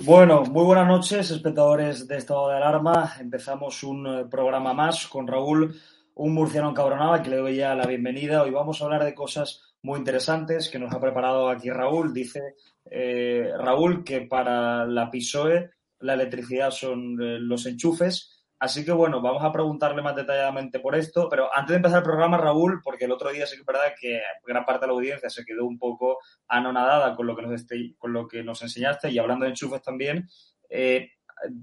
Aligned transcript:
Bueno, 0.00 0.42
muy 0.44 0.64
buenas 0.64 0.88
noches, 0.88 1.30
espectadores 1.30 2.08
de 2.08 2.16
Estado 2.16 2.48
de 2.48 2.56
Alarma. 2.56 3.14
Empezamos 3.20 3.82
un 3.82 4.06
eh, 4.06 4.24
programa 4.24 4.72
más 4.72 5.06
con 5.06 5.28
Raúl, 5.28 5.78
un 6.14 6.32
murciano 6.32 6.70
encabronado, 6.70 7.22
que 7.22 7.28
le 7.28 7.36
doy 7.36 7.56
ya 7.56 7.74
la 7.74 7.86
bienvenida. 7.86 8.42
Hoy 8.42 8.50
vamos 8.50 8.80
a 8.80 8.86
hablar 8.86 9.04
de 9.04 9.14
cosas 9.14 9.74
muy 9.82 9.98
interesantes 9.98 10.70
que 10.70 10.78
nos 10.78 10.94
ha 10.94 11.00
preparado 11.00 11.50
aquí 11.50 11.68
Raúl. 11.68 12.14
Dice 12.14 12.54
eh, 12.90 13.52
Raúl 13.58 14.02
que 14.02 14.22
para 14.22 14.86
la 14.86 15.10
PISOE 15.10 15.70
la 16.00 16.14
electricidad 16.14 16.70
son 16.70 17.20
eh, 17.22 17.38
los 17.38 17.66
enchufes. 17.66 18.41
Así 18.64 18.84
que 18.84 18.92
bueno, 18.92 19.20
vamos 19.20 19.42
a 19.42 19.50
preguntarle 19.50 20.02
más 20.02 20.14
detalladamente 20.14 20.78
por 20.78 20.94
esto. 20.94 21.28
Pero 21.28 21.48
antes 21.52 21.70
de 21.70 21.76
empezar 21.78 21.98
el 21.98 22.04
programa, 22.04 22.38
Raúl, 22.38 22.80
porque 22.80 23.06
el 23.06 23.10
otro 23.10 23.32
día 23.32 23.44
sí 23.44 23.56
que 23.56 23.62
es 23.62 23.66
verdad 23.66 23.92
que 24.00 24.22
gran 24.46 24.64
parte 24.64 24.82
de 24.82 24.86
la 24.86 24.92
audiencia 24.92 25.28
se 25.28 25.44
quedó 25.44 25.64
un 25.64 25.80
poco 25.80 26.18
anonadada 26.46 27.16
con 27.16 27.26
lo 27.26 27.34
que 27.34 27.42
nos, 27.42 27.54
este- 27.54 27.96
con 27.98 28.12
lo 28.12 28.28
que 28.28 28.44
nos 28.44 28.62
enseñaste 28.62 29.10
y 29.10 29.18
hablando 29.18 29.44
de 29.46 29.50
enchufes 29.50 29.82
también. 29.82 30.28
Eh, 30.70 31.10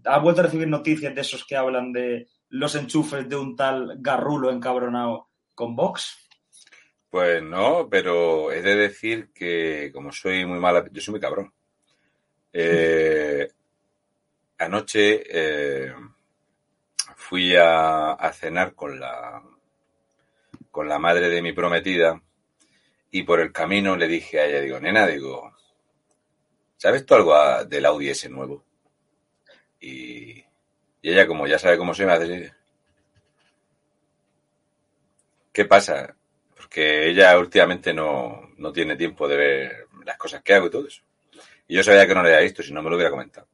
¿Has 0.04 0.22
vuelto 0.22 0.42
a 0.42 0.44
recibir 0.44 0.68
noticias 0.68 1.16
de 1.16 1.22
esos 1.22 1.46
que 1.46 1.56
hablan 1.56 1.94
de 1.94 2.28
los 2.50 2.76
enchufes 2.76 3.30
de 3.30 3.38
un 3.38 3.56
tal 3.56 3.96
garrulo 4.00 4.52
encabronado 4.52 5.30
con 5.56 5.78
Vox? 5.78 6.18
Pues 7.10 7.42
no, 7.42 7.88
pero 7.90 8.52
he 8.52 8.62
de 8.62 8.76
decir 8.76 9.32
que 9.34 9.90
como 9.94 10.12
soy 10.12 10.46
muy 10.46 10.60
mala, 10.60 10.84
yo 10.92 11.02
soy 11.02 11.14
muy 11.14 11.22
cabrón. 11.22 11.54
Eh, 12.52 13.48
anoche 14.58 15.24
eh, 15.30 15.94
fui 17.30 17.56
a, 17.56 18.18
cenar 18.34 18.74
con 18.74 19.00
la 19.00 19.44
con 20.72 20.90
la 20.90 20.98
madre 20.98 21.30
de 21.30 21.44
mi 21.44 21.54
prometida 21.54 22.20
y 23.12 23.22
por 23.22 23.40
el 23.40 23.52
camino 23.52 23.96
le 23.96 24.08
dije 24.08 24.40
a 24.40 24.46
ella, 24.48 24.62
digo, 24.62 24.80
nena, 24.80 25.06
digo, 25.06 25.56
¿sabes 26.78 27.06
tú 27.06 27.14
algo 27.14 27.66
del 27.66 27.86
Audi 27.86 28.10
S 28.10 28.28
nuevo? 28.30 28.66
Y, 29.80 30.40
y 31.04 31.12
ella, 31.12 31.28
como 31.28 31.46
ya 31.46 31.60
sabe 31.60 31.78
cómo 31.78 31.94
soy, 31.94 32.08
me 32.08 32.14
hace, 32.14 32.52
¿qué 35.54 35.66
pasa? 35.66 36.16
Porque 36.56 37.10
ella 37.10 37.38
últimamente 37.38 37.94
no, 37.94 38.54
no 38.58 38.72
tiene 38.72 38.96
tiempo 38.96 39.28
de 39.28 39.38
ver 39.38 39.88
las 40.04 40.18
cosas 40.18 40.42
que 40.42 40.56
hago 40.56 40.66
y 40.66 40.72
todo 40.72 40.88
eso. 40.88 41.04
Y 41.68 41.76
yo 41.76 41.84
sabía 41.84 42.08
que 42.08 42.16
no 42.16 42.24
lo 42.24 42.28
había 42.28 42.42
visto, 42.42 42.64
si 42.64 42.74
no 42.74 42.82
me 42.82 42.90
lo 42.90 42.96
hubiera 42.96 43.12
comentado. 43.12 43.48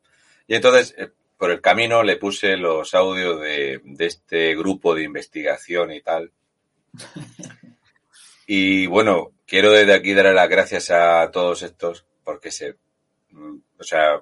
Y 0.47 0.56
entonces, 0.56 0.96
eh, 0.97 1.12
por 1.38 1.51
el 1.51 1.62
camino 1.62 2.03
le 2.03 2.18
puse 2.18 2.57
los 2.57 2.94
audios 2.94 3.41
de, 3.41 3.81
de 3.84 4.06
este 4.06 4.56
grupo 4.56 4.96
de 4.96 5.03
investigación 5.03 5.91
y 5.91 6.01
tal. 6.01 6.31
Y 8.47 8.85
bueno, 8.85 9.31
quiero 9.47 9.72
desde 9.72 9.94
aquí 9.94 10.13
darle 10.13 10.34
las 10.34 10.50
gracias 10.50 10.91
a 10.91 11.29
todos 11.31 11.63
estos 11.63 12.06
porque 12.23 12.51
se, 12.51 12.75
o 13.34 13.84
sea, 13.84 14.22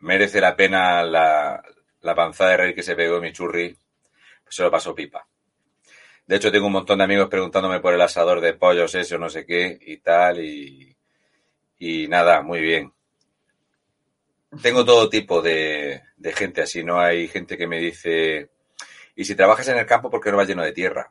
merece 0.00 0.40
la 0.40 0.56
pena 0.56 1.02
la, 1.02 1.62
la 2.02 2.14
panzada 2.14 2.50
de 2.50 2.56
reír 2.58 2.74
que 2.74 2.82
se 2.82 2.96
pegó 2.96 3.20
mi 3.20 3.32
churri, 3.32 3.76
pues 4.44 4.54
se 4.54 4.62
lo 4.62 4.70
pasó 4.70 4.94
pipa. 4.94 5.26
De 6.26 6.36
hecho, 6.36 6.50
tengo 6.50 6.66
un 6.66 6.72
montón 6.72 6.98
de 6.98 7.04
amigos 7.04 7.28
preguntándome 7.28 7.80
por 7.80 7.94
el 7.94 8.00
asador 8.00 8.40
de 8.40 8.54
pollos, 8.54 8.94
ese 8.94 9.14
o 9.14 9.18
no 9.18 9.30
sé 9.30 9.46
qué 9.46 9.78
y 9.80 9.98
tal, 9.98 10.44
y, 10.44 10.96
y 11.78 12.08
nada, 12.08 12.42
muy 12.42 12.60
bien. 12.60 12.92
Tengo 14.62 14.84
todo 14.84 15.08
tipo 15.08 15.42
de, 15.42 16.02
de 16.16 16.32
gente 16.32 16.62
así, 16.62 16.84
¿no? 16.84 17.00
Hay 17.00 17.28
gente 17.28 17.56
que 17.56 17.66
me 17.66 17.78
dice, 17.78 18.50
y 19.14 19.24
si 19.24 19.34
trabajas 19.34 19.68
en 19.68 19.78
el 19.78 19.86
campo, 19.86 20.10
¿por 20.10 20.20
qué 20.20 20.30
no 20.30 20.36
vas 20.36 20.46
lleno 20.46 20.62
de 20.62 20.72
tierra? 20.72 21.10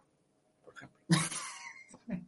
Por 0.63 0.73
ejemplo. 0.75 1.05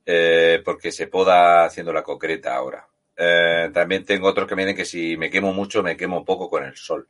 Eh, 0.10 0.64
porque 0.66 0.92
se 0.92 1.06
poda 1.06 1.66
haciendo 1.66 1.94
la 1.94 2.02
concreta 2.02 2.56
ahora. 2.56 2.88
Eh, 3.16 3.70
también 3.72 4.06
tengo 4.06 4.28
otros 4.28 4.48
que 4.48 4.56
me 4.56 4.64
dicen 4.64 4.76
que 4.76 4.86
si 4.86 5.18
me 5.18 5.30
quemo 5.30 5.54
mucho, 5.54 5.84
me 5.84 5.96
quemo 5.96 6.26
poco 6.26 6.50
con 6.50 6.64
el 6.64 6.76
sol. 6.76 7.08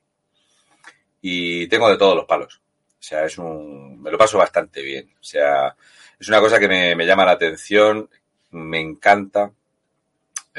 Y 1.22 1.68
tengo 1.68 1.90
de 1.90 1.98
todos 1.98 2.16
los 2.16 2.26
palos. 2.26 2.62
O 3.00 3.02
sea, 3.02 3.24
es 3.24 3.38
un, 3.38 4.02
me 4.02 4.12
lo 4.12 4.18
paso 4.18 4.38
bastante 4.38 4.82
bien. 4.82 5.10
O 5.18 5.24
sea, 5.24 5.76
es 6.20 6.28
una 6.28 6.42
cosa 6.42 6.60
que 6.60 6.68
me, 6.68 6.96
me 6.96 7.06
llama 7.06 7.24
la 7.24 7.32
atención, 7.34 8.10
me 8.52 8.82
encanta. 8.82 9.54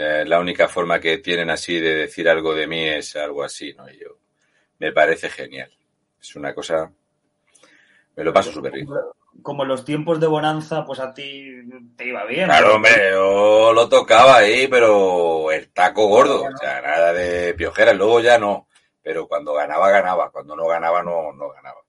Eh, 0.00 0.24
la 0.24 0.38
única 0.38 0.68
forma 0.68 1.00
que 1.00 1.18
tienen 1.18 1.50
así 1.50 1.80
de 1.80 1.92
decir 1.92 2.28
algo 2.28 2.54
de 2.54 2.68
mí 2.68 2.86
es 2.86 3.16
algo 3.16 3.42
así, 3.42 3.74
¿no? 3.74 3.90
Y 3.90 3.98
yo, 3.98 4.16
me 4.78 4.92
parece 4.92 5.28
genial. 5.28 5.72
Es 6.20 6.36
una 6.36 6.54
cosa, 6.54 6.92
me 8.14 8.22
lo 8.22 8.32
paso 8.32 8.52
súper 8.52 8.70
bien. 8.70 8.86
Como 9.42 9.64
en 9.64 9.68
los 9.68 9.84
tiempos 9.84 10.20
de 10.20 10.28
bonanza, 10.28 10.84
pues 10.84 11.00
a 11.00 11.12
ti 11.12 11.50
te 11.96 12.06
iba 12.06 12.24
bien. 12.26 12.44
Claro, 12.44 12.76
hombre, 12.76 13.10
yo 13.10 13.72
lo 13.72 13.88
tocaba 13.88 14.36
ahí, 14.36 14.68
pero 14.68 15.50
el 15.50 15.72
taco 15.72 16.06
gordo, 16.06 16.44
o 16.44 16.56
sea, 16.56 16.80
nada 16.80 17.12
de 17.12 17.54
piojeras, 17.54 17.96
luego 17.96 18.20
ya 18.20 18.38
no, 18.38 18.68
pero 19.02 19.26
cuando 19.26 19.52
ganaba, 19.52 19.90
ganaba, 19.90 20.30
cuando 20.30 20.54
no 20.54 20.68
ganaba, 20.68 21.02
no, 21.02 21.32
no 21.32 21.50
ganaba. 21.50 21.80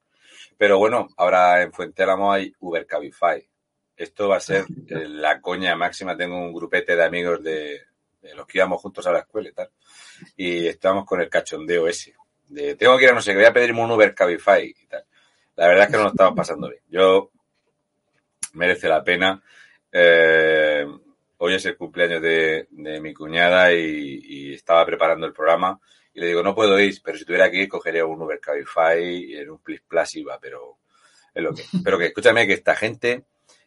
Pero 0.57 0.79
bueno, 0.79 1.09
ahora 1.15 1.61
en 1.61 1.71
Fuente 1.71 2.01
Álamo 2.01 2.31
hay 2.31 2.51
Uber 2.59 2.87
Cabify. 2.87 3.47
Esto 3.95 4.29
va 4.29 4.37
a 4.37 4.39
ser 4.39 4.65
la 4.87 5.41
coña 5.41 5.75
máxima. 5.75 6.17
Tengo 6.17 6.37
un 6.37 6.53
grupete 6.53 6.95
de 6.95 7.05
amigos 7.05 7.43
de 7.43 7.88
los 8.21 8.47
que 8.47 8.57
íbamos 8.57 8.81
juntos 8.81 9.05
a 9.07 9.11
la 9.11 9.19
escuela 9.19 9.49
y 9.49 9.53
tal. 9.53 9.69
Y 10.35 10.67
estamos 10.67 11.05
con 11.05 11.21
el 11.21 11.29
cachondeo 11.29 11.87
ese. 11.87 12.15
De, 12.47 12.75
tengo 12.75 12.97
que 12.97 13.03
ir 13.03 13.11
a 13.11 13.13
no 13.13 13.21
sé 13.21 13.31
qué, 13.31 13.37
voy 13.37 13.45
a 13.45 13.53
pedirme 13.53 13.81
un 13.81 13.91
Uber 13.91 14.13
Cabify 14.13 14.65
y 14.65 14.85
tal. 14.87 15.05
La 15.55 15.67
verdad 15.67 15.85
es 15.85 15.91
que 15.91 15.97
no 15.97 16.03
lo 16.03 16.09
estamos 16.09 16.35
pasando 16.35 16.69
bien. 16.69 16.81
Yo 16.89 17.31
merece 18.53 18.87
la 18.87 19.03
pena. 19.03 19.41
Eh, 19.91 20.85
hoy 21.37 21.55
es 21.55 21.65
el 21.65 21.77
cumpleaños 21.77 22.21
de, 22.21 22.67
mi 22.71 23.13
cuñada 23.13 23.73
y, 23.73 24.53
estaba 24.53 24.85
preparando 24.85 25.25
el 25.25 25.33
programa 25.33 25.79
y 26.13 26.19
le 26.19 26.27
digo, 26.27 26.43
no 26.43 26.55
puedo 26.55 26.79
ir, 26.79 26.99
pero 27.03 27.17
si 27.17 27.25
tuviera 27.25 27.49
que 27.49 27.57
ir 27.57 27.69
cogería 27.69 28.05
un 28.05 28.21
Uber 28.21 28.39
Cabify 28.39 29.01
y 29.01 29.37
en 29.37 29.49
un 29.51 29.59
Plus 29.59 29.81
Plus 29.81 30.15
iba, 30.15 30.39
pero 30.39 30.77
es 31.33 31.43
lo 31.43 31.53
que. 31.53 31.63
Pero 31.83 31.97
que 31.97 32.07
escúchame 32.07 32.47
que 32.47 32.53
esta 32.53 32.75
gente, 32.75 33.23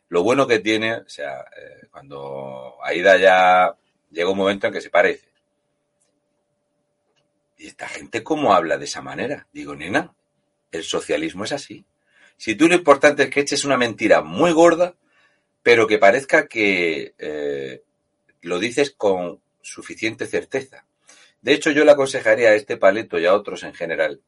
lo 0.09 0.23
bueno 0.23 0.47
que 0.47 0.59
tiene, 0.59 0.95
o 0.95 1.09
sea, 1.09 1.41
eh, 1.57 1.87
cuando 1.91 2.77
Aida 2.83 3.17
ya 3.17 3.77
llega 4.13 4.31
un 4.31 4.39
momento 4.39 4.67
en 4.67 4.73
que 4.73 4.81
se 4.81 4.91
parece. 4.91 5.27
Y 7.59 7.67
esta 7.67 7.89
gente, 7.89 8.23
¿cómo 8.23 8.55
habla 8.55 8.79
de 8.79 8.85
esa 8.85 9.03
manera? 9.03 9.47
Digo, 9.53 9.75
nena, 9.75 10.15
el 10.71 10.85
socialismo 10.85 11.45
es 11.45 11.53
así. 11.53 11.85
Si 12.37 12.55
tú 12.55 12.69
lo 12.69 12.75
importante 12.75 13.25
es 13.25 13.31
que 13.31 13.41
eches 13.41 13.65
una 13.65 13.77
mentira 13.77 14.23
muy 14.23 14.53
gorda, 14.53 14.95
pero 15.63 15.87
que 15.87 15.99
parezca 15.99 16.49
que 16.49 17.15
eh, 17.19 17.83
lo 18.41 18.59
dices 18.59 18.91
con 18.91 19.41
suficiente 19.61 20.27
certeza. 20.27 20.85
De 21.41 21.53
hecho, 21.53 21.71
yo 21.71 21.85
le 21.85 21.93
aconsejaría 21.93 22.51
a 22.51 22.55
este 22.55 22.77
paleto 22.77 23.19
y 23.19 23.27
a 23.27 23.35
otros 23.35 23.63
en 23.63 23.75
general. 23.75 24.21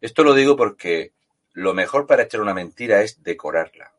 Esto 0.00 0.24
lo 0.24 0.34
digo 0.34 0.56
porque 0.56 1.12
lo 1.52 1.74
mejor 1.74 2.06
para 2.06 2.24
echar 2.24 2.40
una 2.40 2.54
mentira 2.54 3.02
es 3.02 3.22
decorarla 3.22 3.92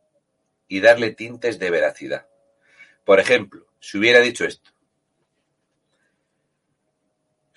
y 0.68 0.80
darle 0.80 1.12
tintes 1.12 1.60
de 1.60 1.70
veracidad. 1.70 2.28
Por 3.06 3.20
ejemplo, 3.20 3.68
si 3.80 3.98
hubiera 3.98 4.20
dicho 4.20 4.46
esto. 4.46 4.71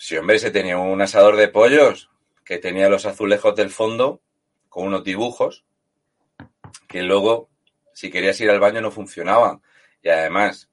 Si 0.07 0.19
hombre 0.19 0.39
se 0.39 0.51
tenía 0.51 0.77
un 0.77 1.01
asador 1.01 1.37
de 1.37 1.49
pollos 1.49 2.11
que 2.45 2.59
tenía 2.59 2.91
los 2.91 3.07
azulejos 3.07 3.57
del 3.57 3.71
fondo 3.71 4.21
con 4.69 4.87
unos 4.87 5.03
dibujos 5.03 5.65
que 6.87 7.03
luego 7.03 7.49
si 7.95 8.11
querías 8.11 8.39
ir 8.43 8.51
al 8.51 8.61
baño 8.61 8.83
no 8.83 8.91
funcionaban 8.91 9.63
y 10.03 10.11
además 10.11 10.69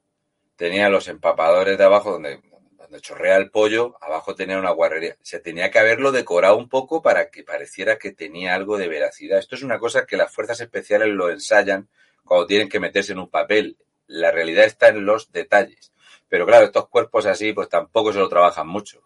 tenía 0.58 0.90
los 0.90 1.08
empapadores 1.08 1.78
de 1.78 1.84
abajo 1.86 2.12
donde, 2.12 2.42
donde 2.78 3.00
chorrea 3.00 3.38
el 3.38 3.52
pollo, 3.52 3.96
abajo 4.02 4.36
tenía 4.36 4.60
una 4.60 4.72
guarrería. 4.72 5.16
Se 5.22 5.40
tenía 5.40 5.72
que 5.72 5.80
haberlo 5.80 6.12
decorado 6.12 6.58
un 6.58 6.68
poco 6.68 7.02
para 7.02 7.30
que 7.30 7.46
pareciera 7.46 7.98
que 7.98 8.12
tenía 8.12 8.54
algo 8.54 8.78
de 8.78 8.90
veracidad. 8.90 9.40
Esto 9.40 9.56
es 9.56 9.64
una 9.64 9.80
cosa 9.80 10.06
que 10.06 10.18
las 10.18 10.30
fuerzas 10.30 10.60
especiales 10.60 11.08
lo 11.08 11.32
ensayan 11.32 11.88
cuando 12.26 12.48
tienen 12.48 12.68
que 12.68 12.82
meterse 12.82 13.14
en 13.14 13.20
un 13.20 13.30
papel. 13.30 13.78
La 14.08 14.30
realidad 14.30 14.66
está 14.66 14.90
en 14.90 15.06
los 15.06 15.32
detalles. 15.32 15.94
Pero 16.28 16.46
claro, 16.46 16.66
estos 16.66 16.90
cuerpos 16.90 17.26
así 17.26 17.54
pues 17.54 17.70
tampoco 17.70 18.12
se 18.12 18.20
lo 18.20 18.28
trabajan 18.28 18.68
mucho. 18.68 19.02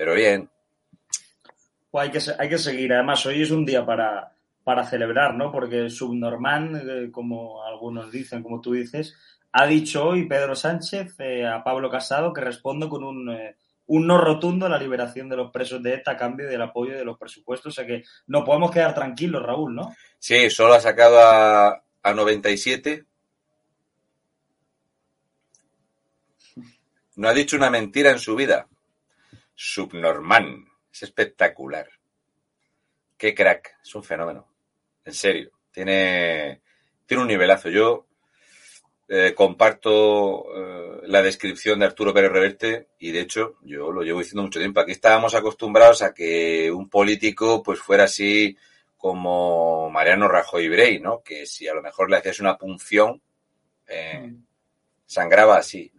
Pero 0.00 0.14
bien. 0.14 0.48
Pues 1.90 2.04
hay, 2.04 2.10
que, 2.10 2.20
hay 2.38 2.48
que 2.48 2.56
seguir. 2.56 2.90
Además, 2.94 3.26
hoy 3.26 3.42
es 3.42 3.50
un 3.50 3.66
día 3.66 3.84
para, 3.84 4.32
para 4.64 4.86
celebrar, 4.86 5.34
¿no? 5.34 5.52
Porque 5.52 5.90
Subnorman, 5.90 6.76
eh, 6.76 7.10
como 7.12 7.62
algunos 7.62 8.10
dicen, 8.10 8.42
como 8.42 8.62
tú 8.62 8.72
dices, 8.72 9.14
ha 9.52 9.66
dicho 9.66 10.06
hoy 10.06 10.26
Pedro 10.26 10.56
Sánchez 10.56 11.16
eh, 11.18 11.46
a 11.46 11.62
Pablo 11.62 11.90
Casado 11.90 12.32
que 12.32 12.40
responde 12.40 12.88
con 12.88 13.04
un, 13.04 13.30
eh, 13.30 13.56
un, 13.88 14.06
no 14.06 14.16
rotundo 14.16 14.64
a 14.64 14.70
la 14.70 14.78
liberación 14.78 15.28
de 15.28 15.36
los 15.36 15.50
presos 15.50 15.82
de 15.82 15.96
ETA 15.96 16.12
a 16.12 16.16
cambio 16.16 16.48
del 16.48 16.62
apoyo 16.62 16.96
de 16.96 17.04
los 17.04 17.18
presupuestos. 17.18 17.74
O 17.74 17.76
sea 17.76 17.86
que 17.86 18.02
no 18.28 18.42
podemos 18.42 18.70
quedar 18.70 18.94
tranquilos, 18.94 19.42
Raúl, 19.42 19.74
¿no? 19.74 19.94
Sí, 20.18 20.48
solo 20.48 20.72
ha 20.72 20.80
sacado 20.80 21.20
a, 21.20 21.82
a 22.02 22.14
97. 22.14 23.04
No 27.16 27.28
ha 27.28 27.34
dicho 27.34 27.58
una 27.58 27.68
mentira 27.68 28.10
en 28.10 28.18
su 28.18 28.34
vida. 28.34 28.66
Subnormal. 29.62 30.64
Es 30.90 31.02
espectacular. 31.02 31.86
Qué 33.18 33.34
crack. 33.34 33.76
Es 33.84 33.94
un 33.94 34.02
fenómeno. 34.02 34.48
En 35.04 35.12
serio. 35.12 35.50
Tiene, 35.70 36.62
tiene 37.04 37.20
un 37.20 37.28
nivelazo. 37.28 37.68
Yo 37.68 38.06
eh, 39.06 39.34
comparto 39.36 40.46
eh, 40.56 41.00
la 41.08 41.20
descripción 41.20 41.78
de 41.78 41.84
Arturo 41.84 42.14
Pérez 42.14 42.32
Reverte 42.32 42.88
y 42.98 43.12
de 43.12 43.20
hecho 43.20 43.58
yo 43.60 43.92
lo 43.92 44.00
llevo 44.00 44.20
diciendo 44.20 44.44
mucho 44.44 44.60
tiempo. 44.60 44.80
Aquí 44.80 44.92
estábamos 44.92 45.34
acostumbrados 45.34 46.00
a 46.00 46.14
que 46.14 46.72
un 46.72 46.88
político 46.88 47.62
pues 47.62 47.80
fuera 47.80 48.04
así 48.04 48.56
como 48.96 49.90
Mariano 49.90 50.26
Rajoy 50.26 50.70
Brey, 50.70 51.00
¿no? 51.00 51.22
Que 51.22 51.44
si 51.44 51.68
a 51.68 51.74
lo 51.74 51.82
mejor 51.82 52.10
le 52.10 52.16
hacías 52.16 52.40
una 52.40 52.56
punción, 52.56 53.20
eh, 53.86 54.26
mm. 54.26 54.42
sangraba 55.04 55.58
así. 55.58 55.92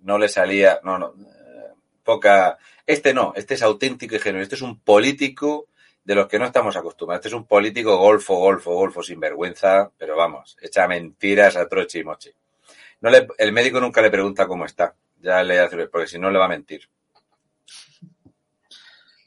No 0.00 0.18
le 0.18 0.28
salía, 0.28 0.80
no, 0.82 0.98
no, 0.98 1.14
poca. 2.02 2.58
Este 2.86 3.14
no, 3.14 3.32
este 3.36 3.54
es 3.54 3.62
auténtico 3.62 4.16
y 4.16 4.18
genuino. 4.18 4.42
Este 4.42 4.56
es 4.56 4.62
un 4.62 4.80
político 4.80 5.68
de 6.04 6.14
los 6.14 6.28
que 6.28 6.38
no 6.38 6.46
estamos 6.46 6.76
acostumbrados. 6.76 7.20
Este 7.20 7.28
es 7.28 7.40
un 7.40 7.46
político 7.46 7.96
golfo, 7.96 8.36
golfo, 8.36 8.74
golfo, 8.74 9.02
sin 9.02 9.20
vergüenza, 9.20 9.90
pero 9.96 10.16
vamos, 10.16 10.56
echa 10.60 10.88
mentiras 10.88 11.56
a 11.56 11.68
troche 11.68 12.00
y 12.00 12.04
moche. 12.04 12.34
No 13.00 13.10
le, 13.10 13.26
el 13.38 13.52
médico 13.52 13.80
nunca 13.80 14.02
le 14.02 14.10
pregunta 14.10 14.46
cómo 14.46 14.64
está, 14.64 14.94
ya 15.20 15.42
le 15.42 15.58
hace, 15.58 15.86
porque 15.88 16.06
si 16.06 16.18
no 16.18 16.30
le 16.30 16.38
va 16.38 16.46
a 16.46 16.48
mentir. 16.48 16.88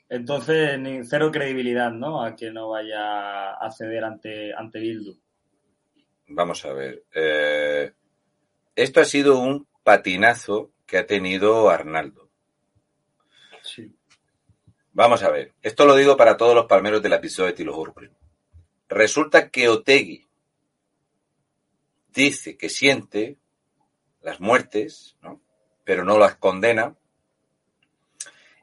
Entonces, 0.08 0.80
ni 0.80 1.04
cero 1.04 1.32
credibilidad, 1.32 1.92
¿no? 1.92 2.24
A 2.24 2.36
que 2.36 2.52
no 2.52 2.70
vaya 2.70 3.54
a 3.54 3.72
ceder 3.72 4.04
ante, 4.04 4.54
ante 4.54 4.80
Bildu. 4.80 5.18
Vamos 6.28 6.64
a 6.66 6.74
ver. 6.74 7.04
Eh, 7.14 7.92
esto 8.76 9.02
ha 9.02 9.06
sido 9.06 9.40
un 9.40 9.68
patinazo 9.84 10.72
que 10.86 10.98
ha 10.98 11.08
tenido 11.08 11.70
Arnaldo. 11.70 12.25
Vamos 14.96 15.24
a 15.24 15.30
ver, 15.30 15.52
esto 15.62 15.86
lo 15.86 15.94
digo 15.94 16.16
para 16.16 16.38
todos 16.38 16.56
los 16.56 16.68
palmeros 16.68 17.02
del 17.04 17.12
episodio 17.12 17.48
de 17.48 17.54
Tilo 17.58 17.78
Urprim. 17.78 18.12
Resulta 18.88 19.50
que 19.50 19.68
Otegui 19.68 20.26
dice 22.14 22.56
que 22.56 22.70
siente 22.70 23.36
las 24.22 24.40
muertes, 24.40 25.18
¿no? 25.22 25.42
pero 25.84 26.06
no 26.06 26.18
las 26.18 26.36
condena. 26.36 26.96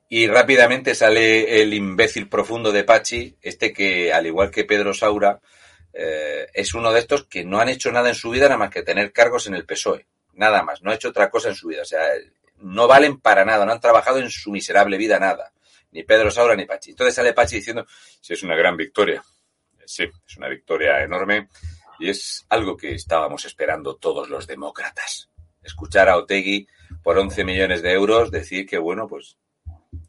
Y 0.08 0.26
rápidamente 0.26 0.94
sale 0.94 1.60
el 1.60 1.74
imbécil 1.74 2.30
profundo 2.30 2.72
de 2.72 2.84
Pachi, 2.84 3.36
este 3.42 3.74
que, 3.74 4.10
al 4.10 4.26
igual 4.26 4.50
que 4.50 4.64
Pedro 4.64 4.94
Saura, 4.94 5.38
eh, 5.92 6.46
es 6.54 6.72
uno 6.72 6.92
de 6.92 7.00
estos 7.00 7.26
que 7.26 7.44
no 7.44 7.60
han 7.60 7.68
hecho 7.68 7.92
nada 7.92 8.08
en 8.08 8.14
su 8.14 8.30
vida 8.30 8.46
nada 8.46 8.56
más 8.56 8.70
que 8.70 8.82
tener 8.82 9.12
cargos 9.12 9.48
en 9.48 9.54
el 9.54 9.66
PSOE. 9.66 10.06
Nada 10.32 10.62
más, 10.62 10.80
no 10.80 10.92
ha 10.92 10.94
hecho 10.94 11.10
otra 11.10 11.28
cosa 11.28 11.50
en 11.50 11.56
su 11.56 11.68
vida. 11.68 11.82
O 11.82 11.84
sea, 11.84 12.06
no 12.56 12.88
valen 12.88 13.20
para 13.20 13.44
nada, 13.44 13.66
no 13.66 13.72
han 13.72 13.80
trabajado 13.80 14.18
en 14.18 14.30
su 14.30 14.50
miserable 14.50 14.96
vida 14.96 15.18
nada 15.18 15.52
ni 15.92 16.02
Pedro 16.02 16.30
Saura 16.30 16.56
ni 16.56 16.66
Pachi. 16.66 16.90
Entonces 16.90 17.14
sale 17.14 17.32
Pachi 17.32 17.56
diciendo, 17.56 17.86
sí, 18.20 18.32
es 18.32 18.42
una 18.42 18.56
gran 18.56 18.76
victoria. 18.76 19.22
Sí, 19.84 20.04
es 20.26 20.36
una 20.36 20.48
victoria 20.48 21.02
enorme 21.02 21.48
y 21.98 22.08
es 22.08 22.44
algo 22.48 22.76
que 22.76 22.94
estábamos 22.94 23.44
esperando 23.44 23.96
todos 23.96 24.28
los 24.28 24.46
demócratas. 24.46 25.30
Escuchar 25.62 26.08
a 26.08 26.16
Otegui 26.16 26.66
por 27.02 27.18
11 27.18 27.44
millones 27.44 27.82
de 27.82 27.92
euros 27.92 28.30
decir 28.30 28.66
que, 28.66 28.78
bueno, 28.78 29.06
pues 29.06 29.36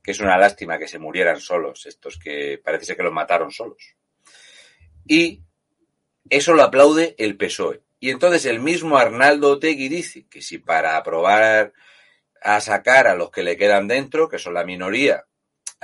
que 0.02 0.12
es 0.12 0.20
una 0.20 0.38
lástima 0.38 0.78
que 0.78 0.88
se 0.88 1.00
murieran 1.00 1.40
solos, 1.40 1.86
estos 1.86 2.18
que 2.18 2.60
parece 2.64 2.86
ser 2.86 2.98
que 2.98 3.04
los 3.04 3.14
mataron 3.14 3.52
solos. 3.52 3.96
Y 5.06 5.44
eso 6.30 6.54
lo 6.54 6.64
aplaude 6.64 7.16
el 7.18 7.38
PSOE. 7.38 7.82
Y 8.00 8.10
entonces 8.10 8.46
el 8.46 8.60
mismo 8.60 8.98
Arnaldo 8.98 9.52
Otegui 9.52 9.88
dice 9.88 10.26
que 10.30 10.42
si 10.42 10.58
para 10.58 10.98
aprobar 10.98 11.74
a 12.42 12.60
sacar 12.60 13.08
a 13.08 13.16
los 13.16 13.32
que 13.32 13.44
le 13.44 13.56
quedan 13.56 13.88
dentro, 13.88 14.28
que 14.28 14.40
son 14.40 14.54
la 14.54 14.66
minoría, 14.66 15.26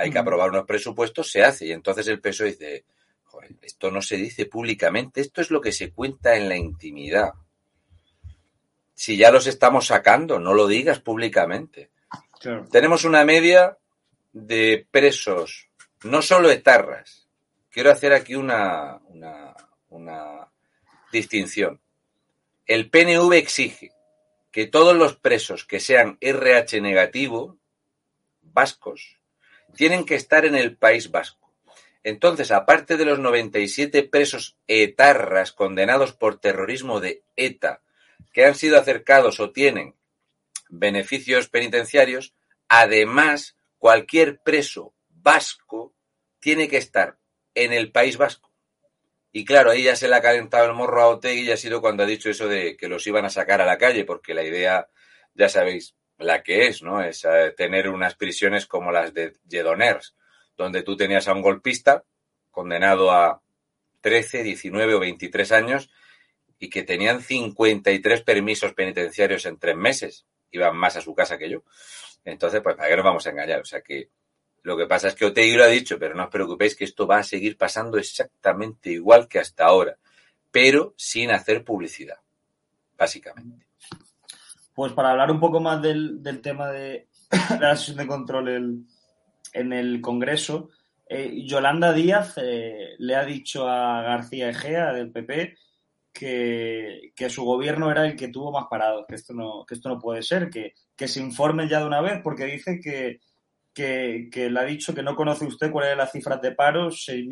hay 0.00 0.10
que 0.10 0.18
aprobar 0.18 0.50
unos 0.50 0.66
presupuestos, 0.66 1.30
se 1.30 1.44
hace. 1.44 1.66
Y 1.66 1.72
entonces 1.72 2.06
el 2.08 2.20
PSOE 2.20 2.46
dice, 2.46 2.84
Joder, 3.30 3.54
esto 3.62 3.92
no 3.92 4.02
se 4.02 4.16
dice 4.16 4.46
públicamente, 4.46 5.20
esto 5.20 5.40
es 5.40 5.52
lo 5.52 5.60
que 5.60 5.70
se 5.70 5.92
cuenta 5.92 6.36
en 6.36 6.48
la 6.48 6.56
intimidad. 6.56 7.32
Si 8.92 9.16
ya 9.16 9.30
los 9.30 9.46
estamos 9.46 9.86
sacando, 9.86 10.40
no 10.40 10.52
lo 10.52 10.66
digas 10.66 10.98
públicamente. 10.98 11.90
Tenemos 12.72 13.04
una 13.04 13.24
media 13.24 13.78
de 14.32 14.84
presos, 14.90 15.68
no 16.02 16.22
solo 16.22 16.50
etarras. 16.50 17.28
Quiero 17.70 17.92
hacer 17.92 18.12
aquí 18.12 18.34
una, 18.34 18.98
una, 19.04 19.54
una 19.90 20.48
distinción. 21.12 21.80
El 22.66 22.90
PNV 22.90 23.32
exige 23.34 23.92
que 24.50 24.66
todos 24.66 24.96
los 24.96 25.14
presos 25.14 25.64
que 25.64 25.78
sean 25.78 26.18
RH 26.20 26.80
negativo, 26.80 27.58
vascos, 28.42 29.19
tienen 29.74 30.04
que 30.04 30.14
estar 30.14 30.44
en 30.44 30.54
el 30.54 30.76
País 30.76 31.10
Vasco. 31.10 31.52
Entonces, 32.02 32.50
aparte 32.50 32.96
de 32.96 33.04
los 33.04 33.18
97 33.18 34.02
presos 34.04 34.56
etarras 34.66 35.52
condenados 35.52 36.12
por 36.12 36.40
terrorismo 36.40 37.00
de 37.00 37.22
ETA, 37.36 37.82
que 38.32 38.46
han 38.46 38.54
sido 38.54 38.78
acercados 38.78 39.40
o 39.40 39.50
tienen 39.50 39.94
beneficios 40.68 41.48
penitenciarios, 41.48 42.34
además, 42.68 43.56
cualquier 43.78 44.40
preso 44.40 44.94
vasco 45.08 45.94
tiene 46.38 46.68
que 46.68 46.78
estar 46.78 47.18
en 47.54 47.72
el 47.72 47.92
País 47.92 48.16
Vasco. 48.16 48.50
Y 49.32 49.44
claro, 49.44 49.70
ahí 49.70 49.84
ya 49.84 49.94
se 49.94 50.08
le 50.08 50.16
ha 50.16 50.22
calentado 50.22 50.66
el 50.66 50.74
morro 50.74 51.02
a 51.02 51.08
Otegui 51.08 51.42
y 51.42 51.52
ha 51.52 51.56
sido 51.56 51.80
cuando 51.80 52.02
ha 52.02 52.06
dicho 52.06 52.30
eso 52.30 52.48
de 52.48 52.76
que 52.76 52.88
los 52.88 53.06
iban 53.06 53.24
a 53.24 53.30
sacar 53.30 53.60
a 53.60 53.66
la 53.66 53.78
calle, 53.78 54.04
porque 54.04 54.34
la 54.34 54.42
idea, 54.42 54.88
ya 55.34 55.48
sabéis, 55.48 55.94
la 56.20 56.42
que 56.42 56.66
es, 56.68 56.82
¿no? 56.82 57.02
Es 57.02 57.24
eh, 57.24 57.52
tener 57.56 57.88
unas 57.88 58.14
prisiones 58.14 58.66
como 58.66 58.92
las 58.92 59.12
de 59.12 59.34
Lledoners, 59.48 60.14
donde 60.56 60.82
tú 60.82 60.96
tenías 60.96 61.26
a 61.28 61.32
un 61.32 61.42
golpista 61.42 62.04
condenado 62.50 63.10
a 63.10 63.42
13, 64.00 64.42
19 64.42 64.94
o 64.94 65.00
23 65.00 65.52
años 65.52 65.90
y 66.58 66.68
que 66.68 66.82
tenían 66.82 67.22
53 67.22 68.22
permisos 68.22 68.74
penitenciarios 68.74 69.46
en 69.46 69.58
tres 69.58 69.76
meses. 69.76 70.26
Iban 70.50 70.76
más 70.76 70.96
a 70.96 71.00
su 71.00 71.14
casa 71.14 71.38
que 71.38 71.48
yo. 71.48 71.62
Entonces, 72.24 72.60
pues, 72.62 72.76
¿para 72.76 72.88
qué 72.88 72.96
nos 72.96 73.04
vamos 73.04 73.26
a 73.26 73.30
engañar? 73.30 73.60
O 73.60 73.64
sea 73.64 73.80
que 73.80 74.10
lo 74.62 74.76
que 74.76 74.86
pasa 74.86 75.08
es 75.08 75.14
que 75.14 75.24
Otegi 75.24 75.56
lo 75.56 75.64
ha 75.64 75.68
dicho, 75.68 75.98
pero 75.98 76.14
no 76.14 76.24
os 76.24 76.30
preocupéis 76.30 76.76
que 76.76 76.84
esto 76.84 77.06
va 77.06 77.18
a 77.18 77.24
seguir 77.24 77.56
pasando 77.56 77.96
exactamente 77.96 78.90
igual 78.90 79.26
que 79.26 79.38
hasta 79.38 79.64
ahora, 79.64 79.96
pero 80.50 80.94
sin 80.98 81.30
hacer 81.30 81.64
publicidad, 81.64 82.18
básicamente. 82.96 83.69
Pues 84.80 84.94
para 84.94 85.10
hablar 85.10 85.30
un 85.30 85.40
poco 85.40 85.60
más 85.60 85.82
del, 85.82 86.22
tema 86.42 86.68
de 86.72 87.06
la 87.60 87.76
sesión 87.76 87.98
de 87.98 88.06
control 88.06 88.86
en 89.52 89.72
el 89.74 90.00
Congreso, 90.00 90.70
eh, 91.06 91.44
Yolanda 91.44 91.92
Díaz 91.92 92.38
eh, 92.38 92.94
le 92.96 93.14
ha 93.14 93.26
dicho 93.26 93.68
a 93.68 94.00
García 94.00 94.48
Egea 94.48 94.94
del 94.94 95.12
PP 95.12 95.54
que, 96.14 97.12
su 97.28 97.44
gobierno 97.44 97.90
era 97.90 98.06
el 98.06 98.16
que 98.16 98.28
tuvo 98.28 98.52
más 98.52 98.68
parados, 98.70 99.04
que 99.06 99.16
esto 99.16 99.34
no, 99.34 99.66
que 99.68 99.74
esto 99.74 99.90
no 99.90 99.98
puede 99.98 100.22
ser, 100.22 100.48
que, 100.48 100.72
que 100.96 101.08
se 101.08 101.20
informen 101.20 101.68
ya 101.68 101.80
de 101.80 101.86
una 101.86 102.00
vez, 102.00 102.22
porque 102.24 102.46
dice 102.46 102.80
que, 102.82 103.20
que, 103.74 104.30
que, 104.32 104.48
le 104.48 104.60
ha 104.60 104.64
dicho 104.64 104.94
que 104.94 105.02
no 105.02 105.14
conoce 105.14 105.44
usted 105.44 105.70
cuáles 105.70 105.90
son 105.90 105.98
las 105.98 106.12
cifras 106.12 106.40
de 106.40 106.52
paros, 106.52 107.04
6, 107.04 107.26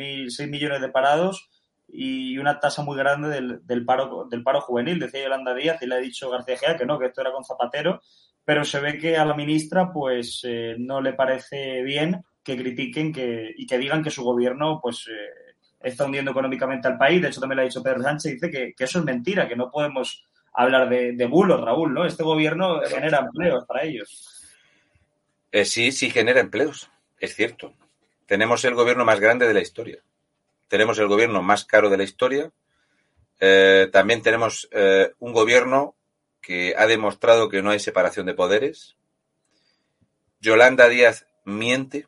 millones 0.50 0.83
de 0.83 0.90
parados, 0.90 1.49
y 1.88 2.37
una 2.38 2.61
tasa 2.61 2.83
muy 2.83 2.97
grande 2.97 3.28
del, 3.28 3.66
del, 3.66 3.85
paro, 3.85 4.26
del 4.30 4.42
paro 4.42 4.61
juvenil, 4.61 4.99
decía 4.99 5.23
Yolanda 5.23 5.54
Díaz, 5.54 5.83
y 5.83 5.87
le 5.87 5.95
ha 5.95 5.99
dicho 5.99 6.30
García 6.30 6.59
Gea 6.59 6.76
que 6.76 6.87
no, 6.87 6.99
que 6.99 7.07
esto 7.07 7.23
era 7.23 7.33
con 7.33 7.45
Zapatero, 7.45 8.02
pero 8.45 8.64
se 8.64 8.80
ve 8.80 8.99
que 8.99 9.16
a 9.16 9.25
la 9.25 9.35
ministra 9.35 9.90
pues 9.92 10.40
eh, 10.45 10.76
no 10.78 11.00
le 11.00 11.14
parece 11.14 11.83
bien 11.83 12.23
que 12.42 12.57
critiquen 12.57 13.12
que, 13.12 13.52
y 13.57 13.66
que 13.66 13.78
digan 13.78 14.02
que 14.02 14.11
su 14.11 14.23
gobierno 14.23 14.80
pues 14.83 15.07
eh, 15.09 15.54
está 15.80 16.04
hundiendo 16.04 16.30
económicamente 16.30 16.88
al 16.88 16.99
país. 16.99 17.21
De 17.21 17.28
hecho, 17.28 17.40
también 17.40 17.57
lo 17.57 17.62
ha 17.62 17.66
dicho 17.66 17.83
Pedro 17.83 18.02
Sánchez, 18.02 18.33
dice 18.33 18.50
que, 18.50 18.75
que 18.75 18.85
eso 18.85 18.99
es 19.00 19.04
mentira, 19.04 19.49
que 19.49 19.57
no 19.57 19.71
podemos 19.71 20.25
hablar 20.54 20.88
de, 20.88 21.26
bulos, 21.26 21.61
Raúl, 21.61 21.92
¿no? 21.95 22.04
Este 22.04 22.23
gobierno 22.23 22.80
genera 22.83 23.18
empleos 23.18 23.64
para 23.66 23.85
ellos. 23.85 24.42
Eh, 25.52 25.64
sí, 25.64 25.92
sí 25.92 26.11
genera 26.11 26.40
empleos, 26.40 26.90
es 27.21 27.35
cierto. 27.35 27.75
Tenemos 28.26 28.64
el 28.64 28.75
gobierno 28.75 29.04
más 29.04 29.21
grande 29.21 29.47
de 29.47 29.54
la 29.54 29.61
historia 29.61 30.02
tenemos 30.68 30.98
el 30.98 31.08
gobierno 31.08 31.42
más 31.42 31.64
caro 31.64 31.90
de 31.90 31.96
la 31.96 32.04
historia. 32.04 32.52
Eh, 33.40 33.88
también 33.92 34.22
tenemos 34.22 34.68
eh, 34.72 35.12
un 35.18 35.32
gobierno 35.32 35.96
que 36.40 36.75
ha 36.76 36.87
demostrado 36.87 37.48
que 37.48 37.62
no 37.62 37.70
hay 37.70 37.80
separación 37.80 38.26
de 38.26 38.34
poderes. 38.34 38.96
Yolanda 40.40 40.88
Díaz 40.88 41.26
miente, 41.44 42.06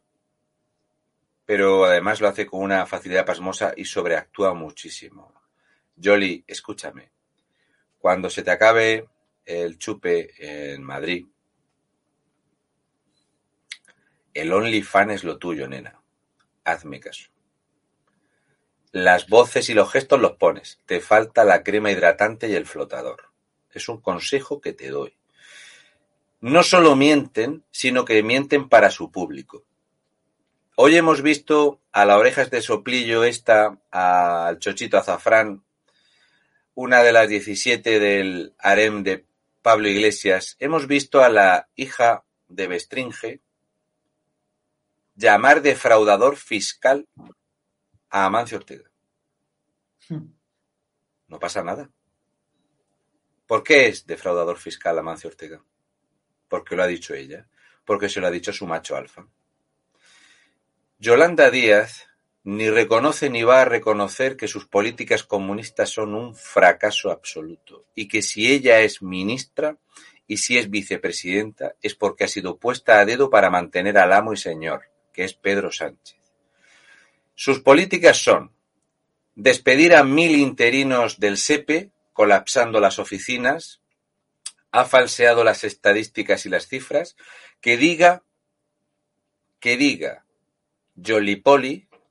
pero 1.45 1.85
además 1.85 2.21
lo 2.21 2.29
hace 2.29 2.47
con 2.47 2.63
una 2.63 2.87
facilidad 2.87 3.27
pasmosa 3.27 3.73
y 3.77 3.85
sobreactúa 3.85 4.55
muchísimo. 4.55 5.33
Yoli, 5.97 6.45
escúchame. 6.47 7.11
cuando 7.99 8.31
se 8.31 8.43
te 8.43 8.51
acabe 8.51 9.07
el 9.45 9.77
chupe 9.79 10.31
en 10.39 10.83
Madrid, 10.83 11.27
el 14.33 14.53
OnlyFans 14.53 15.13
es 15.13 15.25
lo 15.25 15.39
tuyo, 15.39 15.69
nena. 15.69 16.01
Hazme 16.65 17.01
caso. 17.01 17.30
Las 18.93 19.29
voces 19.29 19.69
y 19.71 19.75
los 19.75 19.91
gestos 19.91 20.21
los 20.21 20.33
pones. 20.33 20.81
Te 20.87 21.01
falta 21.01 21.45
la 21.45 21.63
crema 21.63 21.93
hidratante 21.93 22.49
y 22.49 22.55
el 22.55 22.67
flotador. 22.67 23.31
Es 23.73 23.89
un 23.89 24.01
consejo 24.01 24.61
que 24.61 24.73
te 24.73 24.89
doy. 24.89 25.17
No 26.41 26.63
solo 26.63 26.97
mienten, 26.97 27.65
sino 27.71 28.05
que 28.05 28.23
mienten 28.23 28.69
para 28.69 28.91
su 28.91 29.13
público. 29.13 29.65
Hoy 30.75 30.97
hemos 30.97 31.23
visto 31.23 31.81
a 31.93 32.05
la 32.05 32.19
orejas 32.19 32.51
de 32.51 32.63
soplillo 32.63 33.23
esta, 33.23 33.79
al 33.91 34.59
chochito 34.59 34.99
azafrán, 34.99 35.63
una 36.75 37.03
de 37.03 37.13
las 37.13 37.29
17 37.29 38.01
del 38.01 38.55
harem 38.59 39.03
de 39.05 39.25
Pablo 39.63 39.89
Iglesias. 39.89 40.57
Hemos 40.59 40.87
visto 40.87 41.23
a 41.23 41.29
la 41.29 41.69
hija 41.77 42.25
de 42.49 42.67
Bestringe 42.67 43.41
llamar 45.15 45.61
defraudador 45.61 46.37
fiscal 46.37 47.07
a 48.11 48.27
Amancio 48.27 48.59
Ortega. 48.59 48.91
No 51.29 51.39
pasa 51.39 51.63
nada. 51.63 51.91
¿Por 53.47 53.63
qué 53.63 53.87
es 53.87 54.07
defraudador 54.07 54.59
fiscal 54.59 54.99
Amancio 54.99 55.31
Ortega? 55.31 55.63
Porque 56.49 56.77
lo 56.77 56.83
ha 56.83 56.87
dicho 56.87 57.15
ella, 57.15 57.49
porque 57.85 58.09
se 58.09 58.21
lo 58.21 58.27
ha 58.27 58.31
dicho 58.31 58.53
su 58.53 58.67
macho 58.67 58.97
alfa. 58.97 59.27
Yolanda 60.99 61.51
Díaz 61.51 62.07
ni 62.43 62.71
reconoce 62.71 63.31
ni 63.31 63.43
va 63.43 63.63
a 63.63 63.65
reconocer 63.65 64.37
que 64.37 64.49
sus 64.49 64.67
políticas 64.67 65.25
comunistas 65.25 65.91
son 65.91 66.15
un 66.15 66.35
fracaso 66.35 67.11
absoluto 67.11 67.87
y 67.95 68.09
que 68.09 68.23
si 68.23 68.53
ella 68.53 68.81
es 68.81 69.03
ministra 69.03 69.79
y 70.27 70.37
si 70.37 70.59
es 70.59 70.71
vicepresidenta 70.71 71.75
es 71.83 71.95
porque 71.95 72.25
ha 72.25 72.29
sido 72.29 72.59
puesta 72.59 73.01
a 73.01 73.05
dedo 73.05 73.31
para 73.31 73.51
mantener 73.51 73.99
al 73.99 74.13
amo 74.13 74.33
y 74.33 74.37
señor, 74.37 74.83
que 75.13 75.25
es 75.25 75.35
Pedro 75.35 75.73
Sánchez. 75.73 76.20
Sus 77.35 77.61
políticas 77.61 78.19
son 78.19 78.53
despedir 79.35 79.95
a 79.95 80.05
mil 80.05 80.37
interinos 80.37 81.19
del 81.19 81.37
SEPE, 81.39 81.91
colapsando 82.13 82.81
las 82.81 82.99
oficinas, 82.99 83.81
ha 84.71 84.85
falseado 84.85 85.45
las 85.45 85.65
estadísticas 85.65 86.47
y 86.47 86.49
las 86.49 86.69
cifras, 86.69 87.17
que 87.61 87.77
diga, 87.77 88.23
que 89.59 89.77
diga 89.77 90.25
Jolly 91.03 91.43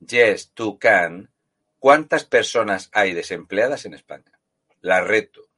Yes 0.00 0.52
to 0.54 0.78
Can, 0.78 1.30
¿cuántas 1.78 2.24
personas 2.24 2.90
hay 2.92 3.12
desempleadas 3.12 3.84
en 3.84 3.94
España? 3.94 4.40
La 4.80 5.02
reto. 5.02 5.48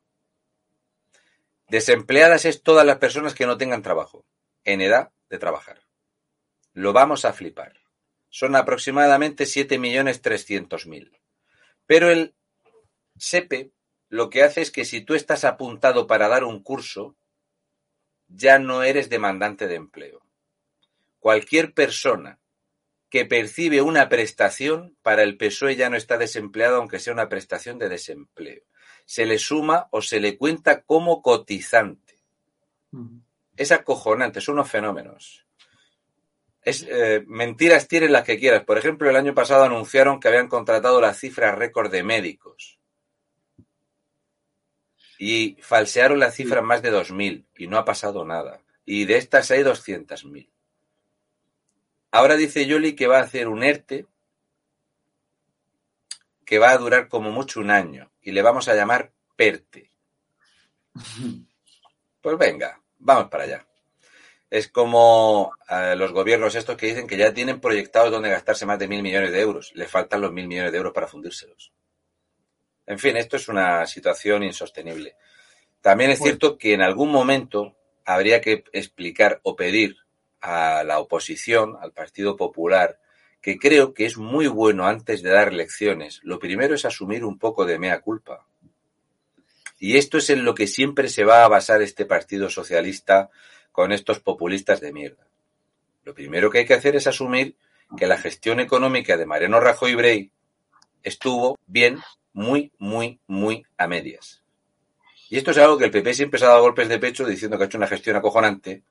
Desempleadas 1.69 2.45
es 2.45 2.63
todas 2.63 2.85
las 2.85 2.99
personas 2.99 3.35
que 3.35 3.47
no 3.47 3.57
tengan 3.57 3.83
trabajo, 3.83 4.27
en 4.65 4.81
edad 4.81 5.13
de 5.31 5.39
trabajar. 5.39 5.81
Lo 6.73 6.93
vamos 6.93 7.25
a 7.25 7.33
flipar. 7.33 7.82
Son 8.35 8.57
aproximadamente 8.57 9.45
7.300.000. 9.45 11.21
Pero 11.87 12.11
el 12.11 12.35
SEPE 13.19 13.73
lo 14.09 14.31
que 14.31 14.43
hace 14.43 14.63
es 14.63 14.71
que 14.71 14.87
si 14.87 15.03
tú 15.03 15.15
estás 15.15 15.45
apuntado 15.45 16.07
para 16.07 16.29
dar 16.29 16.45
un 16.45 16.63
curso, 16.63 17.15
ya 18.29 18.59
no 18.59 18.83
eres 18.83 19.11
demandante 19.11 19.69
de 19.69 19.75
empleo. 19.75 20.23
Cualquier 21.19 21.75
persona 21.75 22.39
que 23.11 23.27
percibe 23.27 23.83
una 23.83 24.09
prestación, 24.09 24.97
para 25.03 25.23
el 25.23 25.37
PSOE 25.37 25.77
ya 25.77 25.91
no 25.91 25.99
está 25.99 26.17
desempleado, 26.17 26.77
aunque 26.77 27.01
sea 27.01 27.13
una 27.13 27.29
prestación 27.29 27.79
de 27.79 27.91
desempleo. 27.91 28.63
Se 29.05 29.27
le 29.27 29.39
suma 29.39 29.89
o 29.91 30.01
se 30.01 30.21
le 30.21 30.39
cuenta 30.39 30.81
como 30.81 31.21
cotizante. 31.21 32.19
Es 33.59 33.73
acojonante, 33.73 34.41
son 34.41 34.55
unos 34.55 34.71
fenómenos. 34.71 35.47
Es, 36.63 36.87
eh, 36.89 37.25
mentiras 37.27 37.89
tienen 37.89 38.13
las 38.13 38.25
que 38.25 38.39
quieras. 38.39 38.65
Por 38.65 38.79
ejemplo, 38.79 39.11
el 39.11 39.17
año 39.17 39.35
pasado 39.35 39.65
anunciaron 39.65 40.21
que 40.21 40.29
habían 40.29 40.49
contratado 40.49 41.01
la 41.01 41.15
cifra 41.15 41.53
récord 41.53 41.91
de 41.91 42.03
médicos. 42.03 42.79
Y 45.19 45.57
falsearon 45.61 46.19
la 46.19 46.31
cifra 46.31 46.63
más 46.63 46.83
de 46.83 46.93
2.000 46.93 47.45
y 47.57 47.67
no 47.67 47.79
ha 47.79 47.85
pasado 47.85 48.25
nada. 48.25 48.61
Y 48.85 49.05
de 49.05 49.17
estas 49.17 49.51
hay 49.51 49.63
200.000. 49.63 50.49
Ahora 52.11 52.37
dice 52.37 52.67
Yoli 52.67 52.95
que 52.95 53.07
va 53.07 53.19
a 53.19 53.23
hacer 53.23 53.49
un 53.49 53.63
ERTE 53.63 54.07
que 56.45 56.59
va 56.59 56.71
a 56.71 56.77
durar 56.77 57.09
como 57.09 57.31
mucho 57.31 57.61
un 57.61 57.71
año 57.71 58.11
y 58.21 58.33
le 58.33 58.43
vamos 58.43 58.69
a 58.69 58.75
llamar 58.75 59.13
PERTE. 59.37 59.91
Pues 62.21 62.39
venga, 62.39 62.81
vamos 63.01 63.29
para 63.31 63.43
allá. 63.43 63.67
Es 64.53 64.69
como 64.69 65.55
eh, 65.67 65.97
los 65.97 66.13
gobiernos 66.13 66.55
estos 66.55 66.77
que 66.77 66.89
dicen 66.89 67.07
que 67.07 67.17
ya 67.17 67.33
tienen 67.33 67.59
proyectados 67.59 68.11
donde 68.11 68.29
gastarse 68.29 68.67
más 68.67 68.79
de 68.79 68.87
mil 68.87 69.03
millones 69.03 69.33
de 69.33 69.41
euros. 69.41 69.73
Le 69.75 69.87
faltan 69.87 70.21
los 70.21 70.31
mil 70.31 70.47
millones 70.47 70.73
de 70.73 70.77
euros 70.77 70.93
para 70.93 71.07
fundírselos. 71.07 71.73
En 72.85 72.99
fin, 72.99 73.17
esto 73.17 73.37
es 73.37 73.49
una 73.49 73.87
situación 73.87 74.43
insostenible. 74.43 75.17
También 75.81 76.11
es 76.11 76.19
cierto 76.19 76.59
que 76.59 76.75
en 76.75 76.83
algún 76.83 77.11
momento 77.11 77.75
habría 78.05 78.43
que 78.43 78.65
explicar 78.75 79.41
o 79.43 79.57
pedir 79.57 79.97
a 80.43 80.85
la 80.85 80.99
oposición, 80.99 81.79
al 81.81 81.93
Partido 81.93 82.37
Popular, 82.37 83.01
que 83.41 83.59
creo 83.59 83.95
que 83.95 84.05
es 84.05 84.19
muy 84.19 84.49
bueno 84.49 84.87
antes 84.87 85.23
de 85.23 85.31
dar 85.31 85.55
lecciones. 85.55 86.21
Lo 86.25 86.39
primero 86.39 86.75
es 86.75 86.85
asumir 86.85 87.25
un 87.25 87.39
poco 87.39 87.65
de 87.65 87.79
mea 87.79 88.03
culpa. 88.03 88.47
Y 89.79 89.97
esto 89.97 90.19
es 90.19 90.29
en 90.29 90.45
lo 90.45 90.55
que 90.55 90.67
siempre 90.67 91.09
se 91.09 91.25
va 91.25 91.43
a 91.43 91.49
basar 91.49 91.81
este 91.81 92.05
Partido 92.05 92.51
Socialista 92.51 93.31
con 93.73 93.91
estos 93.91 94.21
populistas 94.21 94.81
de 94.81 94.93
mierda. 94.93 95.27
Lo 96.05 96.15
primero 96.15 96.51
que 96.51 96.59
hay 96.59 96.65
que 96.67 96.75
hacer 96.75 96.95
es 96.95 97.07
asumir 97.07 97.57
que 97.97 98.07
la 98.07 98.19
gestión 98.19 98.61
económica 98.61 99.17
de 99.17 99.27
Mariano 99.27 99.61
Rajoy 99.61 99.95
Brey 99.95 100.31
estuvo 101.03 101.59
bien, 101.67 101.99
muy, 102.33 102.73
muy, 102.79 103.21
muy 103.27 103.67
a 103.77 103.87
medias. 103.87 104.43
Y 105.31 105.39
esto 105.39 105.51
es 105.53 105.59
algo 105.59 105.79
que 105.79 105.87
el 105.87 105.91
PP 105.91 106.13
siempre 106.13 106.39
se 106.39 106.45
ha 106.45 106.51
dado 106.51 106.63
golpes 106.63 106.89
de 106.89 106.99
pecho 106.99 107.25
diciendo 107.25 107.57
que 107.57 107.65
ha 107.65 107.67
hecho 107.67 107.79
una 107.79 107.87
gestión 107.87 108.17
acojonante, 108.17 108.83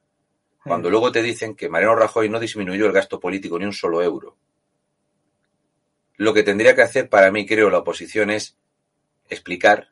cuando 0.64 0.90
luego 0.90 1.12
te 1.12 1.22
dicen 1.22 1.56
que 1.56 1.70
Mariano 1.70 1.96
Rajoy 1.96 2.30
no 2.30 2.40
disminuyó 2.40 2.88
el 2.88 2.92
gasto 2.92 3.20
político 3.20 3.60
ni 3.60 3.66
un 3.66 3.74
solo 3.74 4.02
euro. 4.02 4.38
Lo 6.18 6.34
que 6.34 6.44
tendría 6.44 6.76
que 6.76 6.82
hacer 6.82 7.10
para 7.10 7.32
mí, 7.32 7.46
creo, 7.46 7.70
la 7.70 7.80
oposición 7.80 8.32
es 8.32 8.58
explicar 9.30 9.92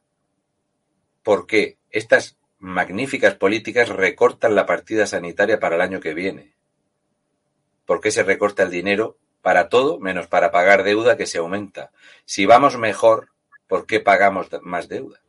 por 1.23 1.45
qué 1.45 1.77
estas 1.91 2.38
magníficas 2.59 3.35
políticas 3.35 3.89
recortan 3.89 4.55
la 4.55 4.65
partida 4.65 5.07
sanitaria 5.07 5.59
para 5.59 5.75
el 5.75 5.81
año 5.81 5.99
que 5.99 6.13
viene. 6.13 6.53
¿Por 7.85 8.01
qué 8.01 8.11
se 8.11 8.23
recorta 8.23 8.63
el 8.63 8.69
dinero 8.69 9.17
para 9.41 9.69
todo 9.69 9.99
menos 9.99 10.27
para 10.27 10.51
pagar 10.51 10.83
deuda 10.83 11.17
que 11.17 11.25
se 11.25 11.39
aumenta? 11.39 11.91
Si 12.25 12.45
vamos 12.45 12.77
mejor, 12.77 13.29
¿por 13.67 13.85
qué 13.85 13.99
pagamos 13.99 14.49
más 14.61 14.87
deuda? 14.87 15.19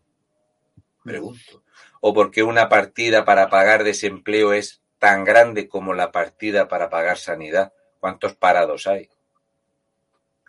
Pregunto. 1.03 1.63
¿O 2.01 2.13
por 2.13 2.31
qué 2.31 2.43
una 2.43 2.69
partida 2.69 3.25
para 3.25 3.49
pagar 3.49 3.85
desempleo 3.85 4.53
es 4.53 4.81
tan 5.01 5.25
grande 5.25 5.67
como 5.67 5.95
la 5.95 6.13
partida 6.13 6.69
para 6.69 6.91
pagar 6.91 7.17
sanidad. 7.17 7.73
¿Cuántos 7.99 8.35
parados 8.35 8.87
hay? 8.87 9.09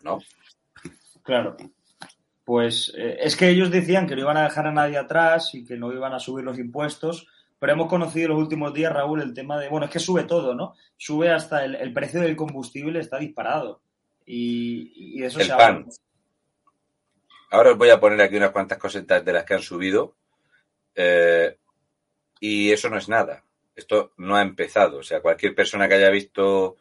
¿No? 0.04 0.20
Claro. 1.24 1.56
Pues 2.44 2.92
eh, 2.98 3.18
es 3.22 3.36
que 3.36 3.50
ellos 3.50 3.72
decían 3.72 4.08
que 4.08 4.16
no 4.16 4.22
iban 4.22 4.38
a 4.38 4.44
dejar 4.44 4.68
a 4.68 4.72
nadie 4.72 4.98
atrás 4.98 5.54
y 5.54 5.64
que 5.64 5.78
no 5.78 5.92
iban 5.94 6.14
a 6.14 6.20
subir 6.20 6.44
los 6.44 6.58
impuestos, 6.58 7.28
pero 7.60 7.74
hemos 7.74 7.88
conocido 7.88 8.30
los 8.30 8.40
últimos 8.40 8.74
días, 8.74 8.92
Raúl, 8.92 9.22
el 9.22 9.34
tema 9.34 9.60
de, 9.60 9.70
bueno, 9.70 9.86
es 9.86 9.92
que 9.92 10.00
sube 10.00 10.24
todo, 10.24 10.56
¿no? 10.56 10.76
Sube 10.98 11.30
hasta 11.32 11.64
el, 11.64 11.94
precio 11.94 12.22
del 12.22 12.36
combustible, 12.36 13.00
está 13.00 13.20
disparado. 13.20 13.82
Y, 14.26 15.24
eso 15.24 15.40
el 15.40 15.50
pan. 15.50 15.88
Ahora 17.52 17.72
os 17.72 17.78
voy 17.78 17.90
a 17.90 18.00
poner 18.00 18.22
aquí 18.22 18.38
unas 18.38 18.52
cuantas 18.52 18.78
cositas 18.78 19.24
de 19.24 19.34
las 19.34 19.44
que 19.44 19.54
han 19.54 19.62
subido. 19.62 20.16
Eh, 20.96 21.58
y 22.40 22.72
eso 22.72 22.90
no 22.90 22.98
es 22.98 23.08
nada 23.08 23.44
esto 23.76 24.14
no 24.18 24.36
ha 24.36 24.42
empezado. 24.42 25.00
O 25.00 25.04
sea, 25.04 25.22
cualquier 25.22 25.56
persona 25.56 25.88
que 25.88 25.96
haya 25.96 26.10
visto 26.10 26.78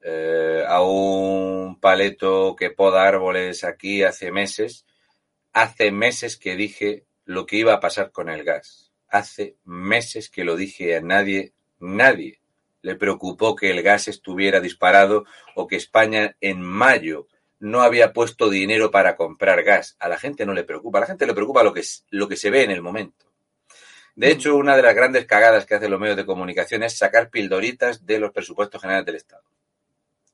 eh, 0.00 0.64
a 0.66 0.82
un 0.82 1.78
paleto 1.80 2.56
que 2.56 2.70
poda 2.70 3.06
árboles 3.06 3.64
aquí 3.64 4.02
hace 4.02 4.30
meses, 4.30 4.86
hace 5.52 5.90
meses 5.92 6.36
que 6.36 6.56
dije 6.56 7.04
lo 7.24 7.46
que 7.46 7.56
iba 7.56 7.74
a 7.74 7.80
pasar 7.80 8.12
con 8.12 8.28
el 8.28 8.44
gas. 8.44 8.92
Hace 9.08 9.56
meses 9.64 10.30
que 10.30 10.44
lo 10.44 10.56
dije 10.56 10.96
a 10.96 11.00
nadie, 11.00 11.52
nadie 11.78 12.40
le 12.82 12.94
preocupó 12.96 13.56
que 13.56 13.70
el 13.70 13.82
gas 13.82 14.08
estuviera 14.08 14.60
disparado 14.60 15.24
o 15.54 15.66
que 15.66 15.76
España 15.76 16.36
en 16.40 16.62
mayo 16.62 17.26
no 17.58 17.82
había 17.82 18.12
puesto 18.12 18.48
dinero 18.48 18.90
para 18.90 19.16
comprar 19.16 19.62
gas. 19.62 19.96
A 19.98 20.08
la 20.08 20.18
gente 20.18 20.46
no 20.46 20.54
le 20.54 20.64
preocupa, 20.64 20.98
a 20.98 21.02
la 21.02 21.06
gente 21.06 21.26
le 21.26 21.34
preocupa 21.34 21.62
lo 21.62 21.74
que, 21.74 21.82
lo 22.10 22.26
que 22.26 22.36
se 22.36 22.50
ve 22.50 22.64
en 22.64 22.70
el 22.70 22.82
momento. 22.82 23.26
De 24.16 24.28
mm. 24.28 24.30
hecho, 24.30 24.56
una 24.56 24.76
de 24.76 24.82
las 24.82 24.94
grandes 24.94 25.26
cagadas 25.26 25.66
que 25.66 25.74
hacen 25.74 25.90
los 25.90 26.00
medios 26.00 26.16
de 26.16 26.26
comunicación 26.26 26.82
es 26.82 26.96
sacar 26.96 27.30
pildoritas 27.30 28.06
de 28.06 28.18
los 28.18 28.32
presupuestos 28.32 28.80
generales 28.80 29.06
del 29.06 29.16
Estado. 29.16 29.42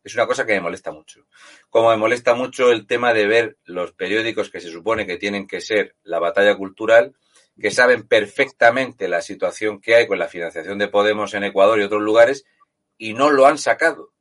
Es 0.07 0.15
una 0.15 0.29
cosa 0.29 0.47
que 0.47 0.53
me 0.53 0.61
molesta 0.61 0.93
mucho. 0.93 1.27
Como 1.69 1.91
me 1.91 1.97
molesta 1.97 2.33
mucho 2.37 2.71
el 2.71 2.87
tema 2.87 3.13
de 3.13 3.27
ver 3.27 3.59
los 3.65 3.91
periódicos 3.91 4.51
que 4.51 4.61
se 4.61 4.71
supone 4.71 5.05
que 5.05 5.17
tienen 5.17 5.49
que 5.49 5.61
ser 5.61 5.97
la 6.05 6.21
batalla 6.21 6.57
cultural 6.57 7.17
que 7.61 7.73
saben 7.73 8.07
perfectamente 8.07 9.09
la 9.09 9.21
situación 9.21 9.81
que 9.81 9.97
hay 9.97 10.07
con 10.07 10.21
la 10.21 10.29
financiación 10.29 10.79
de 10.79 10.87
Podemos 10.87 11.35
en 11.35 11.43
Ecuador 11.43 11.81
y 11.81 11.83
otros 11.83 12.03
lugares 12.03 12.45
y 12.97 13.15
no 13.15 13.31
lo 13.31 13.47
han 13.47 13.59
sacado. 13.59 14.13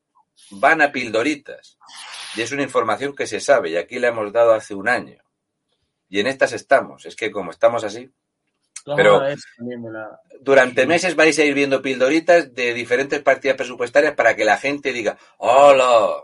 Van 0.49 0.81
a 0.81 0.91
pildoritas. 0.91 1.77
Y 2.35 2.41
es 2.41 2.51
una 2.51 2.63
información 2.63 3.15
que 3.15 3.27
se 3.27 3.39
sabe 3.39 3.69
y 3.69 3.77
aquí 3.77 3.99
la 3.99 4.07
hemos 4.07 4.33
dado 4.33 4.53
hace 4.53 4.73
un 4.73 4.89
año. 4.89 5.21
Y 6.09 6.19
en 6.19 6.25
estas 6.25 6.51
estamos. 6.51 7.05
Es 7.05 7.15
que 7.15 7.29
como 7.29 7.51
estamos 7.51 7.83
así. 7.83 8.09
Pero 8.95 9.23
durante 10.41 10.85
meses 10.85 11.15
vais 11.15 11.37
a 11.39 11.43
ir 11.43 11.55
viendo 11.55 11.81
pildoritas 11.81 12.53
de 12.53 12.73
diferentes 12.73 13.19
partidas 13.21 13.57
presupuestarias 13.57 14.13
para 14.13 14.35
que 14.35 14.45
la 14.45 14.57
gente 14.57 14.93
diga, 14.93 15.17
hola, 15.37 16.23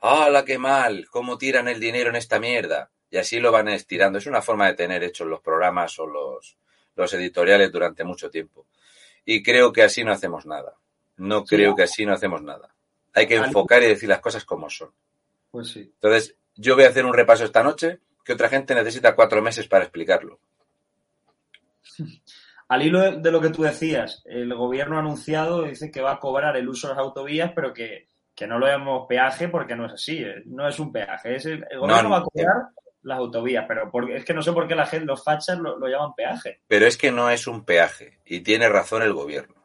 hola, 0.00 0.44
qué 0.44 0.58
mal! 0.58 1.06
¿Cómo 1.10 1.38
tiran 1.38 1.68
el 1.68 1.78
dinero 1.78 2.10
en 2.10 2.16
esta 2.16 2.40
mierda? 2.40 2.90
Y 3.08 3.18
así 3.18 3.38
lo 3.38 3.52
van 3.52 3.68
estirando. 3.68 4.18
Es 4.18 4.26
una 4.26 4.42
forma 4.42 4.66
de 4.66 4.74
tener 4.74 5.04
hechos 5.04 5.28
los 5.28 5.40
programas 5.40 5.96
o 6.00 6.06
los, 6.08 6.56
los 6.96 7.14
editoriales 7.14 7.70
durante 7.70 8.02
mucho 8.02 8.28
tiempo. 8.30 8.66
Y 9.24 9.40
creo 9.40 9.72
que 9.72 9.84
así 9.84 10.02
no 10.02 10.10
hacemos 10.10 10.46
nada. 10.46 10.74
No 11.18 11.44
creo 11.44 11.76
que 11.76 11.84
así 11.84 12.04
no 12.04 12.14
hacemos 12.14 12.42
nada. 12.42 12.74
Hay 13.12 13.28
que 13.28 13.36
enfocar 13.36 13.80
y 13.84 13.86
decir 13.86 14.08
las 14.08 14.18
cosas 14.20 14.44
como 14.44 14.68
son. 14.68 14.90
Pues 15.52 15.68
sí. 15.68 15.80
Entonces, 15.82 16.34
yo 16.56 16.74
voy 16.74 16.82
a 16.82 16.88
hacer 16.88 17.06
un 17.06 17.14
repaso 17.14 17.44
esta 17.44 17.62
noche 17.62 18.00
que 18.24 18.32
otra 18.32 18.48
gente 18.48 18.74
necesita 18.74 19.14
cuatro 19.14 19.40
meses 19.40 19.68
para 19.68 19.84
explicarlo. 19.84 20.40
Al 22.68 22.82
hilo 22.82 23.18
de 23.18 23.30
lo 23.30 23.40
que 23.40 23.50
tú 23.50 23.62
decías, 23.62 24.22
el 24.24 24.54
gobierno 24.54 24.96
ha 24.96 25.00
anunciado, 25.00 25.64
dice 25.64 25.90
que 25.90 26.00
va 26.00 26.12
a 26.12 26.20
cobrar 26.20 26.56
el 26.56 26.68
uso 26.68 26.88
de 26.88 26.94
las 26.94 27.02
autovías, 27.02 27.52
pero 27.54 27.74
que, 27.74 28.08
no 28.48 28.58
lo 28.58 28.66
llamamos 28.66 29.06
peaje 29.06 29.48
porque 29.48 29.76
no 29.76 29.86
es 29.86 29.92
así, 29.92 30.18
eh, 30.18 30.42
no 30.46 30.66
es 30.66 30.78
un 30.78 30.90
peaje. 30.90 31.36
Es 31.36 31.46
el, 31.46 31.64
gobierno 31.78 32.10
va 32.10 32.18
a 32.18 32.22
cobrar 32.22 32.56
las 33.02 33.18
autovías, 33.18 33.66
pero 33.68 33.90
es 34.08 34.24
que 34.24 34.32
no 34.32 34.42
sé 34.42 34.52
por 34.52 34.66
qué 34.66 34.74
la 34.74 34.86
gente, 34.86 35.04
los 35.04 35.22
fachas 35.22 35.58
lo, 35.58 35.78
lo 35.78 35.88
llaman 35.88 36.14
peaje. 36.14 36.62
Pero 36.66 36.86
es 36.86 36.96
que 36.96 37.12
no 37.12 37.30
es 37.30 37.46
un 37.46 37.64
peaje 37.64 38.20
y 38.24 38.40
tiene 38.40 38.68
razón 38.68 39.02
el 39.02 39.12
gobierno. 39.12 39.64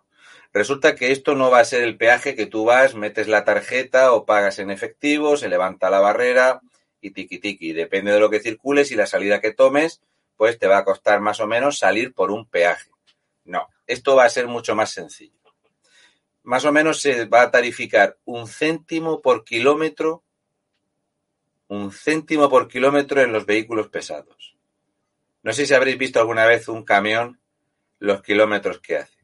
Resulta 0.51 0.95
que 0.95 1.11
esto 1.11 1.35
no 1.35 1.51
va 1.51 1.59
a 1.59 1.65
ser 1.65 1.83
el 1.83 1.97
peaje 1.97 2.35
que 2.35 2.47
tú 2.47 2.65
vas, 2.65 2.95
metes 2.95 3.27
la 3.27 3.45
tarjeta 3.45 4.13
o 4.13 4.25
pagas 4.25 4.59
en 4.59 4.71
efectivo, 4.71 5.37
se 5.37 5.47
levanta 5.47 5.89
la 5.89 5.99
barrera 5.99 6.61
y 7.01 7.11
tiki 7.11 7.39
tiki. 7.39 7.71
Depende 7.73 8.11
de 8.11 8.19
lo 8.19 8.29
que 8.29 8.39
circules 8.39 8.91
y 8.91 8.95
la 8.95 9.05
salida 9.05 9.41
que 9.41 9.53
tomes, 9.53 10.01
pues 10.39 10.57
te 10.57 10.67
va 10.67 10.77
a 10.77 10.85
costar 10.85 11.19
más 11.19 11.41
o 11.41 11.47
menos 11.47 11.79
salir 11.79 12.13
por 12.13 12.31
un 12.31 12.45
peaje. 12.45 12.89
No, 13.43 13.67
esto 13.85 14.15
va 14.15 14.23
a 14.23 14.29
ser 14.29 14.47
mucho 14.47 14.73
más 14.73 14.89
sencillo. 14.89 15.37
Más 16.43 16.63
o 16.63 16.71
menos 16.71 17.01
se 17.01 17.25
va 17.25 17.41
a 17.41 17.51
tarificar 17.51 18.17
un 18.23 18.47
céntimo 18.47 19.21
por 19.21 19.43
kilómetro, 19.43 20.23
un 21.67 21.91
céntimo 21.91 22.49
por 22.49 22.69
kilómetro 22.69 23.21
en 23.21 23.33
los 23.33 23.45
vehículos 23.45 23.89
pesados. 23.89 24.55
No 25.43 25.51
sé 25.51 25.65
si 25.65 25.73
habréis 25.73 25.97
visto 25.97 26.21
alguna 26.21 26.45
vez 26.45 26.69
un 26.69 26.85
camión 26.85 27.41
los 27.99 28.21
kilómetros 28.21 28.79
que 28.79 28.95
hace. 28.95 29.19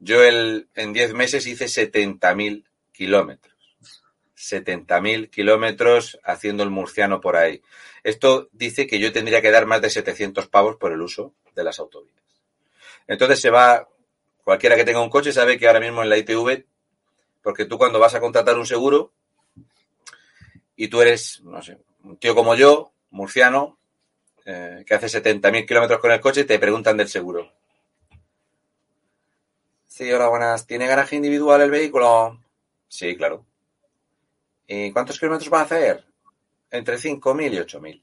Yo 0.00 0.22
el, 0.22 0.68
en 0.74 0.92
10 0.92 1.14
meses 1.14 1.46
hice 1.46 1.64
70.000 1.64 2.66
kilómetros. 2.92 3.54
70.000 4.36 5.30
kilómetros 5.30 6.20
haciendo 6.24 6.62
el 6.62 6.68
murciano 6.68 7.22
por 7.22 7.36
ahí. 7.36 7.62
Esto 8.04 8.48
dice 8.52 8.86
que 8.86 8.98
yo 9.00 9.12
tendría 9.12 9.40
que 9.40 9.50
dar 9.50 9.64
más 9.64 9.80
de 9.80 9.88
700 9.88 10.46
pavos 10.48 10.76
por 10.76 10.92
el 10.92 11.00
uso 11.00 11.32
de 11.54 11.64
las 11.64 11.78
autovías. 11.78 12.14
Entonces 13.08 13.40
se 13.40 13.50
va, 13.50 13.88
cualquiera 14.44 14.76
que 14.76 14.84
tenga 14.84 15.00
un 15.00 15.08
coche 15.08 15.32
sabe 15.32 15.58
que 15.58 15.66
ahora 15.66 15.80
mismo 15.80 16.02
en 16.02 16.10
la 16.10 16.18
ITV, 16.18 16.64
porque 17.42 17.64
tú 17.64 17.78
cuando 17.78 17.98
vas 17.98 18.14
a 18.14 18.20
contratar 18.20 18.58
un 18.58 18.66
seguro 18.66 19.10
y 20.76 20.88
tú 20.88 21.00
eres, 21.00 21.40
no 21.44 21.62
sé, 21.62 21.78
un 22.02 22.18
tío 22.18 22.34
como 22.34 22.54
yo, 22.54 22.92
murciano, 23.10 23.78
eh, 24.44 24.84
que 24.86 24.94
hace 24.94 25.06
70.000 25.06 25.66
kilómetros 25.66 26.00
con 26.00 26.12
el 26.12 26.20
coche, 26.20 26.44
te 26.44 26.58
preguntan 26.58 26.98
del 26.98 27.08
seguro. 27.08 27.50
Sí, 29.86 30.12
hola, 30.12 30.28
buenas. 30.28 30.66
¿Tiene 30.66 30.86
garaje 30.86 31.16
individual 31.16 31.62
el 31.62 31.70
vehículo? 31.70 32.38
Sí, 32.88 33.16
claro. 33.16 33.46
¿Y 34.66 34.90
cuántos 34.92 35.18
kilómetros 35.18 35.52
va 35.52 35.60
a 35.60 35.64
hacer? 35.64 36.04
Entre 36.74 36.96
5.000 36.96 37.52
y 37.52 37.56
8.000. 37.58 38.02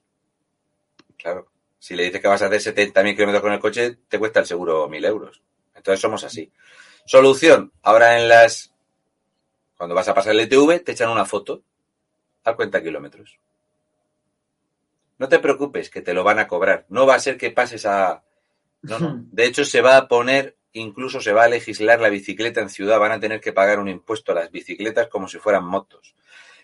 Claro. 1.18 1.52
Si 1.78 1.94
le 1.94 2.04
dices 2.04 2.22
que 2.22 2.28
vas 2.30 2.42
a 2.42 2.46
hacer 2.46 2.74
70.000 2.74 3.16
kilómetros 3.16 3.42
con 3.42 3.52
el 3.52 3.60
coche, 3.60 3.98
te 4.08 4.18
cuesta 4.18 4.40
el 4.40 4.46
seguro 4.46 4.88
1.000 4.88 5.06
euros. 5.08 5.42
Entonces 5.76 6.00
somos 6.00 6.24
así. 6.24 6.50
Solución. 7.06 7.74
Ahora 7.82 8.18
en 8.18 8.30
las... 8.30 8.74
Cuando 9.76 9.94
vas 9.94 10.08
a 10.08 10.14
pasar 10.14 10.32
el 10.32 10.40
ETV, 10.40 10.86
te 10.86 10.94
echan 10.94 11.10
una 11.10 11.26
foto 11.26 11.64
al 12.46 12.56
cuenta 12.56 12.82
kilómetros. 12.82 13.40
No 15.18 15.28
te 15.28 15.40
preocupes, 15.40 15.90
que 15.90 16.02
te 16.02 16.14
lo 16.14 16.24
van 16.24 16.40
a 16.40 16.48
cobrar. 16.48 16.86
No 16.88 17.06
va 17.06 17.16
a 17.16 17.20
ser 17.20 17.38
que 17.38 17.52
pases 17.52 17.86
a... 17.86 18.24
No, 18.84 19.00
no. 19.00 19.26
De 19.34 19.48
hecho, 19.48 19.66
se 19.66 19.82
va 19.82 19.98
a 19.98 20.08
poner, 20.08 20.56
incluso 20.72 21.20
se 21.20 21.34
va 21.34 21.44
a 21.44 21.50
legislar 21.50 22.00
la 22.00 22.08
bicicleta 22.08 22.62
en 22.62 22.70
ciudad. 22.70 23.00
Van 23.00 23.12
a 23.12 23.20
tener 23.20 23.42
que 23.42 23.52
pagar 23.52 23.80
un 23.80 23.90
impuesto 23.90 24.32
a 24.32 24.36
las 24.36 24.50
bicicletas 24.50 25.10
como 25.10 25.28
si 25.28 25.40
fueran 25.40 25.66
motos. 25.66 26.16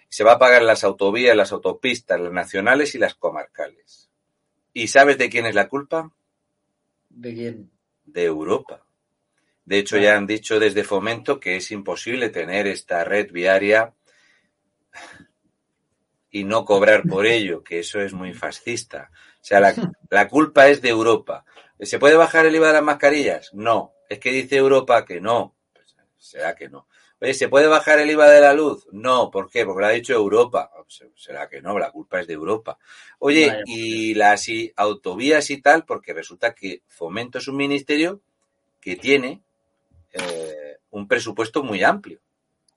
Se 0.10 0.24
va 0.24 0.34
a 0.34 0.40
pagar 0.40 0.62
las 0.62 0.84
autovías, 0.84 1.36
las 1.36 1.52
autopistas, 1.52 2.20
las 2.20 2.32
nacionales 2.32 2.96
y 2.96 2.98
las 2.98 3.16
comarcales. 3.16 4.10
¿Y 4.74 4.88
sabes 4.88 5.18
de 5.18 5.30
quién 5.30 5.46
es 5.46 5.56
la 5.56 5.68
culpa? 5.68 6.12
¿De 7.10 7.34
quién? 7.34 7.72
De 8.06 8.24
Europa. 8.26 8.86
De 9.66 9.80
hecho, 9.80 9.98
ya 9.98 10.16
han 10.16 10.28
dicho 10.28 10.60
desde 10.60 10.84
Fomento 10.84 11.40
que 11.40 11.58
es 11.58 11.72
imposible 11.72 12.30
tener 12.30 12.68
esta 12.68 13.04
red 13.04 13.32
viaria 13.32 13.94
y 16.30 16.44
no 16.44 16.64
cobrar 16.64 17.04
por 17.04 17.26
ello, 17.26 17.64
que 17.64 17.80
eso 17.80 18.00
es 18.00 18.14
muy 18.14 18.34
fascista. 18.34 19.12
O 19.42 19.44
sea, 19.44 19.60
la, 19.60 19.74
la, 20.10 20.28
culpa 20.30 20.70
es 20.70 20.82
de 20.82 20.90
Europa. 20.90 21.44
¿Se 21.80 22.00
puede 22.00 22.16
bajar 22.16 22.46
el 22.46 22.56
IVA 22.56 22.68
de 22.68 22.74
las 22.74 22.84
mascarillas? 22.84 23.54
No. 23.54 23.94
Es 24.10 24.20
que 24.20 24.32
dice 24.32 24.56
Europa 24.56 25.04
que 25.06 25.20
no. 25.20 25.56
Pues, 25.74 25.96
será 26.18 26.56
que 26.56 26.70
no. 26.70 26.88
Oye, 27.20 27.34
¿se 27.34 27.50
puede 27.50 27.68
bajar 27.68 28.00
el 28.00 28.12
IVA 28.12 28.30
de 28.30 28.42
la 28.42 28.54
luz? 28.54 28.88
No, 28.92 29.32
¿por 29.32 29.50
qué? 29.50 29.66
Porque 29.66 29.82
lo 29.82 29.88
ha 29.88 29.92
dicho 29.92 30.14
Europa. 30.14 30.72
Será 31.16 31.50
que 31.50 31.62
no, 31.62 31.80
la 31.80 31.92
culpa 31.92 32.20
es 32.20 32.28
de 32.28 32.34
Europa. 32.34 32.78
Oye, 33.20 33.64
y 33.66 34.14
las 34.14 34.48
autovías 34.76 35.50
y 35.50 35.60
tal, 35.60 35.84
porque 35.84 36.14
resulta 36.14 36.54
que 36.54 36.84
Fomento 36.88 37.40
es 37.40 37.48
un 37.48 37.58
ministerio 37.58 38.22
que 38.80 38.98
tiene 38.98 39.42
eh, 40.14 40.78
un 40.92 41.08
presupuesto 41.08 41.64
muy 41.64 41.84
amplio, 41.84 42.20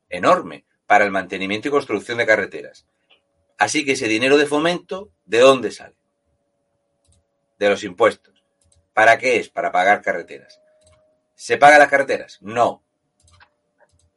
enorme, 0.09 0.65
para 0.87 1.05
el 1.05 1.11
mantenimiento 1.11 1.69
y 1.69 1.71
construcción 1.71 2.17
de 2.17 2.27
carreteras. 2.27 2.87
Así 3.59 3.85
que 3.85 3.93
ese 3.93 4.09
dinero 4.09 4.39
de 4.39 4.47
fomento, 4.47 5.11
¿de 5.27 5.39
dónde 5.39 5.71
sale? 5.71 5.95
De 7.59 7.69
los 7.69 7.85
impuestos. 7.85 8.43
¿Para 8.95 9.19
qué 9.19 9.37
es? 9.37 9.51
Para 9.51 9.71
pagar 9.71 10.01
carreteras. 10.01 10.61
¿Se 11.35 11.59
pagan 11.59 11.79
las 11.79 11.91
carreteras? 11.91 12.39
No 12.41 12.83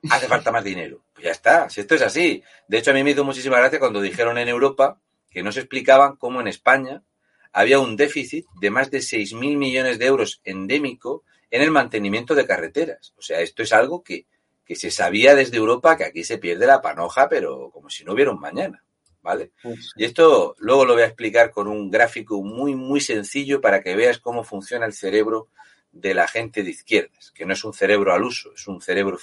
hace 0.10 0.28
falta 0.28 0.52
más 0.52 0.64
dinero. 0.64 1.04
Pues 1.14 1.26
ya 1.26 1.32
está, 1.32 1.70
si 1.70 1.82
esto 1.82 1.96
es 1.96 2.02
así. 2.02 2.44
De 2.68 2.78
hecho, 2.78 2.92
a 2.92 2.94
mí 2.94 3.04
me 3.04 3.12
hizo 3.12 3.24
muchísima 3.24 3.58
gracia 3.58 3.80
cuando 3.80 4.02
dijeron 4.02 4.38
en 4.38 4.48
Europa 4.48 5.00
que 5.30 5.44
no 5.44 5.52
se 5.52 5.62
explicaban 5.62 6.16
cómo 6.16 6.42
en 6.42 6.48
España 6.48 7.04
había 7.52 7.80
un 7.80 7.96
déficit 7.96 8.46
de 8.60 8.70
más 8.70 8.92
de 8.92 9.00
6.000 9.00 9.58
millones 9.58 10.00
de 10.00 10.06
euros 10.06 10.42
endémico 10.44 11.24
en 11.52 11.62
el 11.62 11.72
mantenimiento 11.72 12.36
de 12.36 12.48
carreteras. 12.48 13.14
O 13.18 13.22
sea, 13.22 13.42
esto 13.42 13.62
es 13.62 13.74
algo 13.74 14.04
que, 14.04 14.26
que 14.66 14.76
se 14.76 14.92
sabía 14.92 15.36
desde 15.36 15.58
Europa 15.58 15.96
que 15.98 16.06
aquí 16.06 16.24
se 16.24 16.40
pierde 16.40 16.66
la 16.66 16.82
panoja, 16.82 17.30
pero 17.30 17.70
como 17.72 17.90
si 17.90 18.04
no 18.04 18.14
hubiera 18.14 18.32
un 18.32 18.40
mañana. 18.40 18.84
¿Vale? 19.22 19.52
Pues 19.62 19.92
y 19.96 20.04
esto 20.04 20.54
luego 20.60 20.84
lo 20.84 20.96
voy 20.96 21.04
a 21.04 21.08
explicar 21.08 21.52
con 21.52 21.70
un 21.70 21.90
gráfico 21.90 22.44
muy, 22.44 22.76
muy 22.76 23.00
sencillo 23.00 23.62
para 23.62 23.82
que 23.82 23.96
veas 23.96 24.20
cómo 24.20 24.44
funciona 24.44 24.86
el 24.86 24.92
cerebro 24.92 25.48
de 25.94 26.14
la 26.16 26.28
gente 26.28 26.64
de 26.64 26.72
izquierdas, 26.72 27.32
que 27.32 27.46
no 27.46 27.54
es 27.54 27.64
un 27.64 27.74
cerebro 27.74 28.14
al 28.14 28.24
uso, 28.24 28.54
es 28.54 28.68
un 28.68 28.82
cerebro 28.82 29.18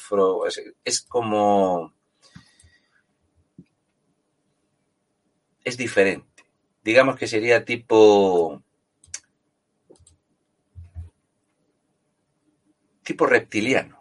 es, 0.85 1.03
como 1.03 1.93
es 5.65 5.77
diferente. 5.77 6.45
Digamos 6.83 7.17
que 7.17 7.27
sería 7.27 7.65
tipo 7.65 8.63
tipo 13.03 13.27
reptiliano. 13.27 14.01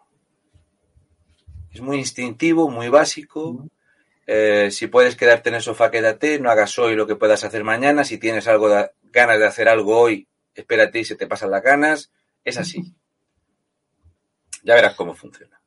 Es 1.72 1.82
muy 1.82 1.98
instintivo, 1.98 2.70
muy 2.70 2.90
básico. 2.90 3.68
Eh, 4.28 4.70
si 4.70 4.88
puedes 4.88 5.16
quedarte 5.16 5.50
en 5.50 5.56
el 5.56 5.62
sofá, 5.64 5.90
quédate, 5.90 6.40
no 6.40 6.52
hagas 6.52 6.78
hoy 6.78 6.96
lo 6.96 7.08
que 7.08 7.16
puedas 7.16 7.44
hacer 7.44 7.64
mañana. 7.64 8.04
Si 8.04 8.20
tienes 8.20 8.48
algo 8.48 8.70
de, 8.70 8.92
ganas 9.12 9.40
de 9.40 9.48
hacer 9.48 9.68
algo 9.68 10.00
hoy, 10.00 10.28
espérate 10.54 11.00
y 11.00 11.06
se 11.06 11.16
te 11.16 11.26
pasan 11.26 11.50
las 11.50 11.64
ganas. 11.64 12.12
Es 12.50 12.58
así. 12.58 12.94
Ya 14.64 14.76
verás 14.76 14.96
cómo 14.96 15.14
funciona. 15.14 15.60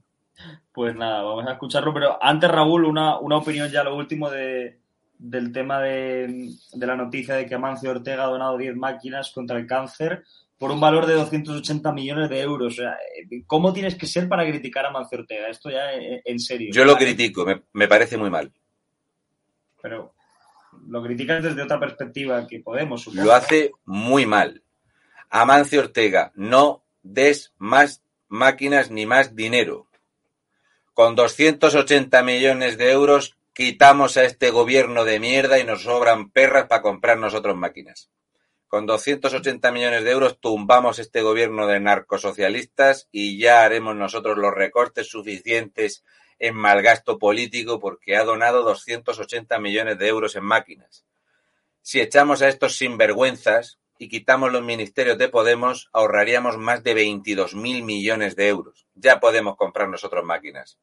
Pues 0.72 0.94
nada, 0.96 1.22
vamos 1.22 1.46
a 1.46 1.52
escucharlo. 1.52 1.94
Pero 1.94 2.22
antes, 2.22 2.50
Raúl, 2.50 2.84
una, 2.84 3.16
opinión 3.18 3.70
ya 3.70 3.84
lo 3.84 3.96
último 3.96 4.30
de, 4.30 4.80
del 5.18 5.52
tema 5.52 5.80
de, 5.80 6.50
la 6.74 6.96
noticia 6.96 7.34
de 7.34 7.46
que 7.46 7.54
Amancio 7.54 7.90
Ortega 7.90 8.24
ha 8.24 8.28
donado 8.30 8.56
10 8.58 8.76
máquinas 8.76 9.30
contra 9.32 9.58
el 9.58 9.66
cáncer 9.66 10.24
por 10.58 10.70
un 10.70 10.80
valor 10.80 11.06
de 11.06 11.14
280 11.14 11.92
millones 11.92 12.30
de 12.30 12.40
euros. 12.40 12.74
O 12.74 12.76
sea, 12.76 12.96
¿cómo 13.46 13.72
tienes 13.72 13.94
que 13.96 14.06
ser 14.06 14.28
para 14.28 14.46
criticar 14.46 14.84
a 14.84 14.88
Amancio 14.88 15.18
Ortega? 15.18 15.48
Esto 15.48 15.70
ya 15.70 15.92
en 15.92 16.38
serio. 16.38 16.70
Yo 16.72 16.84
lo 16.84 16.96
critico, 16.96 17.44
me, 17.44 17.62
me 17.72 17.88
parece 17.88 18.16
muy 18.16 18.30
mal. 18.30 18.52
Pero 19.80 20.14
lo 20.86 21.02
criticas 21.02 21.42
desde 21.42 21.62
otra 21.62 21.78
perspectiva 21.78 22.46
que 22.46 22.60
podemos. 22.60 23.02
Supongo. 23.02 23.24
Lo 23.24 23.32
hace 23.32 23.72
muy 23.84 24.26
mal 24.26 24.62
Amancio 25.34 25.80
Ortega, 25.80 26.30
no 26.34 26.84
des 27.02 27.54
más 27.56 28.02
máquinas 28.28 28.90
ni 28.90 29.06
más 29.06 29.34
dinero. 29.34 29.88
Con 30.92 31.14
280 31.14 32.22
millones 32.22 32.76
de 32.76 32.92
euros 32.92 33.38
quitamos 33.54 34.18
a 34.18 34.24
este 34.24 34.50
gobierno 34.50 35.06
de 35.06 35.20
mierda 35.20 35.58
y 35.58 35.64
nos 35.64 35.84
sobran 35.84 36.28
perras 36.28 36.66
para 36.66 36.82
comprar 36.82 37.16
nosotros 37.16 37.56
máquinas. 37.56 38.10
Con 38.68 38.84
280 38.84 39.72
millones 39.72 40.04
de 40.04 40.10
euros 40.10 40.38
tumbamos 40.38 40.98
este 40.98 41.22
gobierno 41.22 41.66
de 41.66 41.80
narcosocialistas 41.80 43.08
y 43.10 43.38
ya 43.38 43.64
haremos 43.64 43.96
nosotros 43.96 44.36
los 44.36 44.52
recortes 44.52 45.08
suficientes 45.08 46.04
en 46.40 46.56
malgasto 46.56 47.18
político 47.18 47.80
porque 47.80 48.16
ha 48.16 48.24
donado 48.24 48.64
280 48.64 49.58
millones 49.60 49.96
de 49.96 50.08
euros 50.08 50.36
en 50.36 50.44
máquinas. 50.44 51.06
Si 51.80 52.02
echamos 52.02 52.42
a 52.42 52.48
estos 52.48 52.76
sinvergüenzas 52.76 53.78
y 54.02 54.08
quitamos 54.08 54.50
los 54.50 54.64
ministerios 54.64 55.16
de 55.16 55.28
Podemos, 55.28 55.88
ahorraríamos 55.92 56.58
más 56.58 56.82
de 56.82 56.96
22.000 56.96 57.84
millones 57.84 58.34
de 58.34 58.48
euros. 58.48 58.88
Ya 58.96 59.20
podemos 59.20 59.54
comprar 59.54 59.88
nosotros 59.88 60.24
máquinas. 60.24 60.76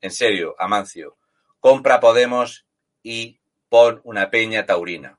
En 0.00 0.12
serio, 0.12 0.54
Amancio, 0.56 1.18
compra 1.58 1.98
Podemos 1.98 2.68
y 3.02 3.40
pon 3.68 4.00
una 4.04 4.30
peña 4.30 4.66
taurina. 4.66 5.18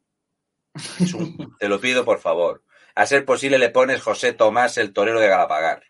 te 1.59 1.67
lo 1.67 1.81
pido 1.81 2.05
por 2.05 2.19
favor. 2.19 2.63
A 2.95 3.05
ser 3.05 3.25
posible 3.25 3.59
le 3.59 3.69
pones 3.69 4.01
José 4.01 4.31
Tomás, 4.31 4.77
el 4.77 4.93
torero 4.93 5.19
de 5.19 5.27
Galapagar. 5.27 5.83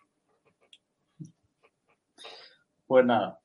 Pues 2.88 3.06
nada, 3.06 3.40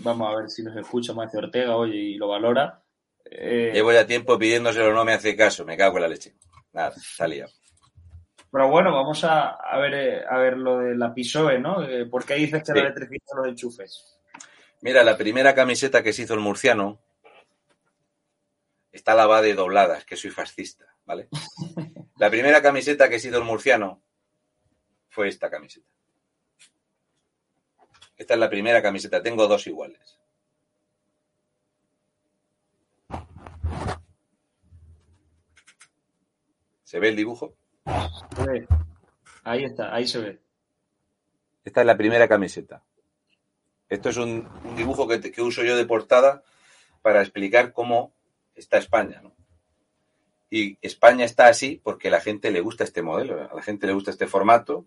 vamos 0.00 0.30
a 0.30 0.36
ver 0.40 0.50
si 0.50 0.62
nos 0.62 0.76
escucha 0.76 1.14
Macio 1.14 1.38
Ortega 1.38 1.74
hoy 1.74 1.96
y 1.96 2.14
lo 2.16 2.28
valora. 2.28 2.83
Eh... 3.24 3.70
Llevo 3.72 3.92
ya 3.92 4.06
tiempo 4.06 4.38
pidiéndoselo, 4.38 4.92
no 4.92 5.04
me 5.04 5.12
hace 5.12 5.36
caso, 5.36 5.64
me 5.64 5.76
cago 5.76 5.96
en 5.96 6.02
la 6.02 6.08
leche. 6.08 6.34
Nada, 6.72 6.92
salía. 6.96 7.46
Pero 8.50 8.68
bueno, 8.68 8.92
vamos 8.92 9.24
a, 9.24 9.58
ver, 9.78 9.94
eh, 9.94 10.24
a 10.28 10.38
ver 10.38 10.56
lo 10.56 10.78
de 10.78 10.94
la 10.94 11.12
PISOE, 11.12 11.58
¿no? 11.58 11.82
Eh, 11.82 12.06
¿Por 12.06 12.24
qué 12.24 12.34
dices 12.34 12.62
que 12.62 12.72
la 12.72 12.82
electricidad 12.82 13.36
los 13.36 13.48
enchufes? 13.48 14.18
Mira, 14.80 15.02
la 15.02 15.16
primera 15.16 15.54
camiseta 15.54 16.02
que 16.02 16.12
se 16.12 16.22
hizo 16.22 16.34
el 16.34 16.40
murciano 16.40 17.00
está 18.92 19.14
lavada 19.14 19.48
y 19.48 19.54
doblada, 19.54 19.98
es 19.98 20.04
que 20.04 20.16
soy 20.16 20.30
fascista, 20.30 20.86
¿vale? 21.04 21.28
La 22.16 22.30
primera 22.30 22.62
camiseta 22.62 23.08
que 23.08 23.18
se 23.18 23.28
hizo 23.28 23.38
el 23.38 23.44
murciano 23.44 24.00
fue 25.08 25.26
esta 25.26 25.50
camiseta. 25.50 25.88
Esta 28.16 28.34
es 28.34 28.40
la 28.40 28.48
primera 28.48 28.80
camiseta, 28.80 29.20
tengo 29.20 29.48
dos 29.48 29.66
iguales. 29.66 30.20
¿Se 36.94 37.00
ve 37.00 37.08
el 37.08 37.16
dibujo? 37.16 37.56
Se 38.36 38.46
ve. 38.46 38.68
Ahí 39.42 39.64
está, 39.64 39.92
ahí 39.92 40.06
se 40.06 40.20
ve. 40.20 40.38
Esta 41.64 41.80
es 41.80 41.86
la 41.88 41.96
primera 41.96 42.28
camiseta. 42.28 42.84
Esto 43.88 44.10
es 44.10 44.16
un, 44.16 44.48
dibujo 44.76 45.08
que, 45.08 45.20
que, 45.20 45.42
uso 45.42 45.64
yo 45.64 45.76
de 45.76 45.86
portada 45.86 46.44
para 47.02 47.20
explicar 47.20 47.72
cómo 47.72 48.14
está 48.54 48.78
España. 48.78 49.20
¿no? 49.24 49.34
Y 50.50 50.78
España 50.82 51.24
está 51.24 51.48
así 51.48 51.80
porque 51.82 52.06
a 52.06 52.10
la 52.12 52.20
gente 52.20 52.52
le 52.52 52.60
gusta 52.60 52.84
este 52.84 53.02
modelo, 53.02 53.50
a 53.50 53.52
la 53.52 53.62
gente 53.62 53.88
le 53.88 53.92
gusta 53.92 54.12
este 54.12 54.28
formato, 54.28 54.86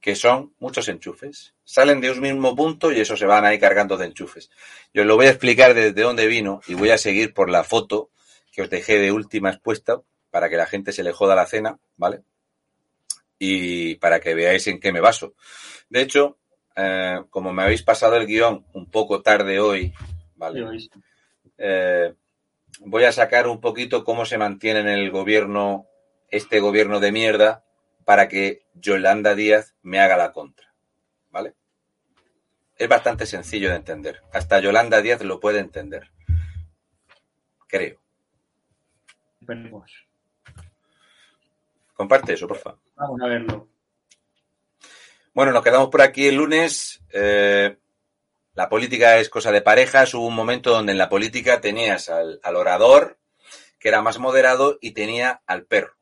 que 0.00 0.14
son 0.14 0.54
muchos 0.60 0.86
enchufes. 0.86 1.56
Salen 1.64 2.00
de 2.00 2.12
un 2.12 2.20
mismo 2.20 2.54
punto 2.54 2.92
y 2.92 3.00
eso 3.00 3.16
se 3.16 3.26
van 3.26 3.44
ahí 3.44 3.58
cargando 3.58 3.96
de 3.96 4.06
enchufes. 4.06 4.52
Yo 4.94 5.02
lo 5.02 5.16
voy 5.16 5.26
a 5.26 5.30
explicar 5.30 5.74
desde 5.74 6.00
dónde 6.00 6.28
vino 6.28 6.60
y 6.68 6.74
voy 6.74 6.90
a 6.90 6.98
seguir 6.98 7.34
por 7.34 7.50
la 7.50 7.64
foto 7.64 8.10
que 8.52 8.62
os 8.62 8.70
dejé 8.70 9.00
de 9.00 9.10
última 9.10 9.50
expuesta 9.50 10.00
para 10.32 10.48
que 10.48 10.56
la 10.56 10.66
gente 10.66 10.92
se 10.92 11.04
le 11.04 11.12
joda 11.12 11.36
la 11.36 11.46
cena, 11.46 11.78
¿vale? 11.96 12.22
Y 13.38 13.96
para 13.96 14.18
que 14.18 14.34
veáis 14.34 14.66
en 14.66 14.80
qué 14.80 14.90
me 14.90 15.00
baso. 15.00 15.34
De 15.90 16.00
hecho, 16.00 16.38
eh, 16.74 17.20
como 17.28 17.52
me 17.52 17.62
habéis 17.62 17.82
pasado 17.82 18.16
el 18.16 18.26
guion 18.26 18.64
un 18.72 18.90
poco 18.90 19.20
tarde 19.20 19.60
hoy, 19.60 19.92
¿vale? 20.36 20.88
Eh, 21.58 22.14
voy 22.80 23.04
a 23.04 23.12
sacar 23.12 23.46
un 23.46 23.60
poquito 23.60 24.04
cómo 24.04 24.24
se 24.24 24.38
mantiene 24.38 24.80
en 24.80 24.88
el 24.88 25.10
gobierno, 25.10 25.86
este 26.30 26.60
gobierno 26.60 26.98
de 26.98 27.12
mierda, 27.12 27.62
para 28.06 28.26
que 28.26 28.64
Yolanda 28.72 29.34
Díaz 29.34 29.74
me 29.82 30.00
haga 30.00 30.16
la 30.16 30.32
contra. 30.32 30.72
¿Vale? 31.30 31.54
Es 32.78 32.88
bastante 32.88 33.26
sencillo 33.26 33.68
de 33.68 33.76
entender. 33.76 34.22
Hasta 34.32 34.60
Yolanda 34.60 35.02
Díaz 35.02 35.22
lo 35.22 35.40
puede 35.40 35.60
entender. 35.60 36.10
Creo. 37.68 38.00
Comparte 41.92 42.34
eso, 42.34 42.48
por 42.48 42.58
favor. 42.58 42.80
Vamos 42.96 43.20
a 43.20 43.26
verlo. 43.26 43.68
Bueno, 45.34 45.52
nos 45.52 45.62
quedamos 45.62 45.88
por 45.88 46.02
aquí 46.02 46.26
el 46.26 46.36
lunes. 46.36 47.02
Eh, 47.10 47.76
la 48.54 48.68
política 48.68 49.18
es 49.18 49.28
cosa 49.28 49.50
de 49.50 49.62
parejas. 49.62 50.12
Hubo 50.14 50.26
un 50.26 50.34
momento 50.34 50.70
donde 50.70 50.92
en 50.92 50.98
la 50.98 51.08
política 51.08 51.60
tenías 51.60 52.08
al, 52.08 52.40
orador, 52.44 53.18
que 53.78 53.88
era 53.88 54.02
más 54.02 54.18
moderado, 54.18 54.78
y 54.80 54.92
tenía 54.92 55.42
al 55.46 55.64
perro. 55.64 55.96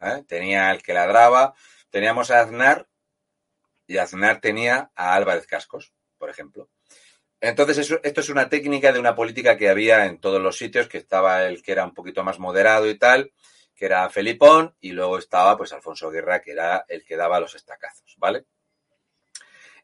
¿eh? 0.00 0.24
Tenía 0.26 0.70
al 0.70 0.82
que 0.82 0.94
ladraba. 0.94 1.54
Teníamos 1.90 2.30
a 2.32 2.40
Aznar, 2.40 2.88
y 3.86 3.98
Aznar 3.98 4.40
tenía 4.40 4.90
a 4.94 5.14
Álvarez 5.14 5.46
Cascos, 5.46 5.92
por 6.18 6.30
ejemplo. 6.30 6.68
Entonces, 7.40 7.98
esto 8.02 8.20
es 8.20 8.28
una 8.28 8.48
técnica 8.48 8.92
de 8.92 8.98
una 8.98 9.14
política 9.14 9.56
que 9.56 9.68
había 9.68 10.06
en 10.06 10.18
todos 10.18 10.40
los 10.40 10.56
sitios, 10.56 10.88
que 10.88 10.98
estaba 10.98 11.44
el 11.44 11.62
que 11.62 11.72
era 11.72 11.84
un 11.84 11.92
poquito 11.92 12.24
más 12.24 12.38
moderado 12.38 12.88
y 12.88 12.98
tal, 12.98 13.32
que 13.74 13.86
era 13.86 14.08
Felipón, 14.10 14.74
y 14.80 14.92
luego 14.92 15.18
estaba 15.18 15.56
pues 15.56 15.72
Alfonso 15.72 16.10
Guerra, 16.10 16.40
que 16.40 16.52
era 16.52 16.84
el 16.88 17.04
que 17.04 17.16
daba 17.16 17.40
los 17.40 17.54
estacazos, 17.54 18.14
¿vale? 18.18 18.44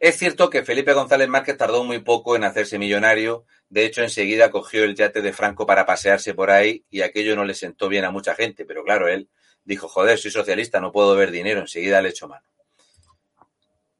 Es 0.00 0.16
cierto 0.16 0.48
que 0.48 0.64
Felipe 0.64 0.94
González 0.94 1.28
Márquez 1.28 1.58
tardó 1.58 1.84
muy 1.84 1.98
poco 1.98 2.34
en 2.34 2.44
hacerse 2.44 2.78
millonario. 2.78 3.44
De 3.68 3.84
hecho, 3.84 4.00
enseguida 4.00 4.50
cogió 4.50 4.84
el 4.84 4.94
yate 4.94 5.20
de 5.20 5.34
Franco 5.34 5.66
para 5.66 5.84
pasearse 5.84 6.32
por 6.32 6.50
ahí 6.50 6.86
y 6.88 7.02
aquello 7.02 7.36
no 7.36 7.44
le 7.44 7.52
sentó 7.52 7.86
bien 7.88 8.06
a 8.06 8.10
mucha 8.10 8.34
gente. 8.34 8.64
Pero 8.64 8.82
claro, 8.82 9.08
él 9.08 9.28
dijo, 9.62 9.88
joder, 9.88 10.18
soy 10.18 10.30
socialista, 10.30 10.80
no 10.80 10.90
puedo 10.90 11.14
ver 11.16 11.30
dinero. 11.30 11.60
Enseguida 11.60 12.00
le 12.00 12.08
echo 12.08 12.28
mano. 12.28 12.46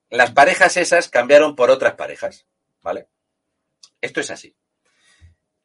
Las 0.08 0.32
parejas 0.32 0.78
esas 0.78 1.10
cambiaron 1.10 1.54
por 1.54 1.70
otras 1.70 1.94
parejas, 1.96 2.46
¿vale? 2.80 3.08
Esto 4.00 4.20
es 4.20 4.30
así. 4.30 4.56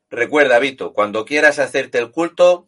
Recuerda, 0.09 0.59
Vito, 0.59 0.91
cuando 0.91 1.23
quieras 1.23 1.59
hacerte 1.59 1.97
el 1.97 2.11
culto, 2.11 2.67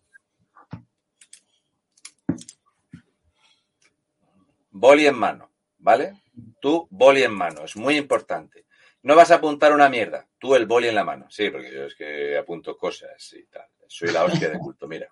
boli 4.79 5.07
en 5.07 5.15
mano, 5.15 5.51
¿vale? 5.77 6.13
Tú, 6.61 6.87
boli 6.89 7.23
en 7.23 7.33
mano, 7.33 7.63
es 7.65 7.75
muy 7.75 7.97
importante. 7.97 8.65
No 9.03 9.15
vas 9.15 9.31
a 9.31 9.35
apuntar 9.35 9.73
una 9.73 9.89
mierda, 9.89 10.27
tú 10.37 10.55
el 10.55 10.65
boli 10.65 10.87
en 10.87 10.95
la 10.95 11.03
mano. 11.03 11.27
Sí, 11.29 11.49
porque 11.49 11.73
yo 11.73 11.85
es 11.85 11.95
que 11.95 12.37
apunto 12.37 12.77
cosas 12.77 13.33
y 13.33 13.45
tal. 13.45 13.67
Soy 13.87 14.11
la 14.11 14.25
hostia 14.25 14.49
de 14.49 14.59
culto, 14.59 14.87
mira. 14.87 15.07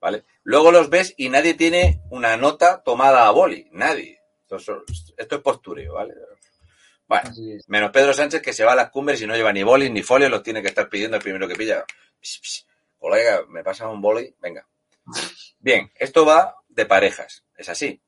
¿Vale? 0.00 0.24
Luego 0.44 0.72
los 0.72 0.88
ves 0.88 1.14
y 1.16 1.28
nadie 1.28 1.54
tiene 1.54 2.00
una 2.10 2.36
nota 2.36 2.82
tomada 2.82 3.26
a 3.26 3.30
boli. 3.30 3.68
Nadie. 3.72 4.20
Esto, 4.42 4.84
es 5.16 5.26
postureo, 5.42 5.94
¿vale? 5.94 6.14
Bueno, 7.06 7.30
menos 7.68 7.90
Pedro 7.90 8.12
Sánchez 8.12 8.42
que 8.42 8.52
se 8.52 8.64
va 8.64 8.72
a 8.72 8.76
las 8.76 8.90
cumbres 8.90 9.20
y 9.20 9.26
no 9.26 9.34
lleva 9.34 9.52
ni 9.52 9.62
boli 9.62 9.90
ni 9.90 10.02
folio, 10.02 10.28
los 10.28 10.42
tiene 10.42 10.62
que 10.62 10.68
estar 10.68 10.88
pidiendo 10.88 11.16
el 11.16 11.22
primero 11.22 11.48
que 11.48 11.54
pilla. 11.54 11.84
Colega, 12.98 13.44
me 13.48 13.64
pasa 13.64 13.88
un 13.88 14.00
boli, 14.00 14.34
venga. 14.40 14.66
Bien, 15.58 15.90
esto 15.96 16.24
va 16.24 16.56
de 16.68 16.86
parejas, 16.86 17.44
es 17.56 17.68
así. 17.68 18.00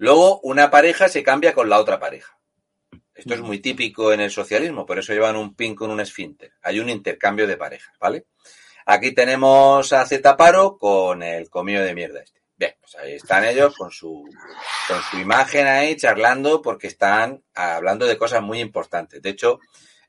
Luego, 0.00 0.40
una 0.44 0.70
pareja 0.70 1.10
se 1.10 1.22
cambia 1.22 1.52
con 1.52 1.68
la 1.68 1.78
otra 1.78 2.00
pareja. 2.00 2.38
Esto 3.14 3.34
es 3.34 3.42
muy 3.42 3.58
típico 3.58 4.14
en 4.14 4.22
el 4.22 4.30
socialismo, 4.30 4.86
por 4.86 4.98
eso 4.98 5.12
llevan 5.12 5.36
un 5.36 5.54
pin 5.54 5.74
con 5.74 5.90
un 5.90 6.00
esfínter. 6.00 6.54
Hay 6.62 6.80
un 6.80 6.88
intercambio 6.88 7.46
de 7.46 7.58
parejas, 7.58 7.94
¿vale? 8.00 8.24
Aquí 8.86 9.12
tenemos 9.12 9.92
a 9.92 10.06
Zetaparo 10.06 10.78
con 10.78 11.22
el 11.22 11.50
comillo 11.50 11.82
de 11.82 11.94
mierda 11.94 12.22
este. 12.22 12.40
Bien, 12.56 12.76
pues 12.80 12.94
ahí 12.96 13.12
están 13.12 13.44
ellos 13.44 13.76
con 13.76 13.90
su, 13.90 14.24
con 14.88 15.02
su 15.02 15.18
imagen 15.18 15.66
ahí 15.66 15.94
charlando 15.98 16.62
porque 16.62 16.86
están 16.86 17.44
hablando 17.54 18.06
de 18.06 18.16
cosas 18.16 18.40
muy 18.40 18.60
importantes. 18.60 19.20
De 19.20 19.28
hecho, 19.28 19.60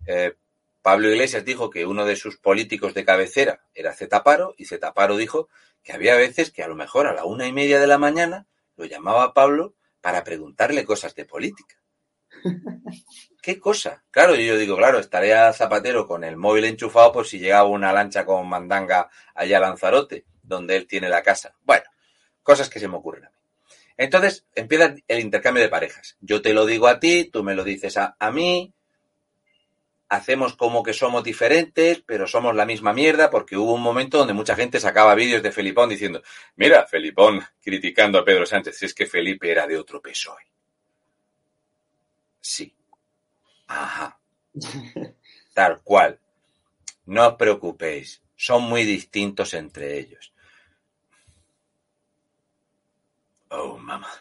eh, 0.06 0.36
Pablo 0.82 1.10
Iglesias 1.10 1.44
dijo 1.44 1.70
que 1.70 1.86
uno 1.86 2.06
de 2.06 2.16
sus 2.16 2.38
políticos 2.38 2.94
de 2.94 3.04
cabecera 3.04 3.66
era 3.74 3.92
Zetaparo 3.92 4.56
y 4.58 4.68
Zetaparo 4.68 5.18
dijo 5.18 5.50
que 5.84 5.92
había 5.92 6.16
veces 6.16 6.50
que 6.50 6.64
a 6.64 6.70
lo 6.70 6.76
mejor 6.76 7.08
a 7.08 7.14
la 7.14 7.26
una 7.26 7.46
y 7.46 7.52
media 7.52 7.78
de 7.78 7.88
la 7.88 7.98
mañana 7.98 8.48
lo 8.78 8.86
llamaba 8.86 9.34
Pablo 9.34 9.76
para 10.02 10.24
preguntarle 10.24 10.84
cosas 10.84 11.16
de 11.16 11.26
política. 11.26 11.76
¿Qué 13.42 13.60
cosa? 13.60 14.04
Claro, 14.12 14.36
yo 14.36 14.58
digo, 14.58 14.78
claro, 14.78 15.00
estaría 15.00 15.52
Zapatero 15.54 16.06
con 16.08 16.24
el 16.24 16.38
móvil 16.38 16.66
enchufado 16.66 17.12
por 17.12 17.28
si 17.28 17.40
llegaba 17.40 17.68
una 17.68 17.94
lancha 17.94 18.26
con 18.26 18.48
mandanga 18.48 19.10
allá 19.34 19.58
a 19.58 19.62
Lanzarote, 19.62 20.26
donde 20.44 20.76
él 20.76 20.88
tiene 20.88 21.10
la 21.10 21.24
casa. 21.24 21.56
Bueno, 21.62 21.86
cosas 22.44 22.70
que 22.70 22.80
se 22.80 22.88
me 22.88 22.98
ocurren 22.98 23.26
a 23.26 23.30
mí. 23.30 23.36
Entonces 23.98 24.46
empieza 24.56 24.96
el 25.08 25.20
intercambio 25.20 25.62
de 25.62 25.70
parejas. 25.70 26.18
Yo 26.22 26.42
te 26.42 26.54
lo 26.54 26.66
digo 26.66 26.88
a 26.88 27.00
ti, 27.00 27.30
tú 27.32 27.44
me 27.44 27.56
lo 27.56 27.64
dices 27.64 27.98
a, 27.98 28.16
a 28.18 28.32
mí. 28.32 28.74
Hacemos 30.12 30.58
como 30.58 30.84
que 30.84 30.92
somos 30.92 31.24
diferentes, 31.24 32.04
pero 32.06 32.28
somos 32.28 32.54
la 32.54 32.66
misma 32.66 32.92
mierda, 32.92 33.30
porque 33.30 33.56
hubo 33.56 33.74
un 33.74 33.82
momento 33.82 34.18
donde 34.18 34.34
mucha 34.34 34.58
gente 34.58 34.78
sacaba 34.78 35.16
vídeos 35.16 35.42
de 35.42 35.54
Felipón 35.54 35.88
diciendo, 35.88 36.22
mira, 36.58 36.86
Felipón 36.86 37.42
criticando 37.62 38.20
a 38.20 38.26
Pedro 38.26 38.46
Sánchez, 38.46 38.84
es 38.84 38.94
que 38.94 39.06
Felipe 39.06 39.50
era 39.50 39.66
de 39.68 39.78
otro 39.78 40.02
PSOE. 40.02 40.44
Sí. 42.42 42.76
Ajá. 43.68 44.20
Tal 45.54 45.82
cual. 45.82 46.20
No 47.06 47.30
os 47.30 47.36
preocupéis, 47.36 48.22
son 48.36 48.64
muy 48.64 48.84
distintos 48.84 49.54
entre 49.54 49.98
ellos. 49.98 50.34
Oh, 53.50 53.78
mamá. 53.78 54.12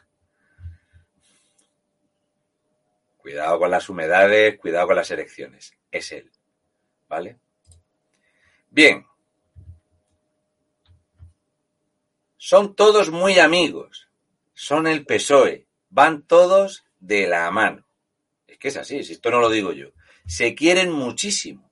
Cuidado 3.16 3.58
con 3.58 3.72
las 3.72 3.88
humedades, 3.88 4.56
cuidado 4.56 4.86
con 4.86 4.96
las 4.96 5.10
erecciones. 5.10 5.79
Es 5.90 6.12
él. 6.12 6.30
¿Vale? 7.08 7.38
Bien. 8.70 9.06
Son 12.36 12.74
todos 12.74 13.10
muy 13.10 13.38
amigos. 13.38 14.08
Son 14.54 14.86
el 14.86 15.04
PSOE. 15.04 15.66
Van 15.88 16.22
todos 16.22 16.84
de 17.00 17.26
la 17.26 17.50
mano. 17.50 17.84
Es 18.46 18.58
que 18.58 18.68
es 18.68 18.76
así, 18.76 19.02
si 19.02 19.14
esto 19.14 19.30
no 19.30 19.40
lo 19.40 19.50
digo 19.50 19.72
yo. 19.72 19.88
Se 20.26 20.54
quieren 20.54 20.92
muchísimo. 20.92 21.70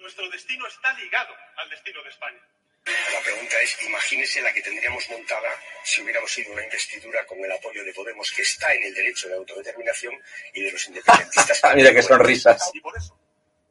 Nuestro 0.00 0.28
destino 0.30 0.66
está 0.68 0.94
ligado 0.94 1.34
al 1.56 1.68
destino 1.68 2.00
de 2.02 2.08
España. 2.08 2.40
La 2.86 3.20
pregunta 3.20 3.60
es, 3.60 3.82
imagínese 3.82 4.40
la 4.40 4.52
que 4.52 4.62
tendríamos 4.62 5.08
montada 5.10 5.50
si 5.82 6.02
hubiéramos 6.02 6.32
sido 6.32 6.52
una 6.52 6.62
investidura 6.62 7.26
con 7.26 7.38
el 7.44 7.50
apoyo 7.50 7.84
de 7.84 7.92
Podemos, 7.92 8.30
que 8.30 8.42
está 8.42 8.72
en 8.74 8.84
el 8.84 8.94
derecho 8.94 9.28
de 9.28 9.34
autodeterminación, 9.34 10.14
y 10.54 10.62
de 10.62 10.70
los 10.70 10.86
independentistas. 10.86 11.60
Mira 11.74 11.92
qué 11.92 12.02
sonrisas. 12.02 12.70
Y 12.72 12.80
por 12.80 12.96
eso, 12.96 13.18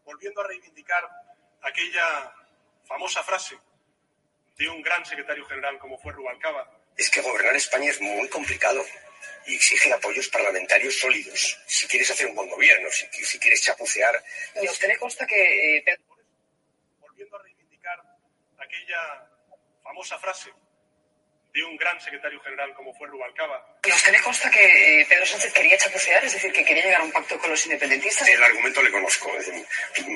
volviendo 0.03 0.41
a 0.41 0.47
reivindicar 0.47 1.03
aquella 1.61 2.33
famosa 2.85 3.23
frase 3.23 3.57
de 4.57 4.69
un 4.69 4.81
gran 4.81 5.05
secretario 5.05 5.45
general 5.45 5.77
como 5.79 5.97
fue 5.97 6.13
Rubalcaba. 6.13 6.69
Es 6.97 7.09
que 7.09 7.21
gobernar 7.21 7.55
España 7.55 7.91
es 7.91 7.99
muy 7.99 8.27
complicado 8.29 8.85
y 9.45 9.55
exige 9.55 9.91
apoyos 9.91 10.27
parlamentarios 10.29 10.97
sólidos. 10.97 11.59
Si 11.67 11.87
quieres 11.87 12.09
hacer 12.11 12.27
un 12.27 12.35
buen 12.35 12.49
gobierno, 12.49 12.89
si, 12.91 13.05
si 13.25 13.39
quieres 13.39 13.61
chapucear. 13.61 14.23
¿Y 14.61 14.67
a 14.67 14.71
usted 14.71 14.87
le 14.87 14.97
consta 14.97 15.27
que 15.27 15.77
eh, 15.77 15.83
Pedro 15.83 16.03
Por 16.07 16.19
eso, 16.19 16.37
volviendo 16.99 17.37
a 17.37 17.43
reivindicar 17.43 18.01
aquella 18.65 19.27
famosa 19.83 20.17
frase 20.19 20.51
de 21.53 21.63
un 21.63 21.77
gran 21.77 21.99
secretario 22.01 22.39
general 22.41 22.73
como 22.73 22.93
fue 22.95 23.07
Rubalcaba. 23.07 23.77
¿Y 23.85 23.89
a 23.91 23.95
usted 23.95 24.11
le 24.11 24.21
consta 24.21 24.49
que 24.51 25.01
eh, 25.01 25.05
Pedro 25.07 25.25
Sánchez 25.25 25.53
quería 25.53 25.77
chapucear? 25.77 26.25
Es 26.25 26.33
decir, 26.33 26.51
que 26.51 26.65
quería 26.65 26.83
llegar 26.83 27.01
a 27.01 27.05
un 27.05 27.11
pacto 27.13 27.39
con 27.39 27.49
los 27.49 27.65
independentistas. 27.65 28.27
El 28.27 28.43
argumento 28.43 28.81
le 28.83 28.91
conozco. 28.91 29.31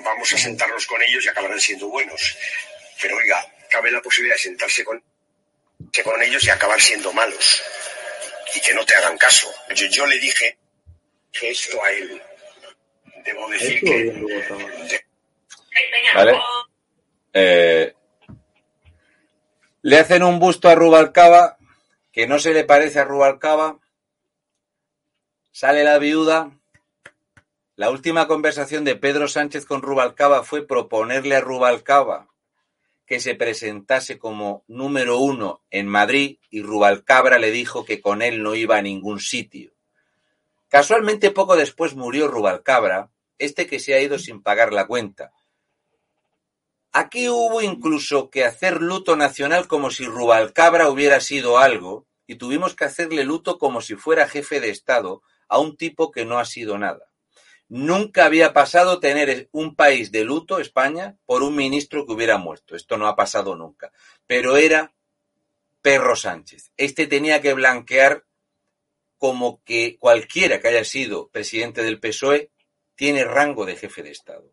Vamos 0.04 0.34
a 0.34 0.38
sentarnos 0.38 0.86
con 0.86 1.02
ellos 1.02 1.24
y 1.26 1.30
acabarán 1.30 1.60
siendo 1.60 1.88
buenos. 1.88 2.38
Pero 3.02 3.16
oiga, 3.16 3.46
cabe 3.70 3.90
la 3.92 4.02
posibilidad 4.02 4.36
de 4.36 4.42
sentarse 4.42 4.84
con, 4.84 5.02
que 5.94 6.04
con 6.04 6.22
ellos 6.22 6.44
y 6.44 6.50
acabar 6.50 6.82
siendo 6.82 7.14
malos. 7.14 7.64
Y 8.54 8.60
que 8.60 8.74
no 8.74 8.84
te 8.86 8.96
hagan 8.96 9.18
caso. 9.18 9.50
Yo, 9.74 9.86
yo 9.88 10.06
le 10.08 10.18
dije 10.20 10.58
que 11.32 11.52
esto 11.52 11.82
a 11.82 11.92
él. 11.92 12.22
Debo 13.24 13.48
decir 13.50 13.80
que. 13.80 14.04
de- 14.04 15.06
¿Vale? 16.14 16.38
Eh, 17.34 17.94
le 19.82 19.98
hacen 19.98 20.24
un 20.24 20.40
busto 20.40 20.68
a 20.68 20.76
Rubalcaba 20.76 21.58
que 22.12 22.28
no 22.28 22.40
se 22.40 22.54
le 22.54 22.64
parece 22.66 23.00
a 23.00 23.06
Rubalcaba. 23.06 23.80
Sale 25.52 25.84
la 25.84 25.98
viuda. 26.00 26.52
La 27.76 27.90
última 27.90 28.28
conversación 28.28 28.84
de 28.84 28.98
Pedro 28.98 29.28
Sánchez 29.28 29.66
con 29.66 29.82
Rubalcaba 29.82 30.44
fue 30.44 30.68
proponerle 30.68 31.38
a 31.38 31.42
Rubalcaba 31.42 32.28
que 33.06 33.20
se 33.20 33.36
presentase 33.36 34.20
como 34.20 34.64
número 34.68 35.18
uno 35.18 35.64
en 35.72 35.88
Madrid 35.88 36.38
y 36.52 36.62
Rubalcabra 36.62 37.40
le 37.40 37.50
dijo 37.50 37.84
que 37.84 38.02
con 38.02 38.22
él 38.22 38.44
no 38.44 38.54
iba 38.54 38.78
a 38.78 38.82
ningún 38.84 39.20
sitio. 39.20 39.72
Casualmente 40.68 41.32
poco 41.32 41.56
después 41.56 41.96
murió 41.96 42.28
Rubalcabra, 42.28 43.10
este 43.40 43.66
que 43.66 43.80
se 43.80 43.96
ha 43.96 44.02
ido 44.02 44.20
sin 44.20 44.44
pagar 44.44 44.74
la 44.74 44.86
cuenta. 44.86 45.32
Aquí 46.92 47.30
hubo 47.30 47.62
incluso 47.62 48.30
que 48.30 48.46
hacer 48.46 48.82
luto 48.82 49.16
nacional 49.16 49.68
como 49.68 49.92
si 49.92 50.06
Rubalcabra 50.06 50.90
hubiera 50.90 51.22
sido 51.22 51.60
algo 51.60 52.08
y 52.26 52.36
tuvimos 52.36 52.76
que 52.76 52.86
hacerle 52.86 53.24
luto 53.24 53.60
como 53.60 53.82
si 53.82 53.96
fuera 53.96 54.28
jefe 54.28 54.60
de 54.60 54.70
Estado 54.70 55.22
a 55.48 55.60
un 55.60 55.78
tipo 55.78 56.12
que 56.12 56.26
no 56.26 56.40
ha 56.40 56.46
sido 56.46 56.78
nada. 56.78 57.12
Nunca 57.68 58.26
había 58.26 58.54
pasado 58.54 59.00
tener 59.00 59.50
un 59.52 59.76
país 59.76 60.12
de 60.12 60.24
luto, 60.24 60.60
España, 60.60 61.18
por 61.28 61.44
un 61.44 61.56
ministro 61.56 62.08
que 62.08 62.14
hubiera 62.14 62.40
muerto. 62.40 62.76
Esto 62.76 62.98
no 62.98 63.08
ha 63.08 63.16
pasado 63.16 63.56
nunca. 63.56 63.92
Pero 64.26 64.58
era 64.58 64.94
Perro 65.84 66.16
Sánchez. 66.16 66.72
Este 66.78 67.06
tenía 67.06 67.42
que 67.42 67.54
blanquear 67.54 68.26
como 69.20 69.62
que 69.64 69.98
cualquiera 70.00 70.60
que 70.60 70.70
haya 70.70 70.84
sido 70.84 71.30
presidente 71.30 71.84
del 71.84 72.00
PSOE 72.00 72.52
tiene 72.96 73.24
rango 73.24 73.66
de 73.66 73.76
jefe 73.76 74.02
de 74.02 74.12
Estado. 74.12 74.52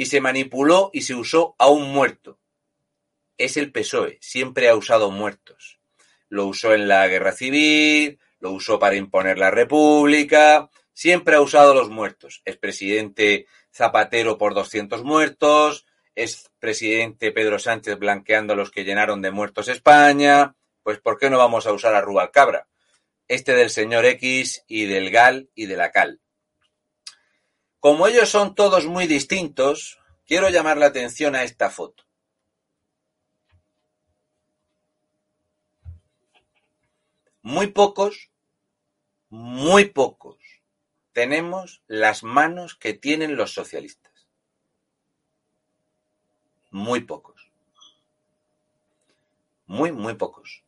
Y 0.00 0.06
se 0.06 0.22
manipuló 0.22 0.88
y 0.94 1.02
se 1.02 1.14
usó 1.14 1.54
a 1.58 1.68
un 1.68 1.92
muerto. 1.92 2.40
Es 3.36 3.58
el 3.58 3.70
PSOE, 3.70 4.16
siempre 4.22 4.70
ha 4.70 4.74
usado 4.74 5.10
muertos. 5.10 5.78
Lo 6.30 6.46
usó 6.46 6.72
en 6.72 6.88
la 6.88 7.06
guerra 7.06 7.32
civil, 7.32 8.18
lo 8.38 8.52
usó 8.52 8.78
para 8.78 8.96
imponer 8.96 9.36
la 9.36 9.50
república, 9.50 10.70
siempre 10.94 11.36
ha 11.36 11.42
usado 11.42 11.74
los 11.74 11.90
muertos. 11.90 12.40
Es 12.46 12.56
presidente 12.56 13.44
Zapatero 13.74 14.38
por 14.38 14.54
200 14.54 15.04
muertos, 15.04 15.84
es 16.14 16.50
presidente 16.58 17.30
Pedro 17.30 17.58
Sánchez 17.58 17.98
blanqueando 17.98 18.54
a 18.54 18.56
los 18.56 18.70
que 18.70 18.84
llenaron 18.84 19.20
de 19.20 19.32
muertos 19.32 19.68
España. 19.68 20.56
Pues 20.82 20.98
¿por 20.98 21.18
qué 21.18 21.28
no 21.28 21.36
vamos 21.36 21.66
a 21.66 21.74
usar 21.74 21.94
a 21.94 22.00
Rubalcabra? 22.00 22.68
Este 23.28 23.52
del 23.54 23.68
señor 23.68 24.06
X 24.06 24.64
y 24.66 24.86
del 24.86 25.10
GAL 25.10 25.50
y 25.54 25.66
de 25.66 25.76
la 25.76 25.90
CAL. 25.90 26.22
Como 27.80 28.06
ellos 28.06 28.28
son 28.28 28.54
todos 28.54 28.86
muy 28.86 29.06
distintos, 29.06 29.98
quiero 30.26 30.48
llamar 30.48 30.76
la 30.76 30.86
atención 30.86 31.34
a 31.34 31.42
esta 31.42 31.70
foto. 31.70 32.04
Muy 37.42 37.68
pocos, 37.68 38.30
muy 39.30 39.86
pocos 39.86 40.40
tenemos 41.12 41.82
las 41.86 42.22
manos 42.22 42.74
que 42.74 42.94
tienen 42.94 43.36
los 43.36 43.52
socialistas. 43.52 44.26
Muy 46.70 47.00
pocos. 47.00 47.50
Muy, 49.66 49.92
muy 49.92 50.14
pocos. 50.14 50.62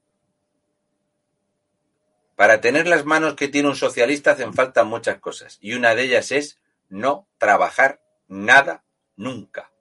Para 2.36 2.60
tener 2.60 2.88
las 2.88 3.04
manos 3.04 3.34
que 3.34 3.48
tiene 3.48 3.68
un 3.68 3.76
socialista 3.76 4.32
hacen 4.32 4.52
falta 4.52 4.84
muchas 4.84 5.20
cosas. 5.20 5.58
Y 5.60 5.74
una 5.74 5.94
de 5.94 6.02
ellas 6.04 6.32
es 6.32 6.60
no 6.92 7.26
trabajar 7.38 8.02
nada 8.28 8.84
nunca. 9.16 9.72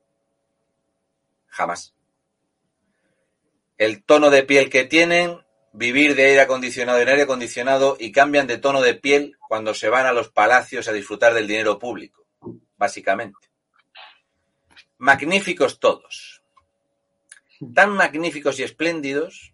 Jamás. 1.47 1.93
El 3.77 4.03
tono 4.03 4.29
de 4.29 4.43
piel 4.43 4.69
que 4.69 4.85
tienen, 4.85 5.45
vivir 5.73 6.15
de 6.15 6.25
aire 6.25 6.41
acondicionado 6.41 6.99
en 6.99 7.09
aire 7.09 7.23
acondicionado 7.23 7.97
y 7.99 8.13
cambian 8.13 8.47
de 8.47 8.57
tono 8.57 8.81
de 8.81 8.93
piel 8.93 9.37
cuando 9.47 9.73
se 9.73 9.89
van 9.89 10.05
a 10.05 10.13
los 10.13 10.29
palacios 10.29 10.87
a 10.87 10.93
disfrutar 10.93 11.33
del 11.33 11.47
dinero 11.47 11.77
público, 11.77 12.25
básicamente. 12.77 13.49
Magníficos 14.97 15.79
todos. 15.79 16.43
Tan 17.73 17.91
magníficos 17.91 18.57
y 18.59 18.63
espléndidos 18.63 19.53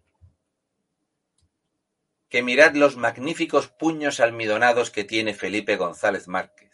que 2.28 2.42
mirad 2.42 2.74
los 2.74 2.96
magníficos 2.96 3.66
puños 3.68 4.20
almidonados 4.20 4.90
que 4.90 5.02
tiene 5.04 5.34
Felipe 5.34 5.76
González 5.76 6.28
Márquez, 6.28 6.67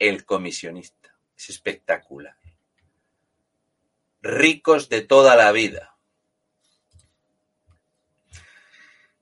el 0.00 0.24
comisionista. 0.24 1.14
Es 1.36 1.50
espectacular. 1.50 2.36
Ricos 4.22 4.88
de 4.88 5.02
toda 5.02 5.36
la 5.36 5.52
vida. 5.52 5.96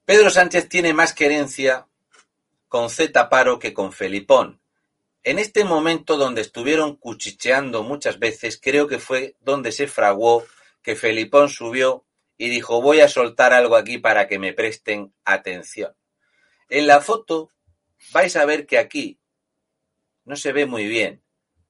Pedro 0.07 0.31
Sánchez 0.31 0.71
tiene 0.71 0.95
más 0.95 1.13
querencia 1.13 1.87
con 2.69 2.89
Z 2.89 3.29
Paro 3.29 3.59
que 3.59 3.75
con 3.75 3.93
Felipón. 3.93 4.61
En 5.23 5.39
este 5.39 5.65
momento 5.65 6.17
donde 6.17 6.41
estuvieron 6.41 6.97
cuchicheando 6.97 7.83
muchas 7.83 8.19
veces, 8.19 8.59
creo 8.59 8.87
que 8.87 8.99
fue 8.99 9.37
donde 9.41 9.73
se 9.73 9.87
fraguó 9.87 10.47
que 10.83 10.97
Felipón 10.97 11.51
subió 11.51 12.07
y 12.39 12.49
dijo 12.49 12.81
voy 12.81 13.01
a 13.01 13.09
soltar 13.09 13.53
algo 13.53 13.77
aquí 13.77 13.99
para 13.99 14.29
que 14.29 14.39
me 14.39 14.55
presten 14.55 15.13
atención. 15.25 15.95
En 16.71 16.87
la 16.87 17.01
foto 17.01 17.51
vais 18.13 18.37
a 18.37 18.45
ver 18.45 18.67
que 18.67 18.79
aquí 18.79 19.19
no 20.29 20.37
se 20.37 20.53
ve 20.53 20.67
muy 20.67 20.87
bien, 20.87 21.23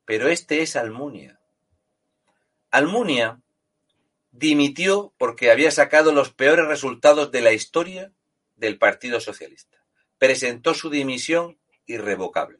pero 0.04 0.28
este 0.28 0.62
es 0.62 0.74
Almunia. 0.74 1.40
Almunia 2.72 3.40
dimitió 4.32 5.14
porque 5.16 5.52
había 5.52 5.70
sacado 5.70 6.12
los 6.12 6.32
peores 6.32 6.66
resultados 6.66 7.30
de 7.30 7.40
la 7.40 7.52
historia 7.52 8.12
del 8.56 8.76
Partido 8.76 9.20
Socialista. 9.20 9.78
Presentó 10.18 10.74
su 10.74 10.90
dimisión 10.90 11.56
irrevocable. 11.86 12.58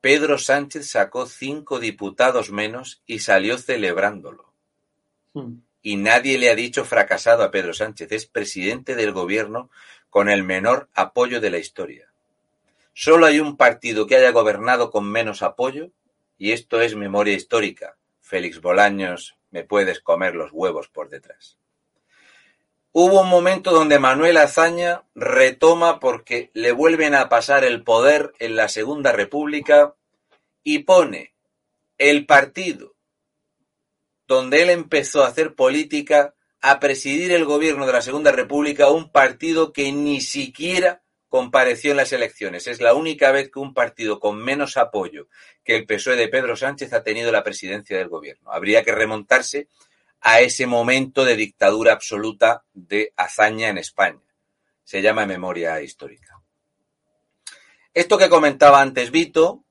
Pedro 0.00 0.36
Sánchez 0.36 0.90
sacó 0.90 1.26
cinco 1.26 1.78
diputados 1.78 2.50
menos 2.50 3.02
y 3.06 3.20
salió 3.20 3.58
celebrándolo. 3.58 4.52
Hmm. 5.32 5.60
Y 5.80 5.96
nadie 5.96 6.38
le 6.38 6.50
ha 6.50 6.56
dicho 6.56 6.84
fracasado 6.84 7.44
a 7.44 7.52
Pedro 7.52 7.72
Sánchez. 7.72 8.10
Es 8.10 8.26
presidente 8.26 8.96
del 8.96 9.12
gobierno 9.12 9.70
con 10.10 10.28
el 10.28 10.42
menor 10.42 10.88
apoyo 10.92 11.40
de 11.40 11.50
la 11.50 11.58
historia. 11.58 12.12
Solo 12.98 13.26
hay 13.26 13.40
un 13.40 13.58
partido 13.58 14.06
que 14.06 14.16
haya 14.16 14.30
gobernado 14.30 14.90
con 14.90 15.04
menos 15.04 15.42
apoyo 15.42 15.90
y 16.38 16.52
esto 16.52 16.80
es 16.80 16.96
memoria 16.96 17.34
histórica. 17.34 17.98
Félix 18.22 18.62
Bolaños, 18.62 19.36
me 19.50 19.64
puedes 19.64 20.00
comer 20.00 20.34
los 20.34 20.50
huevos 20.50 20.88
por 20.88 21.10
detrás. 21.10 21.58
Hubo 22.92 23.20
un 23.20 23.28
momento 23.28 23.72
donde 23.72 23.98
Manuel 23.98 24.38
Azaña 24.38 25.04
retoma 25.14 26.00
porque 26.00 26.50
le 26.54 26.72
vuelven 26.72 27.14
a 27.14 27.28
pasar 27.28 27.64
el 27.64 27.84
poder 27.84 28.32
en 28.38 28.56
la 28.56 28.70
Segunda 28.70 29.12
República 29.12 29.94
y 30.62 30.78
pone 30.78 31.34
el 31.98 32.24
partido 32.24 32.94
donde 34.26 34.62
él 34.62 34.70
empezó 34.70 35.22
a 35.22 35.28
hacer 35.28 35.54
política 35.54 36.34
a 36.62 36.80
presidir 36.80 37.32
el 37.32 37.44
gobierno 37.44 37.86
de 37.86 37.92
la 37.92 38.00
Segunda 38.00 38.32
República, 38.32 38.88
un 38.88 39.12
partido 39.12 39.74
que 39.74 39.92
ni 39.92 40.22
siquiera 40.22 41.02
compareció 41.36 41.90
en 41.90 41.98
las 41.98 42.14
elecciones. 42.14 42.66
Es 42.66 42.80
la 42.80 42.94
única 42.94 43.30
vez 43.30 43.50
que 43.50 43.58
un 43.58 43.74
partido 43.74 44.20
con 44.20 44.38
menos 44.38 44.78
apoyo 44.78 45.28
que 45.64 45.76
el 45.76 45.84
PSOE 45.84 46.16
de 46.16 46.28
Pedro 46.28 46.56
Sánchez 46.56 46.94
ha 46.94 47.02
tenido 47.02 47.30
la 47.30 47.44
presidencia 47.44 47.98
del 47.98 48.08
gobierno. 48.08 48.50
Habría 48.50 48.82
que 48.82 48.92
remontarse 48.92 49.68
a 50.22 50.40
ese 50.40 50.66
momento 50.66 51.26
de 51.26 51.36
dictadura 51.36 51.92
absoluta 51.92 52.64
de 52.72 53.12
hazaña 53.18 53.68
en 53.68 53.76
España. 53.76 54.22
Se 54.82 55.02
llama 55.02 55.26
memoria 55.26 55.82
histórica. 55.82 56.40
Esto 57.92 58.16
que 58.16 58.30
comentaba 58.30 58.80
antes 58.80 59.10
Vito, 59.10 59.62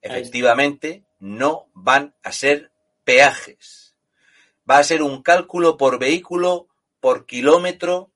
efectivamente, 0.00 1.02
no 1.18 1.66
van 1.74 2.14
a 2.22 2.30
ser 2.30 2.70
peajes. 3.02 3.96
Va 4.70 4.78
a 4.78 4.84
ser 4.84 5.02
un 5.02 5.20
cálculo 5.20 5.76
por 5.76 5.98
vehículo, 5.98 6.68
por 7.00 7.26
kilómetro. 7.26 8.09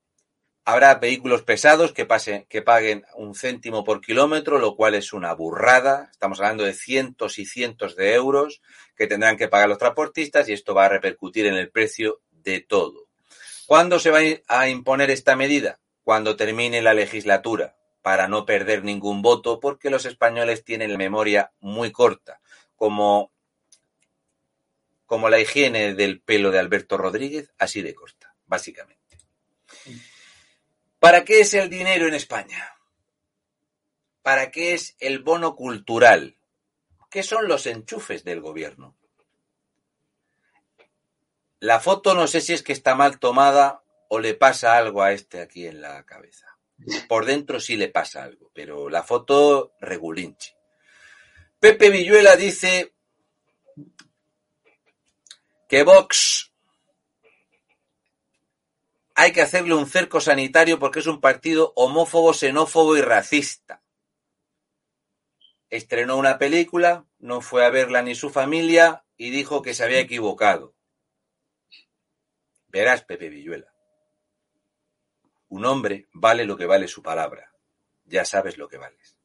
Habrá 0.66 0.94
vehículos 0.94 1.42
pesados 1.42 1.92
que, 1.92 2.07
pasen, 2.07 2.46
que 2.48 2.62
paguen 2.62 3.05
un 3.16 3.35
céntimo 3.35 3.85
por 3.85 4.00
kilómetro, 4.00 4.59
lo 4.59 4.77
cual 4.77 4.94
es 4.94 5.12
una 5.12 5.35
burrada. 5.35 6.09
Estamos 6.11 6.40
hablando 6.40 6.64
de 6.64 6.72
cientos 6.72 7.38
y 7.38 7.44
cientos 7.44 7.96
de 7.96 8.14
euros 8.14 8.62
que 8.96 9.07
tendrán 9.07 9.37
que 9.37 9.48
pagar 9.48 9.68
los 9.68 9.79
transportistas 9.79 10.48
y 10.48 10.55
esto 10.55 10.74
va 10.74 10.87
a 10.87 10.88
repercutir 10.88 11.46
en 11.46 11.55
el 11.55 11.70
precio 11.70 12.22
de 12.31 12.61
todo. 12.61 13.09
¿Cuándo 13.66 13.98
se 13.98 14.11
va 14.11 14.20
a 14.48 14.68
imponer 14.68 15.11
esta 15.11 15.37
medida? 15.37 15.81
Cuando 16.03 16.37
termine 16.37 16.81
la 16.81 16.94
legislatura, 16.94 17.77
para 18.05 18.29
no 18.29 18.44
perder 18.44 18.85
ningún 18.85 19.22
voto, 19.22 19.61
porque 19.61 19.88
los 19.88 20.05
españoles 20.05 20.62
tienen 20.62 20.92
la 20.92 20.98
memoria 20.98 21.53
muy 21.61 21.90
corta, 21.90 22.40
como, 22.77 23.33
como 25.07 25.31
la 25.31 25.40
higiene 25.40 25.94
del 25.94 26.20
pelo 26.20 26.50
de 26.50 26.59
Alberto 26.59 26.98
Rodríguez, 26.98 27.55
así 27.57 27.81
de 27.81 27.94
corta, 27.94 28.35
básicamente. 28.44 29.03
¿Para 31.04 31.22
qué 31.22 31.40
es 31.40 31.52
el 31.52 31.68
dinero 31.68 32.08
en 32.08 32.14
España? 32.14 32.78
¿Para 34.22 34.50
qué 34.50 34.72
es 34.72 34.96
el 35.00 35.18
bono 35.18 35.54
cultural? 35.54 36.38
¿Qué 37.10 37.22
son 37.22 37.46
los 37.46 37.66
enchufes 37.66 38.24
del 38.24 38.40
gobierno? 38.40 38.96
La 41.60 41.78
foto 41.78 42.14
no 42.14 42.26
sé 42.26 42.40
si 42.40 42.54
es 42.54 42.62
que 42.62 42.72
está 42.72 42.94
mal 42.94 43.18
tomada 43.18 43.82
o 44.08 44.18
le 44.18 44.32
pasa 44.32 44.78
algo 44.78 45.02
a 45.02 45.12
este 45.12 45.42
aquí 45.42 45.66
en 45.66 45.82
la 45.82 46.06
cabeza. 46.06 46.56
Por 47.06 47.26
dentro 47.26 47.60
sí 47.60 47.76
le 47.76 47.88
pasa 47.88 48.22
algo, 48.22 48.50
pero 48.54 48.88
la 48.88 49.02
foto 49.02 49.74
regulinchi. 49.80 50.54
Pepe 51.60 51.90
Villuela 51.90 52.34
dice 52.34 52.94
que 55.68 55.82
Vox 55.82 56.53
hay 59.14 59.33
que 59.33 59.42
hacerle 59.42 59.74
un 59.74 59.87
cerco 59.87 60.20
sanitario 60.20 60.79
porque 60.79 61.00
es 61.00 61.07
un 61.07 61.20
partido 61.20 61.72
homófobo, 61.77 62.33
xenófobo 62.35 62.96
y 62.96 63.03
racista 63.03 63.85
estrenó 65.77 66.16
una 66.16 66.38
película, 66.38 67.05
no 67.18 67.40
fue 67.40 67.64
a 67.64 67.70
verla 67.70 68.00
ni 68.00 68.14
su 68.14 68.31
familia 68.31 69.05
y 69.16 69.31
dijo 69.31 69.61
que 69.61 69.74
se 69.74 69.83
había 69.83 69.98
equivocado. 69.98 70.72
Verás, 72.68 73.03
Pepe 73.03 73.29
Villuela. 73.29 73.72
Un 75.48 75.64
hombre 75.64 76.07
vale 76.12 76.44
lo 76.44 76.57
que 76.57 76.66
vale 76.66 76.87
su 76.87 77.03
palabra. 77.03 77.53
Ya 78.05 78.24
sabes 78.24 78.57
lo 78.57 78.68
que 78.68 78.79
vales. 78.79 79.18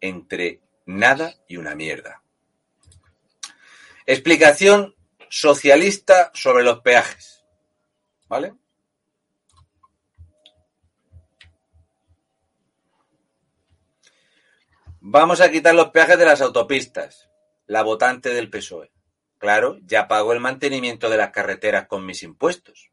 Entre 0.00 0.60
nada 0.84 1.36
y 1.48 1.56
una 1.56 1.74
mierda. 1.74 2.22
Explicación 4.04 4.94
socialista 5.30 6.30
sobre 6.34 6.64
los 6.64 6.80
peajes. 6.80 7.31
¿Vale? 8.32 8.54
Vamos 15.00 15.42
a 15.42 15.50
quitar 15.50 15.74
los 15.74 15.90
peajes 15.90 16.16
de 16.16 16.24
las 16.24 16.40
autopistas. 16.40 17.28
La 17.66 17.82
votante 17.82 18.32
del 18.32 18.48
PSOE. 18.48 18.90
Claro, 19.36 19.76
ya 19.82 20.08
pago 20.08 20.32
el 20.32 20.40
mantenimiento 20.40 21.10
de 21.10 21.18
las 21.18 21.30
carreteras 21.30 21.88
con 21.88 22.06
mis 22.06 22.22
impuestos. 22.22 22.90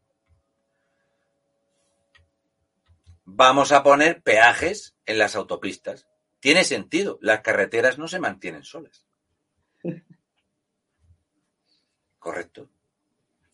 Vamos 3.24 3.72
a 3.72 3.82
poner 3.82 4.20
peajes 4.20 4.94
en 5.06 5.16
las 5.16 5.36
autopistas. 5.36 6.06
Tiene 6.40 6.64
sentido, 6.64 7.18
las 7.22 7.40
carreteras 7.40 7.96
no 7.96 8.08
se 8.08 8.20
mantienen 8.20 8.64
solas. 8.64 9.06
Correcto. 12.18 12.68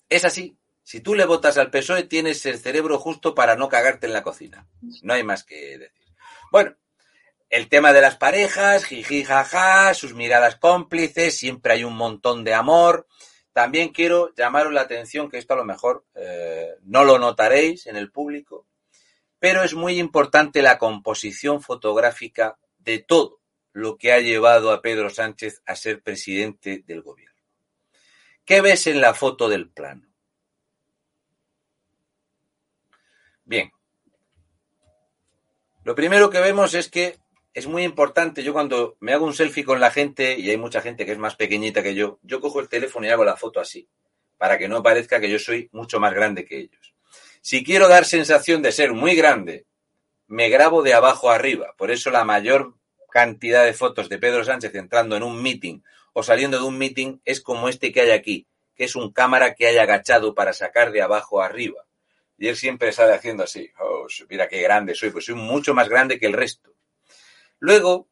Es 0.08 0.24
así. 0.24 0.58
Si 0.86 1.00
tú 1.00 1.16
le 1.16 1.24
votas 1.24 1.58
al 1.58 1.72
PSOE, 1.72 2.04
tienes 2.04 2.46
el 2.46 2.60
cerebro 2.60 3.00
justo 3.00 3.34
para 3.34 3.56
no 3.56 3.68
cagarte 3.68 4.06
en 4.06 4.12
la 4.12 4.22
cocina. 4.22 4.68
No 5.02 5.14
hay 5.14 5.24
más 5.24 5.42
que 5.42 5.78
decir. 5.78 6.14
Bueno, 6.52 6.76
el 7.50 7.68
tema 7.68 7.92
de 7.92 8.00
las 8.00 8.14
parejas, 8.14 8.84
jiji, 8.84 9.24
jaja, 9.24 9.92
sus 9.94 10.14
miradas 10.14 10.54
cómplices, 10.54 11.36
siempre 11.36 11.72
hay 11.72 11.82
un 11.82 11.96
montón 11.96 12.44
de 12.44 12.54
amor. 12.54 13.08
También 13.52 13.88
quiero 13.88 14.32
llamaros 14.36 14.72
la 14.72 14.82
atención, 14.82 15.28
que 15.28 15.38
esto 15.38 15.54
a 15.54 15.56
lo 15.56 15.64
mejor 15.64 16.04
eh, 16.14 16.76
no 16.82 17.02
lo 17.02 17.18
notaréis 17.18 17.88
en 17.88 17.96
el 17.96 18.12
público, 18.12 18.68
pero 19.40 19.64
es 19.64 19.74
muy 19.74 19.98
importante 19.98 20.62
la 20.62 20.78
composición 20.78 21.62
fotográfica 21.62 22.60
de 22.78 23.00
todo 23.00 23.40
lo 23.72 23.96
que 23.96 24.12
ha 24.12 24.20
llevado 24.20 24.70
a 24.70 24.82
Pedro 24.82 25.10
Sánchez 25.10 25.62
a 25.66 25.74
ser 25.74 26.00
presidente 26.00 26.84
del 26.86 27.02
gobierno. 27.02 27.42
¿Qué 28.44 28.60
ves 28.60 28.86
en 28.86 29.00
la 29.00 29.14
foto 29.14 29.48
del 29.48 29.68
plano? 29.68 30.05
Bien. 33.46 33.70
Lo 35.84 35.94
primero 35.94 36.30
que 36.30 36.40
vemos 36.40 36.74
es 36.74 36.90
que 36.90 37.16
es 37.54 37.68
muy 37.68 37.84
importante. 37.84 38.42
Yo 38.42 38.52
cuando 38.52 38.96
me 38.98 39.12
hago 39.12 39.24
un 39.24 39.34
selfie 39.34 39.64
con 39.64 39.80
la 39.80 39.92
gente, 39.92 40.36
y 40.36 40.50
hay 40.50 40.56
mucha 40.56 40.80
gente 40.80 41.06
que 41.06 41.12
es 41.12 41.18
más 41.18 41.36
pequeñita 41.36 41.82
que 41.82 41.94
yo, 41.94 42.18
yo 42.22 42.40
cojo 42.40 42.58
el 42.58 42.68
teléfono 42.68 43.06
y 43.06 43.10
hago 43.10 43.24
la 43.24 43.36
foto 43.36 43.60
así, 43.60 43.88
para 44.36 44.58
que 44.58 44.68
no 44.68 44.82
parezca 44.82 45.20
que 45.20 45.30
yo 45.30 45.38
soy 45.38 45.70
mucho 45.72 46.00
más 46.00 46.12
grande 46.12 46.44
que 46.44 46.58
ellos. 46.58 46.92
Si 47.40 47.62
quiero 47.62 47.86
dar 47.86 48.04
sensación 48.04 48.62
de 48.62 48.72
ser 48.72 48.92
muy 48.92 49.14
grande, 49.14 49.64
me 50.26 50.48
grabo 50.48 50.82
de 50.82 50.94
abajo 50.94 51.30
arriba. 51.30 51.72
Por 51.78 51.92
eso 51.92 52.10
la 52.10 52.24
mayor 52.24 52.74
cantidad 53.12 53.64
de 53.64 53.74
fotos 53.74 54.08
de 54.08 54.18
Pedro 54.18 54.44
Sánchez 54.44 54.74
entrando 54.74 55.16
en 55.16 55.22
un 55.22 55.40
meeting 55.40 55.82
o 56.12 56.24
saliendo 56.24 56.58
de 56.58 56.64
un 56.64 56.76
meeting 56.76 57.20
es 57.24 57.40
como 57.40 57.68
este 57.68 57.92
que 57.92 58.00
hay 58.00 58.10
aquí, 58.10 58.48
que 58.74 58.84
es 58.84 58.96
un 58.96 59.12
cámara 59.12 59.54
que 59.54 59.68
hay 59.68 59.78
agachado 59.78 60.34
para 60.34 60.52
sacar 60.52 60.90
de 60.90 61.00
abajo 61.00 61.40
arriba. 61.40 61.85
Y 62.38 62.48
él 62.48 62.56
siempre 62.56 62.92
sale 62.92 63.14
haciendo 63.14 63.44
así. 63.44 63.70
Oh, 63.78 64.06
mira 64.28 64.48
qué 64.48 64.60
grande 64.60 64.94
soy, 64.94 65.10
pues 65.10 65.24
soy 65.24 65.34
mucho 65.34 65.74
más 65.74 65.88
grande 65.88 66.18
que 66.18 66.26
el 66.26 66.32
resto. 66.32 66.74
Luego, 67.58 68.08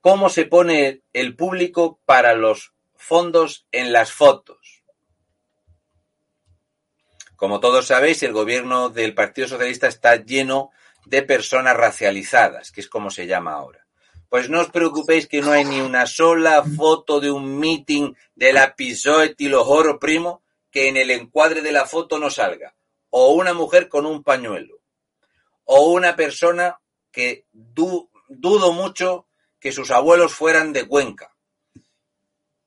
cómo 0.00 0.28
se 0.28 0.44
pone 0.44 1.02
el 1.12 1.34
público 1.34 1.98
para 2.04 2.34
los 2.34 2.74
fondos 2.94 3.66
en 3.72 3.92
las 3.92 4.12
fotos. 4.12 4.82
Como 7.36 7.60
todos 7.60 7.86
sabéis, 7.86 8.22
el 8.22 8.32
gobierno 8.32 8.90
del 8.90 9.14
Partido 9.14 9.48
Socialista 9.48 9.88
está 9.88 10.16
lleno 10.16 10.70
de 11.06 11.22
personas 11.22 11.76
racializadas, 11.76 12.70
que 12.70 12.80
es 12.80 12.88
como 12.88 13.10
se 13.10 13.26
llama 13.26 13.52
ahora. 13.52 13.86
Pues 14.28 14.48
no 14.48 14.60
os 14.60 14.70
preocupéis 14.70 15.26
que 15.26 15.42
no 15.42 15.52
hay 15.52 15.64
ni 15.64 15.80
una 15.80 16.06
sola 16.06 16.64
foto 16.64 17.20
de 17.20 17.30
un 17.30 17.58
meeting 17.58 18.14
de 18.34 18.52
la 18.52 18.74
PSOE 18.74 19.34
Tilojoro 19.34 19.98
Primo 19.98 20.42
que 20.70 20.88
en 20.88 20.96
el 20.96 21.10
encuadre 21.10 21.62
de 21.62 21.72
la 21.72 21.86
foto 21.86 22.18
no 22.18 22.30
salga. 22.30 22.74
O 23.16 23.32
una 23.34 23.54
mujer 23.54 23.88
con 23.88 24.06
un 24.06 24.24
pañuelo. 24.24 24.80
O 25.62 25.92
una 25.92 26.16
persona 26.16 26.80
que 27.12 27.46
du 27.52 28.10
dudo 28.28 28.72
mucho 28.72 29.28
que 29.60 29.70
sus 29.70 29.92
abuelos 29.92 30.32
fueran 30.32 30.72
de 30.72 30.88
Cuenca. 30.88 31.36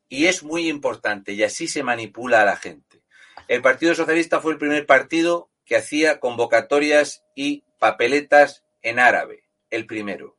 Y 0.07 0.27
es 0.27 0.43
muy 0.43 0.69
importante, 0.69 1.33
y 1.33 1.43
así 1.43 1.67
se 1.67 1.83
manipula 1.83 2.43
a 2.43 2.45
la 2.45 2.55
gente. 2.55 3.03
El 3.49 3.61
Partido 3.61 3.93
Socialista 3.93 4.39
fue 4.39 4.53
el 4.53 4.57
primer 4.57 4.85
partido 4.85 5.49
que 5.65 5.75
hacía 5.75 6.21
convocatorias 6.21 7.25
y 7.35 7.65
papeletas 7.77 8.63
en 8.81 8.99
árabe, 8.99 9.43
el 9.69 9.85
primero. 9.85 10.37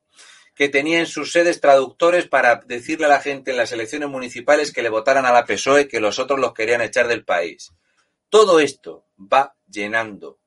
que 0.55 0.71
tenía 0.71 0.99
en 1.01 1.07
sus 1.07 1.33
sedes 1.33 1.61
traductores 1.61 2.27
para 2.27 2.57
decirle 2.67 3.07
a 3.07 3.11
la 3.11 3.21
gente 3.21 3.51
en 3.51 3.59
las 3.59 3.73
elecciones 3.73 4.09
municipales 4.09 4.73
que 4.73 4.83
le 4.83 4.89
votaran 4.89 5.27
a 5.27 5.33
la 5.33 5.45
PSOE, 5.45 5.87
que 5.87 6.01
los 6.01 6.19
otros 6.19 6.41
los 6.41 6.55
querían 6.55 6.81
echar 6.81 7.07
del 7.07 7.25
país. 7.25 7.73
Todo 8.31 8.61
esto 8.61 9.07
va 9.19 9.57
llenando. 9.71 10.39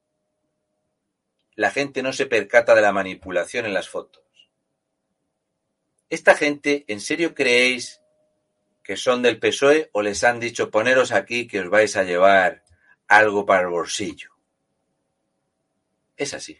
La 1.55 1.71
gente 1.71 2.03
no 2.03 2.13
se 2.13 2.27
percata 2.27 2.75
de 2.75 2.81
la 2.81 2.91
manipulación 2.91 3.65
en 3.65 3.73
las 3.73 3.89
fotos. 3.89 4.23
¿Esta 6.09 6.35
gente, 6.35 6.85
en 6.87 7.01
serio 7.01 7.33
creéis 7.33 8.01
que 8.83 8.97
son 8.97 9.21
del 9.21 9.39
PSOE 9.39 9.89
o 9.93 10.01
les 10.01 10.23
han 10.23 10.39
dicho 10.39 10.69
poneros 10.69 11.11
aquí 11.11 11.47
que 11.47 11.61
os 11.61 11.69
vais 11.69 11.95
a 11.95 12.03
llevar 12.03 12.63
algo 13.07 13.45
para 13.45 13.61
el 13.61 13.69
bolsillo? 13.69 14.29
Es 16.17 16.33
así. 16.33 16.59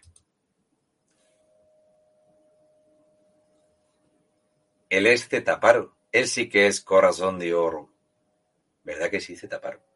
Él 4.90 5.06
es 5.06 5.28
Zetaparo. 5.28 5.96
Él 6.12 6.28
sí 6.28 6.50
que 6.50 6.68
es 6.68 6.82
corazón 6.82 7.38
de 7.38 7.54
oro. 7.54 7.94
¿Verdad 8.84 9.10
que 9.10 9.22
sí, 9.22 9.36
Zetaparo? 9.36 9.91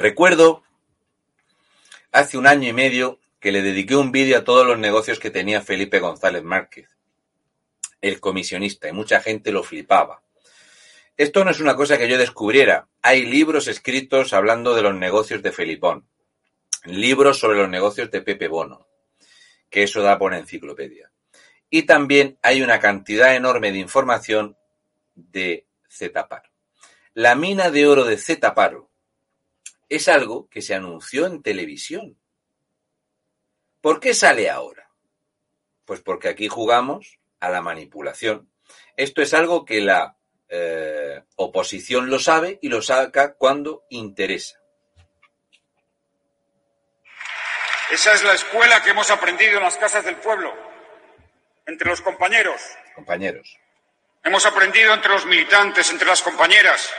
Recuerdo 0.00 0.62
hace 2.10 2.38
un 2.38 2.46
año 2.46 2.66
y 2.66 2.72
medio 2.72 3.20
que 3.38 3.52
le 3.52 3.60
dediqué 3.60 3.96
un 3.96 4.12
vídeo 4.12 4.38
a 4.38 4.44
todos 4.44 4.66
los 4.66 4.78
negocios 4.78 5.18
que 5.18 5.28
tenía 5.28 5.60
Felipe 5.60 6.00
González 6.00 6.42
Márquez, 6.42 6.96
el 8.00 8.18
comisionista, 8.18 8.88
y 8.88 8.92
mucha 8.92 9.20
gente 9.20 9.52
lo 9.52 9.62
flipaba. 9.62 10.22
Esto 11.18 11.44
no 11.44 11.50
es 11.50 11.60
una 11.60 11.76
cosa 11.76 11.98
que 11.98 12.08
yo 12.08 12.16
descubriera. 12.16 12.88
Hay 13.02 13.26
libros 13.26 13.68
escritos 13.68 14.32
hablando 14.32 14.74
de 14.74 14.80
los 14.80 14.94
negocios 14.94 15.42
de 15.42 15.52
Felipón, 15.52 16.08
libros 16.86 17.38
sobre 17.38 17.58
los 17.58 17.68
negocios 17.68 18.10
de 18.10 18.22
Pepe 18.22 18.48
Bono, 18.48 18.88
que 19.68 19.82
eso 19.82 20.00
da 20.00 20.18
por 20.18 20.32
enciclopedia. 20.32 21.12
Y 21.68 21.82
también 21.82 22.38
hay 22.40 22.62
una 22.62 22.80
cantidad 22.80 23.36
enorme 23.36 23.70
de 23.70 23.80
información 23.80 24.56
de 25.14 25.66
Zetaparo. 25.90 26.48
La 27.12 27.34
mina 27.34 27.70
de 27.70 27.86
oro 27.86 28.06
de 28.06 28.16
Zetaparo 28.16 28.89
es 29.90 30.08
algo 30.08 30.48
que 30.48 30.62
se 30.62 30.74
anunció 30.74 31.26
en 31.26 31.42
televisión. 31.42 32.16
¿Por 33.80 33.98
qué 33.98 34.14
sale 34.14 34.48
ahora? 34.48 34.88
Pues 35.84 36.00
porque 36.00 36.28
aquí 36.28 36.48
jugamos 36.48 37.18
a 37.40 37.50
la 37.50 37.60
manipulación. 37.60 38.50
Esto 38.96 39.20
es 39.20 39.34
algo 39.34 39.64
que 39.64 39.80
la 39.80 40.16
eh, 40.48 41.22
oposición 41.36 42.08
lo 42.08 42.20
sabe 42.20 42.60
y 42.62 42.68
lo 42.68 42.82
saca 42.82 43.34
cuando 43.34 43.84
interesa. 43.90 44.60
Esa 47.90 48.14
es 48.14 48.22
la 48.22 48.34
escuela 48.34 48.80
que 48.84 48.90
hemos 48.90 49.10
aprendido 49.10 49.56
en 49.56 49.64
las 49.64 49.76
casas 49.76 50.04
del 50.04 50.16
pueblo, 50.16 50.54
entre 51.66 51.90
los 51.90 52.00
compañeros. 52.00 52.60
Compañeros. 52.94 53.58
Hemos 54.22 54.46
aprendido 54.46 54.94
entre 54.94 55.10
los 55.10 55.26
militantes, 55.26 55.90
entre 55.90 56.06
las 56.06 56.22
compañeras. 56.22 56.92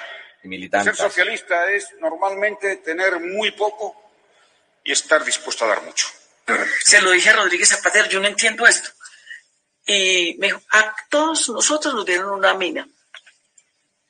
Y 0.44 0.48
militantes. 0.48 0.96
Ser 0.96 1.06
socialista 1.06 1.72
es 1.72 1.94
normalmente 2.00 2.78
tener 2.78 3.20
muy 3.20 3.52
poco 3.52 3.96
y 4.84 4.92
estar 4.92 5.24
dispuesto 5.24 5.66
a 5.66 5.70
dar 5.70 5.84
mucho. 5.84 6.08
Se 6.84 7.02
lo 7.02 7.12
dije 7.12 7.30
a 7.30 7.34
Rodríguez 7.34 7.70
Zapatero, 7.70 8.08
yo 8.10 8.20
no 8.20 8.28
entiendo 8.28 8.66
esto. 8.68 8.90
Y 9.86 10.36
me 10.40 10.48
dijo, 10.48 10.62
a 10.72 10.96
todos 11.10 11.50
nosotros 11.50 11.94
nos 11.94 12.06
dieron 12.06 12.32
una 12.32 12.54
mina 12.54 12.88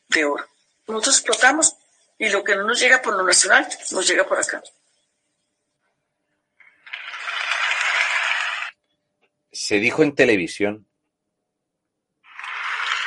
de 0.08 0.26
oro. 0.26 0.48
Nosotros 0.88 1.18
explotamos 1.18 1.76
y 2.18 2.30
lo 2.30 2.44
que 2.44 2.56
no 2.56 2.64
nos 2.64 2.80
llega 2.80 3.02
por 3.02 3.16
lo 3.16 3.24
nacional 3.24 3.68
nos 3.92 4.08
llega 4.08 4.28
por 4.28 4.40
acá. 4.40 4.62
Se 9.52 9.76
dijo 9.76 10.04
en 10.04 10.16
televisión. 10.16 10.88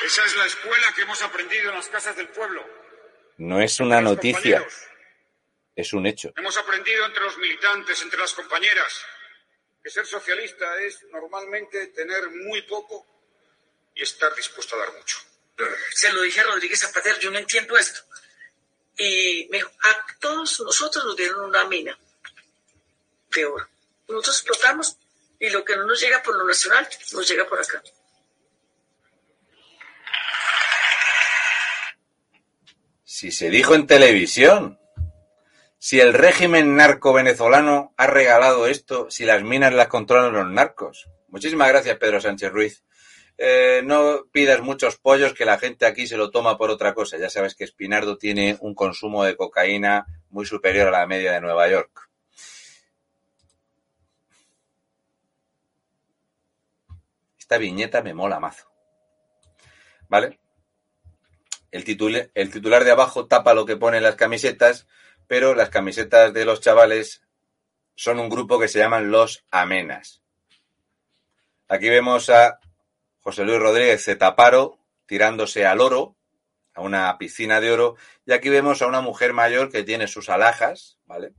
Esa 0.05 0.25
es 0.25 0.37
la 0.37 0.47
escuela 0.47 0.93
que 0.95 1.03
hemos 1.03 1.23
aprendido 1.23 1.71
en 1.71 1.77
las 1.77 1.89
casas 1.89 2.17
del 2.17 2.29
pueblo. 2.29 2.84
No 3.39 3.61
es 3.61 3.81
una 3.81 4.01
noticia, 4.01 4.67
es 5.75 5.93
un 5.93 6.07
hecho. 6.07 6.33
Hemos 6.37 6.57
aprendido 6.57 7.05
entre 7.05 7.25
los 7.25 7.37
militantes, 7.39 8.01
entre 8.03 8.19
las 8.19 8.33
compañeras, 8.33 9.05
que 9.83 9.91
ser 9.91 10.07
socialista 10.07 10.79
es 10.81 11.03
normalmente 11.11 11.89
tener 11.89 12.31
muy 12.31 12.63
poco 12.63 13.07
y 13.95 14.03
estar 14.03 14.35
dispuesto 14.35 14.77
a 14.77 14.79
dar 14.79 14.93
mucho. 14.93 15.19
Se 15.93 16.13
lo 16.13 16.23
dije 16.23 16.41
a 16.41 16.45
Rodríguez 16.45 16.81
Zapatero, 16.81 17.19
yo 17.21 17.31
no 17.31 17.39
entiendo 17.39 17.77
esto. 17.77 18.01
Y 18.97 19.49
me 19.51 19.59
dijo, 19.59 19.71
a 19.83 20.07
todos 20.21 20.61
nosotros 20.61 21.05
nos 21.05 21.17
dieron 21.17 21.45
una 21.45 21.65
mina 21.65 21.99
de 23.31 23.45
oro. 23.45 23.69
Nosotros 24.09 24.37
explotamos 24.37 24.97
y 25.39 25.51
lo 25.51 25.65
que 25.65 25.77
no 25.77 25.85
nos 25.85 26.01
llega 26.01 26.23
por 26.23 26.37
lo 26.37 26.47
nacional 26.47 26.89
nos 27.13 27.29
llega 27.29 27.47
por 27.47 27.61
acá. 27.61 27.83
Si 33.15 33.31
se 33.31 33.49
dijo 33.49 33.77
en 33.77 33.87
televisión. 33.87 34.81
Si 35.79 36.01
el 36.01 36.15
régimen 36.15 36.75
narco 36.75 37.13
venezolano 37.13 37.95
ha 37.97 38.09
regalado 38.09 38.67
esto, 38.67 39.09
si 39.09 39.25
las 39.25 39.45
minas 39.45 39.73
las 39.73 39.87
controlan 39.87 40.33
los 40.33 40.51
narcos. 40.51 41.09
Muchísimas 41.29 41.69
gracias, 41.69 41.97
Pedro 41.99 42.21
Sánchez 42.21 42.51
Ruiz. 42.51 42.83
Eh, 43.39 43.83
no 43.85 44.25
pidas 44.33 44.63
muchos 44.63 44.97
pollos 44.97 45.33
que 45.33 45.45
la 45.45 45.59
gente 45.59 45.87
aquí 45.87 46.09
se 46.09 46.17
lo 46.17 46.33
toma 46.33 46.59
por 46.59 46.71
otra 46.71 46.93
cosa. 46.93 47.17
Ya 47.17 47.31
sabes 47.31 47.55
que 47.55 47.63
Espinardo 47.63 48.19
tiene 48.19 48.59
un 48.61 48.75
consumo 48.75 49.23
de 49.23 49.37
cocaína 49.37 50.07
muy 50.31 50.45
superior 50.45 50.89
a 50.89 50.99
la 50.99 51.07
media 51.07 51.31
de 51.31 51.41
Nueva 51.41 51.69
York. 51.69 52.11
Esta 57.39 57.59
viñeta 57.59 58.03
me 58.03 58.13
mola 58.13 58.41
mazo. 58.41 58.67
¿Vale? 60.09 60.41
El, 61.75 61.83
titula- 61.85 62.31
el 62.35 62.53
titular 62.53 62.85
de 62.85 62.93
abajo 62.93 63.27
tapa 63.27 63.53
lo 63.53 63.67
que 63.67 63.77
pone 63.77 63.97
en 63.97 64.05
las 64.05 64.15
camisetas, 64.15 64.87
pero 65.27 65.57
las 65.57 65.71
camisetas 65.71 66.33
de 66.33 66.45
los 66.45 66.61
chavales 66.61 67.23
son 67.97 68.21
un 68.21 68.29
grupo 68.29 68.61
que 68.61 68.69
se 68.69 68.79
llaman 68.79 69.11
los 69.11 69.45
Amenas. 69.51 70.23
Aquí 71.67 71.89
vemos 71.89 72.31
a 72.31 72.61
José 73.23 73.43
Luis 73.43 73.59
Rodríguez 73.59 74.05
Zetaparo 74.05 74.79
tirándose 75.07 75.67
al 75.67 75.81
oro, 75.81 76.17
a 76.75 76.81
una 76.81 77.19
piscina 77.19 77.61
de 77.61 77.73
oro, 77.73 77.97
y 78.25 78.35
aquí 78.35 78.51
vemos 78.51 78.81
a 78.81 78.87
una 78.87 79.01
mujer 79.01 79.33
mayor 79.33 79.73
que 79.73 79.83
tiene 79.83 80.07
sus 80.07 80.29
alhajas, 80.29 81.01
¿vale? 81.07 81.33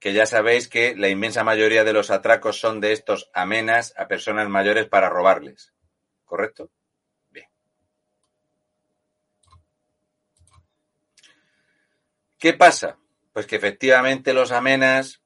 Que 0.00 0.12
ya 0.12 0.26
sabéis 0.26 0.66
que 0.66 0.96
la 0.96 1.08
inmensa 1.08 1.44
mayoría 1.44 1.84
de 1.84 1.92
los 1.92 2.10
atracos 2.10 2.58
son 2.58 2.80
de 2.80 2.94
estos 2.94 3.30
amenas 3.32 3.94
a 3.96 4.08
personas 4.08 4.48
mayores 4.48 4.88
para 4.88 5.08
robarles. 5.08 5.72
¿Correcto? 6.24 6.72
¿Qué 12.40 12.54
pasa? 12.54 12.96
Pues 13.34 13.46
que 13.46 13.56
efectivamente 13.56 14.32
los 14.32 14.50
amenas 14.50 15.20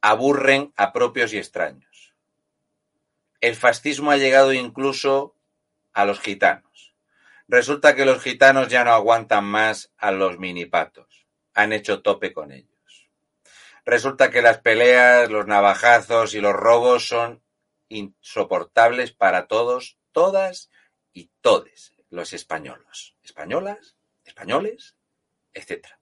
aburren 0.00 0.72
a 0.76 0.92
propios 0.92 1.32
y 1.32 1.38
extraños. 1.38 2.14
El 3.40 3.56
fascismo 3.56 4.12
ha 4.12 4.16
llegado 4.16 4.52
incluso 4.52 5.34
a 5.92 6.04
los 6.04 6.20
gitanos. 6.20 6.94
Resulta 7.48 7.96
que 7.96 8.04
los 8.04 8.22
gitanos 8.22 8.68
ya 8.68 8.84
no 8.84 8.92
aguantan 8.92 9.44
más 9.46 9.92
a 9.96 10.12
los 10.12 10.38
minipatos. 10.38 11.26
Han 11.54 11.72
hecho 11.72 12.02
tope 12.02 12.32
con 12.32 12.52
ellos. 12.52 13.10
Resulta 13.84 14.30
que 14.30 14.40
las 14.40 14.58
peleas, 14.58 15.28
los 15.28 15.48
navajazos 15.48 16.34
y 16.34 16.40
los 16.40 16.54
robos 16.54 17.08
son 17.08 17.42
insoportables 17.88 19.10
para 19.10 19.48
todos, 19.48 19.98
todas 20.12 20.70
y 21.12 21.32
todes 21.40 21.94
los 22.10 22.32
españolos. 22.32 23.16
Españolas, 23.24 23.96
españoles, 24.24 24.94
etc. 25.52 25.99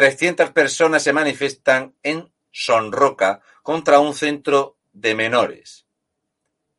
300 0.00 0.52
personas 0.52 1.02
se 1.02 1.12
manifiestan 1.12 1.94
en 2.02 2.32
Sonroca 2.50 3.42
contra 3.62 4.00
un 4.00 4.14
centro 4.14 4.78
de 4.94 5.14
menores. 5.14 5.86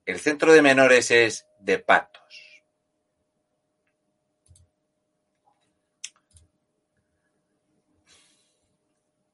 El 0.07 0.19
centro 0.19 0.51
de 0.51 0.63
menores 0.63 1.11
es 1.11 1.45
de 1.59 1.77
patos. 1.77 2.63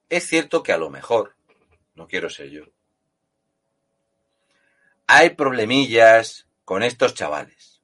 Es 0.09 0.27
cierto 0.27 0.63
que 0.63 0.73
a 0.73 0.77
lo 0.77 0.89
mejor, 0.89 1.37
no 1.95 2.09
quiero 2.09 2.29
ser 2.29 2.49
yo, 2.49 2.65
hay 5.07 5.29
problemillas 5.29 6.49
con 6.65 6.83
estos 6.83 7.13
chavales. 7.13 7.76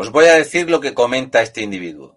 Os 0.00 0.12
voy 0.12 0.26
a 0.26 0.34
decir 0.34 0.70
lo 0.70 0.80
que 0.80 0.94
comenta 0.94 1.42
este 1.42 1.60
individuo. 1.60 2.16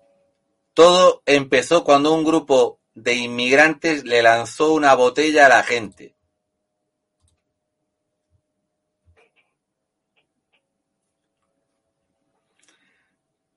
Todo 0.76 1.24
empezó 1.26 1.84
cuando 1.84 2.14
un 2.14 2.24
grupo 2.24 2.80
de 2.94 3.16
inmigrantes 3.16 4.04
le 4.04 4.22
lanzó 4.22 4.74
una 4.74 4.94
botella 4.94 5.48
a 5.48 5.50
la 5.50 5.64
gente. 5.64 6.16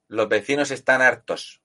Los 0.08 0.26
vecinos 0.26 0.70
están 0.70 1.02
hartos. 1.02 1.60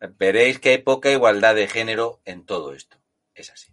Veréis 0.00 0.58
que 0.58 0.70
hay 0.70 0.78
poca 0.78 1.10
igualdad 1.10 1.54
de 1.54 1.68
género 1.68 2.20
en 2.24 2.44
todo 2.46 2.72
esto. 2.72 2.96
Es 3.34 3.50
así. 3.50 3.72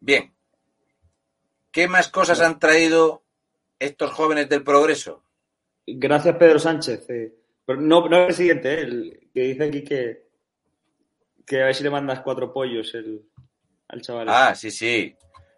Bien. 0.00 0.34
¿Qué 1.72 1.88
más 1.88 2.08
cosas 2.08 2.40
han 2.40 2.58
traído 2.58 3.24
estos 3.78 4.12
jóvenes 4.12 4.48
del 4.48 4.62
progreso? 4.62 5.24
Gracias, 5.86 6.36
Pedro 6.36 6.58
Sánchez. 6.58 7.08
Eh, 7.10 7.34
pero 7.64 7.80
no, 7.80 8.08
no 8.08 8.18
el 8.18 8.26
presidente, 8.26 8.74
eh, 8.74 8.80
el 8.82 9.30
que 9.32 9.40
dice 9.40 9.64
aquí 9.64 9.82
que, 9.82 10.28
que 11.44 11.62
a 11.62 11.66
ver 11.66 11.74
si 11.74 11.82
le 11.82 11.90
mandas 11.90 12.20
cuatro 12.20 12.52
pollos 12.52 12.94
el, 12.94 13.28
al 13.88 14.02
chaval. 14.02 14.28
Ah, 14.28 14.54
sí, 14.54 14.70
sí. 14.70 15.16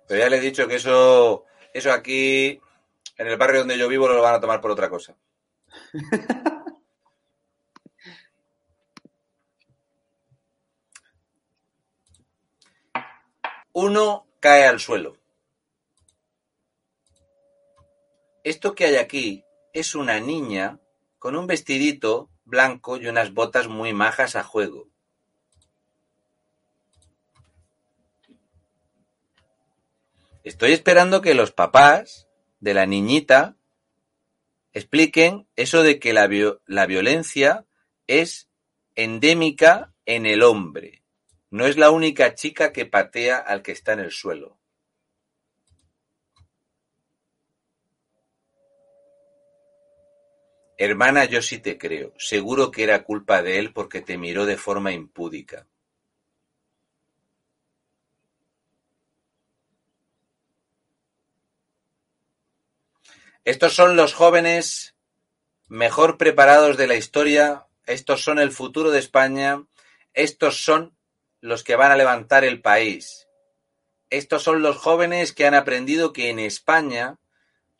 Pero 0.08 0.20
ya 0.20 0.30
le 0.30 0.36
he 0.36 0.40
dicho 0.40 0.66
que 0.66 0.76
eso, 0.76 1.44
eso 1.74 1.92
aquí, 1.92 2.60
en 3.16 3.26
el 3.28 3.36
barrio 3.36 3.60
donde 3.60 3.78
yo 3.78 3.88
vivo, 3.88 4.08
lo 4.08 4.22
van 4.22 4.34
a 4.34 4.40
tomar 4.40 4.60
por 4.60 4.70
otra 4.70 4.90
cosa. 4.90 5.16
Uno 13.72 14.26
cae 14.40 14.66
al 14.66 14.80
suelo. 14.80 15.16
Esto 18.42 18.74
que 18.74 18.86
hay 18.86 18.96
aquí 18.96 19.44
es 19.72 19.94
una 19.94 20.18
niña 20.20 20.80
con 21.18 21.36
un 21.36 21.46
vestidito 21.46 22.30
blanco 22.44 22.96
y 22.96 23.06
unas 23.06 23.34
botas 23.34 23.68
muy 23.68 23.92
majas 23.92 24.36
a 24.36 24.44
juego. 24.44 24.88
Estoy 30.44 30.72
esperando 30.72 31.20
que 31.20 31.34
los 31.34 31.50
papás 31.50 32.25
de 32.60 32.74
la 32.74 32.86
niñita 32.86 33.56
expliquen 34.72 35.48
eso 35.56 35.82
de 35.82 35.98
que 35.98 36.12
la, 36.12 36.28
la 36.66 36.86
violencia 36.86 37.66
es 38.06 38.48
endémica 38.94 39.94
en 40.04 40.26
el 40.26 40.42
hombre. 40.42 41.02
No 41.50 41.66
es 41.66 41.76
la 41.76 41.90
única 41.90 42.34
chica 42.34 42.72
que 42.72 42.86
patea 42.86 43.38
al 43.38 43.62
que 43.62 43.72
está 43.72 43.92
en 43.94 44.00
el 44.00 44.10
suelo. 44.10 44.58
Hermana, 50.78 51.24
yo 51.24 51.40
sí 51.40 51.58
te 51.58 51.78
creo. 51.78 52.12
Seguro 52.18 52.70
que 52.70 52.82
era 52.82 53.02
culpa 53.02 53.42
de 53.42 53.58
él 53.58 53.72
porque 53.72 54.02
te 54.02 54.18
miró 54.18 54.44
de 54.44 54.58
forma 54.58 54.92
impúdica. 54.92 55.66
Estos 63.46 63.74
son 63.74 63.94
los 63.94 64.12
jóvenes 64.12 64.96
mejor 65.68 66.18
preparados 66.18 66.76
de 66.76 66.88
la 66.88 66.96
historia. 66.96 67.68
Estos 67.86 68.20
son 68.24 68.40
el 68.40 68.50
futuro 68.50 68.90
de 68.90 68.98
España. 68.98 69.64
Estos 70.14 70.64
son 70.64 70.96
los 71.40 71.62
que 71.62 71.76
van 71.76 71.92
a 71.92 71.96
levantar 71.96 72.42
el 72.42 72.60
país. 72.60 73.28
Estos 74.10 74.42
son 74.42 74.62
los 74.62 74.76
jóvenes 74.76 75.32
que 75.32 75.46
han 75.46 75.54
aprendido 75.54 76.12
que 76.12 76.28
en 76.28 76.40
España 76.40 77.20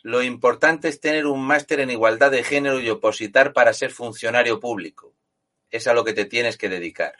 lo 0.02 0.22
importante 0.22 0.86
es 0.86 1.00
tener 1.00 1.26
un 1.26 1.44
máster 1.44 1.80
en 1.80 1.90
igualdad 1.90 2.30
de 2.30 2.44
género 2.44 2.78
y 2.78 2.88
opositar 2.88 3.52
para 3.52 3.74
ser 3.74 3.90
funcionario 3.90 4.60
público. 4.60 5.16
Es 5.72 5.88
a 5.88 5.94
lo 5.94 6.04
que 6.04 6.12
te 6.12 6.26
tienes 6.26 6.56
que 6.56 6.68
dedicar. 6.68 7.16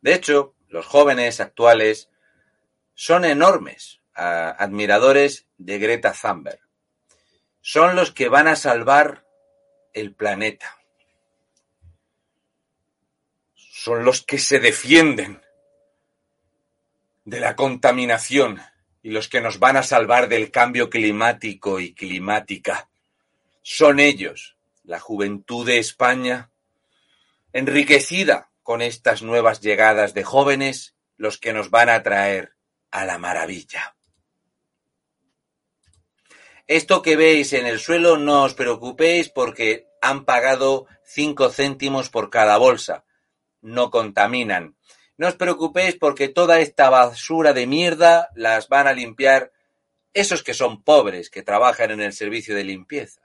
De 0.00 0.14
hecho, 0.14 0.54
los 0.70 0.86
jóvenes 0.86 1.40
actuales 1.40 2.08
son 2.94 3.24
enormes 3.24 4.00
admiradores 4.14 5.46
de 5.58 5.78
Greta 5.78 6.12
Thunberg. 6.12 6.60
Son 7.60 7.96
los 7.96 8.12
que 8.12 8.28
van 8.28 8.48
a 8.48 8.56
salvar 8.56 9.26
el 9.92 10.14
planeta. 10.14 10.78
Son 13.54 14.04
los 14.04 14.22
que 14.22 14.38
se 14.38 14.60
defienden 14.60 15.42
de 17.24 17.40
la 17.40 17.56
contaminación 17.56 18.60
y 19.02 19.10
los 19.10 19.28
que 19.28 19.40
nos 19.40 19.58
van 19.58 19.76
a 19.76 19.82
salvar 19.82 20.28
del 20.28 20.50
cambio 20.50 20.88
climático 20.88 21.80
y 21.80 21.94
climática. 21.94 22.88
Son 23.62 23.98
ellos, 23.98 24.56
la 24.84 25.00
juventud 25.00 25.66
de 25.66 25.78
España, 25.78 26.50
enriquecida 27.52 28.49
con 28.62 28.82
estas 28.82 29.22
nuevas 29.22 29.60
llegadas 29.60 30.14
de 30.14 30.24
jóvenes, 30.24 30.94
los 31.16 31.38
que 31.38 31.52
nos 31.52 31.70
van 31.70 31.88
a 31.88 32.02
traer 32.02 32.56
a 32.90 33.04
la 33.04 33.18
maravilla. 33.18 33.96
Esto 36.66 37.02
que 37.02 37.16
veis 37.16 37.52
en 37.52 37.66
el 37.66 37.80
suelo 37.80 38.16
no 38.16 38.44
os 38.44 38.54
preocupéis 38.54 39.28
porque 39.28 39.88
han 40.00 40.24
pagado 40.24 40.86
cinco 41.04 41.50
céntimos 41.50 42.10
por 42.10 42.30
cada 42.30 42.58
bolsa. 42.58 43.04
No 43.60 43.90
contaminan. 43.90 44.76
No 45.18 45.26
os 45.28 45.34
preocupéis 45.34 45.96
porque 45.96 46.28
toda 46.28 46.60
esta 46.60 46.88
basura 46.88 47.52
de 47.52 47.66
mierda 47.66 48.30
las 48.34 48.68
van 48.68 48.86
a 48.86 48.92
limpiar 48.92 49.52
esos 50.14 50.42
que 50.42 50.54
son 50.54 50.82
pobres, 50.82 51.28
que 51.28 51.42
trabajan 51.42 51.90
en 51.90 52.00
el 52.00 52.12
servicio 52.12 52.54
de 52.54 52.64
limpieza. 52.64 53.20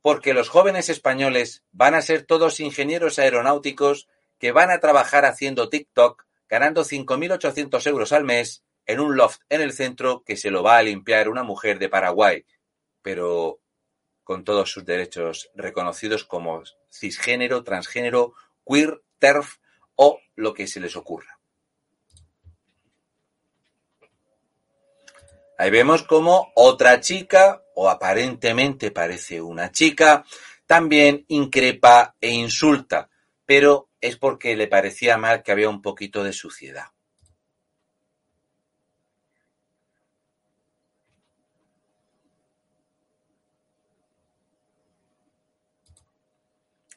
Porque 0.00 0.34
los 0.34 0.48
jóvenes 0.48 0.88
españoles 0.88 1.64
van 1.70 1.94
a 1.94 2.02
ser 2.02 2.22
todos 2.24 2.60
ingenieros 2.60 3.18
aeronáuticos 3.18 4.08
que 4.38 4.52
van 4.52 4.70
a 4.70 4.80
trabajar 4.80 5.24
haciendo 5.24 5.68
TikTok, 5.68 6.26
ganando 6.48 6.84
5.800 6.84 7.86
euros 7.86 8.12
al 8.12 8.24
mes 8.24 8.64
en 8.86 9.00
un 9.00 9.16
loft 9.16 9.42
en 9.48 9.60
el 9.60 9.72
centro 9.72 10.22
que 10.24 10.36
se 10.36 10.50
lo 10.50 10.62
va 10.62 10.78
a 10.78 10.82
limpiar 10.82 11.28
una 11.28 11.42
mujer 11.42 11.78
de 11.78 11.88
Paraguay, 11.88 12.44
pero 13.02 13.60
con 14.24 14.44
todos 14.44 14.70
sus 14.70 14.84
derechos 14.84 15.50
reconocidos 15.54 16.24
como 16.24 16.62
cisgénero, 16.90 17.64
transgénero, 17.64 18.34
queer, 18.66 19.02
TERF 19.18 19.56
o 19.94 20.20
lo 20.36 20.54
que 20.54 20.66
se 20.66 20.80
les 20.80 20.96
ocurra. 20.96 21.38
Ahí 25.58 25.70
vemos 25.70 26.04
como 26.04 26.52
otra 26.54 27.00
chica, 27.00 27.64
o 27.74 27.88
aparentemente 27.90 28.92
parece 28.92 29.40
una 29.42 29.72
chica, 29.72 30.24
también 30.66 31.24
increpa 31.28 32.14
e 32.20 32.30
insulta, 32.30 33.10
pero 33.44 33.87
es 34.00 34.16
porque 34.16 34.56
le 34.56 34.68
parecía 34.68 35.18
mal 35.18 35.42
que 35.42 35.52
había 35.52 35.68
un 35.68 35.82
poquito 35.82 36.24
de 36.24 36.32
suciedad. 36.32 36.92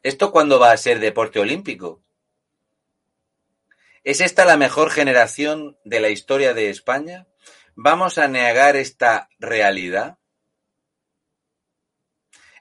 ¿Esto 0.03 0.31
cuándo 0.31 0.59
va 0.59 0.71
a 0.71 0.77
ser 0.77 0.99
deporte 0.99 1.39
olímpico? 1.39 2.03
¿Es 4.03 4.19
esta 4.19 4.45
la 4.45 4.57
mejor 4.57 4.89
generación 4.89 5.77
de 5.83 5.99
la 5.99 6.09
historia 6.09 6.55
de 6.55 6.71
España? 6.71 7.27
¿Vamos 7.75 8.17
a 8.17 8.27
negar 8.27 8.75
esta 8.75 9.29
realidad? 9.37 10.17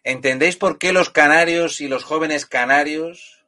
¿Entendéis 0.05 0.57
por 0.57 0.79
qué 0.79 0.93
los 0.93 1.09
canarios 1.09 1.81
y 1.81 1.89
los 1.89 2.05
jóvenes 2.05 2.45
canarios 2.45 3.40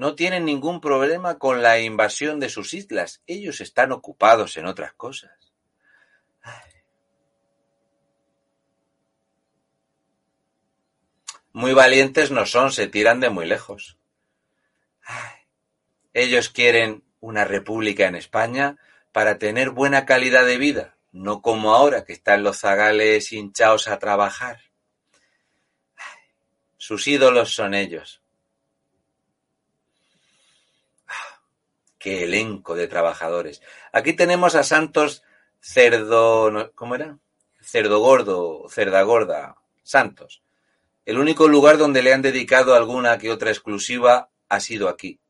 no 0.00 0.14
tienen 0.14 0.46
ningún 0.46 0.80
problema 0.80 1.38
con 1.38 1.60
la 1.60 1.78
invasión 1.78 2.40
de 2.40 2.48
sus 2.48 2.72
islas? 2.72 3.20
Ellos 3.26 3.60
están 3.60 3.92
ocupados 3.92 4.56
en 4.56 4.64
otras 4.64 4.94
cosas. 4.94 5.30
Muy 11.52 11.74
valientes 11.74 12.30
no 12.30 12.46
son, 12.46 12.72
se 12.72 12.86
tiran 12.86 13.20
de 13.20 13.28
muy 13.28 13.44
lejos. 13.44 13.98
Ellos 16.14 16.48
quieren 16.48 17.04
una 17.20 17.44
república 17.44 18.06
en 18.06 18.14
España 18.14 18.78
para 19.12 19.36
tener 19.36 19.68
buena 19.68 20.06
calidad 20.06 20.46
de 20.46 20.56
vida, 20.56 20.96
no 21.12 21.42
como 21.42 21.74
ahora 21.74 22.06
que 22.06 22.14
están 22.14 22.42
los 22.42 22.60
zagales 22.60 23.32
hinchados 23.32 23.86
a 23.86 23.98
trabajar. 23.98 24.60
Sus 26.78 27.06
ídolos 27.06 27.52
son 27.52 27.74
ellos. 27.74 28.22
Qué 32.00 32.24
elenco 32.24 32.74
de 32.74 32.88
trabajadores. 32.88 33.62
Aquí 33.92 34.14
tenemos 34.14 34.56
a 34.56 34.64
Santos 34.64 35.22
Cerdo... 35.60 36.72
¿Cómo 36.74 36.96
era? 36.96 37.20
cerdo 37.62 38.00
gordo, 38.00 38.66
cerda 38.68 39.02
gorda, 39.02 39.56
Santos. 39.82 40.42
El 41.04 41.18
único 41.18 41.46
lugar 41.46 41.78
donde 41.78 42.02
le 42.02 42.12
han 42.12 42.22
dedicado 42.22 42.74
alguna 42.74 43.18
que 43.18 43.30
otra 43.30 43.50
exclusiva 43.50 44.30
ha 44.48 44.60
sido 44.60 44.88
aquí. 44.88 45.20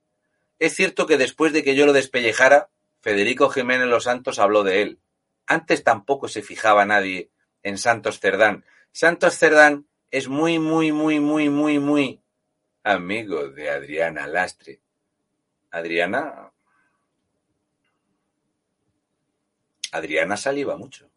Es 0.58 0.74
cierto 0.74 1.06
que 1.06 1.18
después 1.18 1.52
de 1.52 1.62
que 1.64 1.74
yo 1.74 1.86
lo 1.86 1.92
despellejara, 1.92 2.70
Federico 3.00 3.50
Jiménez 3.50 3.88
Los 3.88 4.04
Santos 4.04 4.38
habló 4.38 4.62
de 4.62 4.82
él. 4.82 5.00
Antes 5.46 5.84
tampoco 5.84 6.28
se 6.28 6.42
fijaba 6.42 6.84
nadie 6.84 7.30
en 7.62 7.78
Santos 7.78 8.20
Cerdán. 8.20 8.64
Santos 8.92 9.36
Cerdán 9.36 9.86
es 10.10 10.28
muy, 10.28 10.58
muy, 10.58 10.92
muy, 10.92 11.18
muy, 11.20 11.48
muy, 11.48 11.78
muy 11.78 12.22
amigo 12.82 13.48
de 13.48 13.70
Adriana 13.70 14.26
Lastre. 14.26 14.80
Adriana. 15.70 16.52
Adriana 19.92 20.36
saliva 20.36 20.76
mucho. 20.76 21.10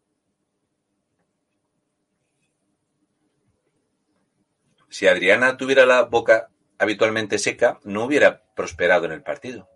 Si 4.88 5.08
Adriana 5.08 5.56
tuviera 5.56 5.86
la 5.86 6.02
boca 6.02 6.50
habitualmente 6.78 7.38
seca, 7.38 7.80
no 7.84 8.04
hubiera 8.04 8.44
prosperado 8.54 9.06
en 9.06 9.12
el 9.12 9.22
partido. 9.22 9.68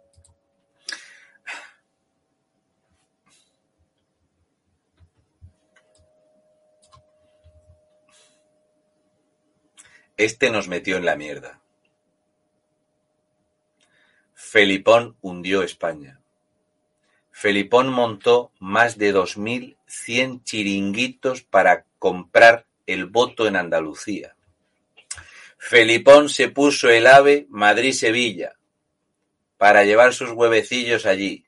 Este 10.16 10.50
nos 10.50 10.66
metió 10.66 10.96
en 10.96 11.04
la 11.04 11.14
mierda. 11.14 11.60
Felipón 14.34 15.16
hundió 15.20 15.62
España. 15.62 16.17
Felipón 17.40 17.90
montó 17.90 18.50
más 18.58 18.98
de 18.98 19.12
dos 19.12 19.38
mil 19.38 19.76
cien 19.86 20.42
chiringuitos 20.42 21.44
para 21.44 21.84
comprar 22.00 22.66
el 22.84 23.06
voto 23.06 23.46
en 23.46 23.54
Andalucía. 23.54 24.34
Felipón 25.56 26.30
se 26.30 26.48
puso 26.48 26.90
el 26.90 27.06
ave 27.06 27.46
Madrid-Sevilla 27.48 28.56
para 29.56 29.84
llevar 29.84 30.14
sus 30.14 30.30
huevecillos 30.32 31.06
allí. 31.06 31.44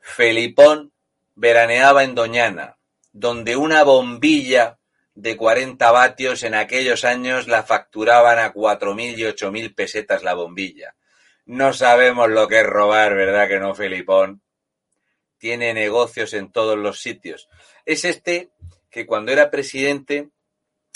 Felipón 0.00 0.92
veraneaba 1.34 2.04
en 2.04 2.14
Doñana, 2.14 2.76
donde 3.12 3.56
una 3.56 3.82
bombilla 3.82 4.78
de 5.16 5.36
40 5.36 5.90
vatios 5.90 6.44
en 6.44 6.54
aquellos 6.54 7.04
años 7.04 7.48
la 7.48 7.64
facturaban 7.64 8.38
a 8.38 8.52
cuatro 8.52 8.94
mil 8.94 9.18
y 9.18 9.24
ocho 9.24 9.50
mil 9.50 9.74
pesetas 9.74 10.22
la 10.22 10.34
bombilla. 10.34 10.94
No 11.44 11.72
sabemos 11.72 12.30
lo 12.30 12.46
que 12.46 12.60
es 12.60 12.66
robar, 12.66 13.16
¿verdad 13.16 13.48
que 13.48 13.58
no, 13.58 13.74
Felipón? 13.74 14.41
Tiene 15.42 15.74
negocios 15.74 16.34
en 16.34 16.52
todos 16.52 16.78
los 16.78 17.00
sitios. 17.00 17.48
Es 17.84 18.04
este 18.04 18.52
que 18.90 19.06
cuando 19.06 19.32
era 19.32 19.50
presidente 19.50 20.28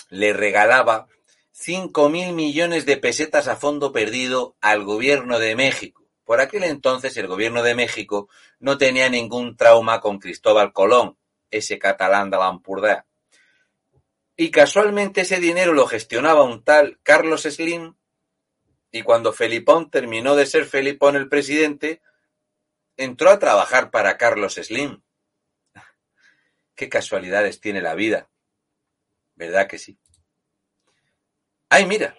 le 0.09 0.33
regalaba 0.33 1.09
cinco 1.51 2.09
mil 2.09 2.33
millones 2.33 2.87
de 2.87 2.97
pesetas 2.97 3.49
a 3.49 3.57
fondo 3.57 3.91
perdido 3.91 4.55
al 4.61 4.85
gobierno 4.85 5.41
de 5.41 5.57
México. 5.57 6.05
Por 6.25 6.41
aquel 6.41 6.63
entonces 6.63 7.17
el 7.17 7.27
gobierno 7.27 7.65
de 7.65 7.75
México 7.75 8.29
no 8.61 8.79
tenía 8.79 9.09
ningún 9.09 9.57
trauma 9.57 10.01
con 10.01 10.21
Cristóbal 10.21 10.73
Colón, 10.73 11.19
ese 11.51 11.81
catalán 11.81 12.31
de 12.31 12.37
la 12.37 13.05
Y 14.37 14.53
casualmente 14.53 15.23
ese 15.23 15.41
dinero 15.41 15.73
lo 15.73 15.89
gestionaba 15.89 16.45
un 16.45 16.63
tal 16.63 17.01
Carlos 17.03 17.43
Slim, 17.43 17.97
y 18.93 19.03
cuando 19.03 19.33
Felipón 19.33 19.91
terminó 19.91 20.37
de 20.37 20.47
ser 20.47 20.67
Felipón 20.67 21.17
el 21.17 21.29
presidente, 21.29 22.01
entró 22.97 23.31
a 23.31 23.39
trabajar 23.39 23.91
para 23.91 24.17
Carlos 24.17 24.55
Slim. 24.55 25.03
Qué 26.75 26.89
casualidades 26.89 27.61
tiene 27.61 27.81
la 27.81 27.95
vida. 27.95 28.29
¿Verdad 29.35 29.67
que 29.67 29.79
sí? 29.79 29.99
¡Ay, 31.69 31.87
mira! 31.87 32.17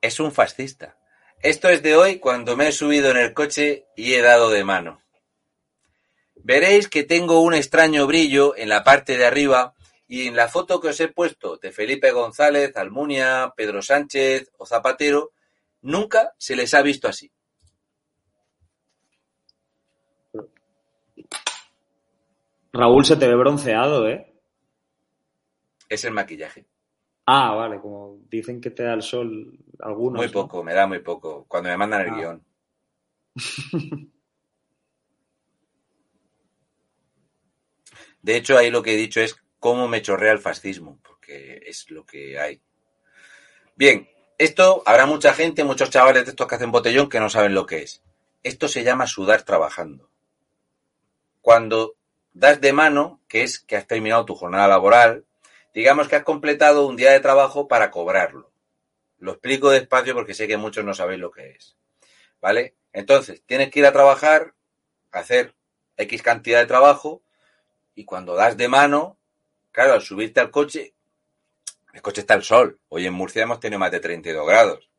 Es 0.00 0.18
un 0.18 0.32
fascista. 0.32 0.98
Esto 1.42 1.68
es 1.68 1.82
de 1.82 1.96
hoy 1.96 2.18
cuando 2.18 2.56
me 2.56 2.68
he 2.68 2.72
subido 2.72 3.10
en 3.10 3.18
el 3.18 3.34
coche 3.34 3.86
y 3.96 4.14
he 4.14 4.22
dado 4.22 4.50
de 4.50 4.64
mano. 4.64 5.02
Veréis 6.36 6.88
que 6.88 7.04
tengo 7.04 7.40
un 7.40 7.54
extraño 7.54 8.06
brillo 8.06 8.56
en 8.56 8.70
la 8.70 8.82
parte 8.82 9.18
de 9.18 9.26
arriba 9.26 9.74
y 10.08 10.26
en 10.26 10.36
la 10.36 10.48
foto 10.48 10.80
que 10.80 10.88
os 10.88 11.00
he 11.00 11.08
puesto 11.08 11.58
de 11.58 11.70
Felipe 11.70 12.10
González, 12.12 12.76
Almunia, 12.76 13.52
Pedro 13.56 13.82
Sánchez 13.82 14.50
o 14.56 14.66
Zapatero, 14.66 15.32
nunca 15.82 16.34
se 16.38 16.56
les 16.56 16.74
ha 16.74 16.82
visto 16.82 17.08
así. 17.08 17.30
Raúl, 22.72 23.04
se 23.04 23.16
te 23.16 23.26
ve 23.26 23.34
bronceado, 23.34 24.08
¿eh? 24.08 24.32
Es 25.88 26.04
el 26.04 26.12
maquillaje. 26.12 26.66
Ah, 27.26 27.54
vale, 27.54 27.80
como 27.80 28.20
dicen 28.28 28.60
que 28.60 28.70
te 28.70 28.84
da 28.84 28.94
el 28.94 29.02
sol 29.02 29.58
algunos. 29.80 30.20
Muy 30.22 30.28
poco, 30.28 30.62
me 30.62 30.72
da 30.74 30.86
muy 30.86 31.00
poco. 31.00 31.46
Cuando 31.48 31.68
me 31.68 31.76
mandan 31.76 32.02
el 32.02 32.10
ah. 32.10 32.16
guion. 32.16 32.44
De 38.22 38.36
hecho, 38.36 38.56
ahí 38.58 38.70
lo 38.70 38.82
que 38.82 38.94
he 38.94 38.96
dicho 38.96 39.20
es 39.20 39.36
cómo 39.58 39.88
me 39.88 40.02
chorrea 40.02 40.32
el 40.32 40.38
fascismo, 40.38 41.00
porque 41.02 41.62
es 41.66 41.90
lo 41.90 42.04
que 42.04 42.38
hay. 42.38 42.60
Bien, 43.76 44.06
esto 44.40 44.82
habrá 44.86 45.04
mucha 45.04 45.34
gente, 45.34 45.64
muchos 45.64 45.90
chavales 45.90 46.24
de 46.24 46.30
estos 46.30 46.46
que 46.46 46.54
hacen 46.54 46.72
botellón 46.72 47.08
que 47.08 47.20
no 47.20 47.28
saben 47.28 47.54
lo 47.54 47.66
que 47.66 47.82
es. 47.82 48.02
Esto 48.42 48.68
se 48.68 48.82
llama 48.82 49.06
sudar 49.06 49.42
trabajando. 49.42 50.08
Cuando 51.42 51.96
das 52.32 52.60
de 52.60 52.72
mano, 52.72 53.20
que 53.28 53.42
es 53.42 53.58
que 53.58 53.76
has 53.76 53.86
terminado 53.86 54.24
tu 54.24 54.34
jornada 54.34 54.66
laboral, 54.66 55.26
digamos 55.74 56.08
que 56.08 56.16
has 56.16 56.24
completado 56.24 56.86
un 56.86 56.96
día 56.96 57.12
de 57.12 57.20
trabajo 57.20 57.68
para 57.68 57.90
cobrarlo. 57.90 58.50
Lo 59.18 59.32
explico 59.32 59.70
despacio 59.70 60.14
porque 60.14 60.32
sé 60.32 60.48
que 60.48 60.56
muchos 60.56 60.84
no 60.84 60.94
sabéis 60.94 61.20
lo 61.20 61.30
que 61.30 61.50
es. 61.50 61.76
¿Vale? 62.40 62.76
Entonces, 62.94 63.42
tienes 63.44 63.70
que 63.70 63.80
ir 63.80 63.86
a 63.86 63.92
trabajar, 63.92 64.54
hacer 65.12 65.54
X 65.98 66.22
cantidad 66.22 66.60
de 66.60 66.66
trabajo, 66.66 67.22
y 67.94 68.06
cuando 68.06 68.34
das 68.34 68.56
de 68.56 68.68
mano, 68.68 69.18
Claro, 69.72 69.92
al 69.94 70.02
subirte 70.02 70.40
al 70.40 70.50
coche, 70.50 70.94
el 71.92 72.02
coche 72.02 72.20
está 72.20 72.34
al 72.34 72.42
sol. 72.42 72.80
Hoy 72.88 73.06
en 73.06 73.14
Murcia 73.14 73.42
hemos 73.42 73.60
tenido 73.60 73.78
más 73.78 73.90
de 73.90 74.00
32 74.00 74.46
grados. 74.46 74.90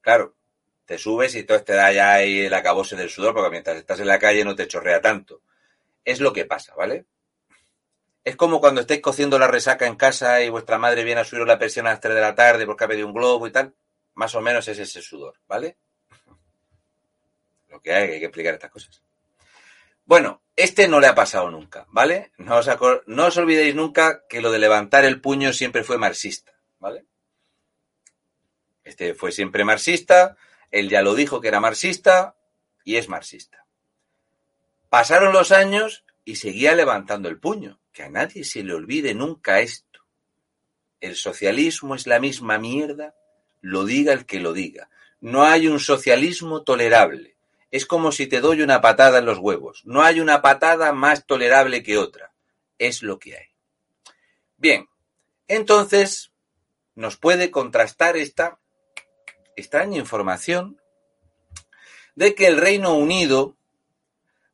Claro, 0.00 0.36
te 0.84 0.98
subes 0.98 1.34
y 1.34 1.44
todo 1.44 1.62
te 1.62 1.74
da 1.74 1.92
ya 1.92 2.12
ahí 2.12 2.40
el 2.40 2.54
acabose 2.54 2.96
del 2.96 3.10
sudor, 3.10 3.34
porque 3.34 3.50
mientras 3.50 3.76
estás 3.76 4.00
en 4.00 4.08
la 4.08 4.18
calle 4.18 4.44
no 4.44 4.54
te 4.54 4.68
chorrea 4.68 5.00
tanto. 5.00 5.42
Es 6.04 6.20
lo 6.20 6.32
que 6.32 6.44
pasa, 6.44 6.74
¿vale? 6.74 7.06
Es 8.24 8.36
como 8.36 8.60
cuando 8.60 8.80
estáis 8.80 9.00
cociendo 9.00 9.38
la 9.38 9.48
resaca 9.48 9.86
en 9.86 9.96
casa 9.96 10.42
y 10.42 10.48
vuestra 10.48 10.78
madre 10.78 11.04
viene 11.04 11.20
a 11.20 11.24
subir 11.24 11.46
la 11.46 11.58
presión 11.58 11.86
a 11.86 11.90
las 11.90 12.00
3 12.00 12.14
de 12.14 12.20
la 12.20 12.34
tarde 12.34 12.66
porque 12.66 12.84
ha 12.84 12.88
pedido 12.88 13.06
un 13.06 13.14
globo 13.14 13.46
y 13.46 13.52
tal. 13.52 13.74
Más 14.14 14.34
o 14.34 14.40
menos 14.40 14.68
es 14.68 14.78
ese 14.78 15.02
sudor, 15.02 15.40
¿vale? 15.48 15.78
Lo 17.68 17.80
que 17.80 17.92
hay, 17.92 18.10
hay 18.10 18.18
que 18.20 18.26
explicar 18.26 18.54
estas 18.54 18.70
cosas. 18.70 19.02
Bueno, 20.04 20.42
este 20.56 20.88
no 20.88 21.00
le 21.00 21.06
ha 21.06 21.14
pasado 21.14 21.50
nunca, 21.50 21.86
¿vale? 21.88 22.32
No 22.38 22.56
os, 22.58 23.36
olvidéis 23.36 23.74
nunca 23.74 24.26
que 24.28 24.40
lo 24.40 24.50
de 24.50 24.58
levantar 24.58 25.04
el 25.04 25.20
puño 25.20 25.52
siempre 25.52 25.84
fue 25.84 25.98
marxista, 25.98 26.52
¿vale? 26.78 27.06
Este 28.84 29.14
fue 29.14 29.32
siempre 29.32 29.64
marxista, 29.64 30.36
él 30.70 30.88
ya 30.88 31.02
lo 31.02 31.14
dijo 31.14 31.40
que 31.40 31.48
era 31.48 31.60
marxista 31.60 32.36
y 32.84 32.96
es 32.96 33.08
marxista. 33.08 33.66
Pasaron 34.88 35.32
los 35.32 35.52
años 35.52 36.04
y 36.24 36.36
seguía 36.36 36.74
levantando 36.74 37.28
el 37.28 37.38
puño. 37.38 37.80
Que 37.92 38.04
a 38.04 38.10
nadie 38.10 38.44
se 38.44 38.62
le 38.62 38.72
olvide 38.72 39.14
nunca 39.14 39.60
esto. 39.60 40.00
El 41.00 41.14
socialismo 41.16 41.94
es 41.94 42.06
la 42.06 42.20
misma 42.20 42.58
mierda, 42.58 43.14
lo 43.60 43.84
diga 43.84 44.14
el 44.14 44.24
que 44.24 44.40
lo 44.40 44.54
diga. 44.54 44.88
No 45.20 45.44
hay 45.44 45.66
un 45.66 45.78
socialismo 45.78 46.62
tolerable 46.62 47.31
es 47.72 47.86
como 47.86 48.12
si 48.12 48.26
te 48.26 48.40
doy 48.40 48.60
una 48.60 48.82
patada 48.82 49.18
en 49.18 49.24
los 49.24 49.38
huevos. 49.38 49.82
No 49.86 50.02
hay 50.02 50.20
una 50.20 50.42
patada 50.42 50.92
más 50.92 51.26
tolerable 51.26 51.82
que 51.82 51.96
otra. 51.96 52.34
Es 52.78 53.02
lo 53.02 53.18
que 53.18 53.36
hay. 53.38 53.46
Bien, 54.58 54.88
entonces 55.48 56.32
nos 56.94 57.16
puede 57.16 57.50
contrastar 57.50 58.18
esta 58.18 58.60
extraña 59.56 59.98
información 59.98 60.80
de 62.14 62.34
que 62.34 62.46
el 62.46 62.58
Reino 62.58 62.94
Unido 62.94 63.56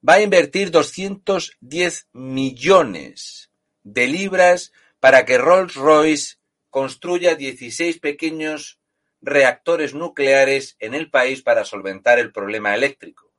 va 0.08 0.14
a 0.14 0.22
invertir 0.22 0.70
210 0.70 2.08
millones 2.12 3.50
de 3.82 4.06
libras 4.06 4.72
para 5.00 5.24
que 5.24 5.38
Rolls-Royce 5.38 6.38
construya 6.70 7.34
16 7.34 7.98
pequeños 7.98 8.77
reactores 9.20 9.94
nucleares 9.94 10.76
en 10.78 10.94
el 10.94 11.10
país 11.10 11.42
para 11.42 11.64
solventar 11.64 12.18
el 12.18 12.32
problema 12.32 12.74
eléctrico. 12.74 13.32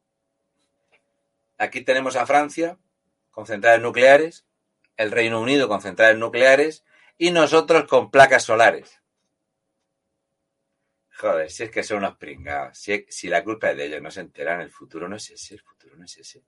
Aquí 1.58 1.82
tenemos 1.82 2.16
a 2.16 2.26
Francia 2.26 2.78
con 3.32 3.46
centrales 3.46 3.82
nucleares, 3.82 4.46
el 4.98 5.12
Reino 5.12 5.40
Unido 5.40 5.68
con 5.68 5.82
centrales 5.82 6.18
nucleares 6.18 6.84
y 7.18 7.32
nosotros 7.32 7.86
con 7.86 8.12
placas 8.12 8.44
solares. 8.44 9.02
Joder, 11.18 11.52
si 11.52 11.64
es 11.64 11.72
que 11.72 11.84
son 11.84 11.98
unos 11.98 12.16
pringados. 12.18 12.78
Si, 12.78 13.06
si 13.10 13.28
la 13.28 13.44
culpa 13.44 13.72
es 13.72 13.78
de 13.78 13.86
ellos, 13.88 14.02
no 14.02 14.10
se 14.10 14.22
enteran, 14.22 14.62
el 14.62 14.72
futuro 14.72 15.10
no 15.10 15.18
es 15.18 15.30
ese, 15.30 15.56
el 15.56 15.62
futuro 15.62 15.98
no 15.98 16.06
es 16.06 16.18
ese. 16.18 16.46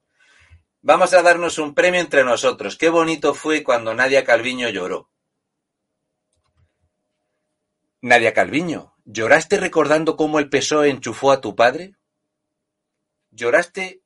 Vamos 0.82 1.13
a 1.13 1.21
darnos 1.21 1.59
un 1.59 1.75
premio 1.75 1.99
entre 1.99 2.23
nosotros. 2.23 2.77
Qué 2.77 2.89
bonito 2.89 3.34
fue 3.34 3.63
cuando 3.63 3.93
Nadia 3.93 4.23
Calviño 4.23 4.69
lloró. 4.69 5.11
Nadia 8.01 8.34
Calviño, 8.34 8.90
¿lloraste 9.05 9.57
recordando 9.57 10.15
cómo 10.15 10.39
el 10.39 10.49
PSOE 10.49 10.89
enchufó 10.89 11.31
a 11.31 11.41
tu 11.41 11.55
padre? 11.55 11.95
¿Lloraste, 13.31 14.01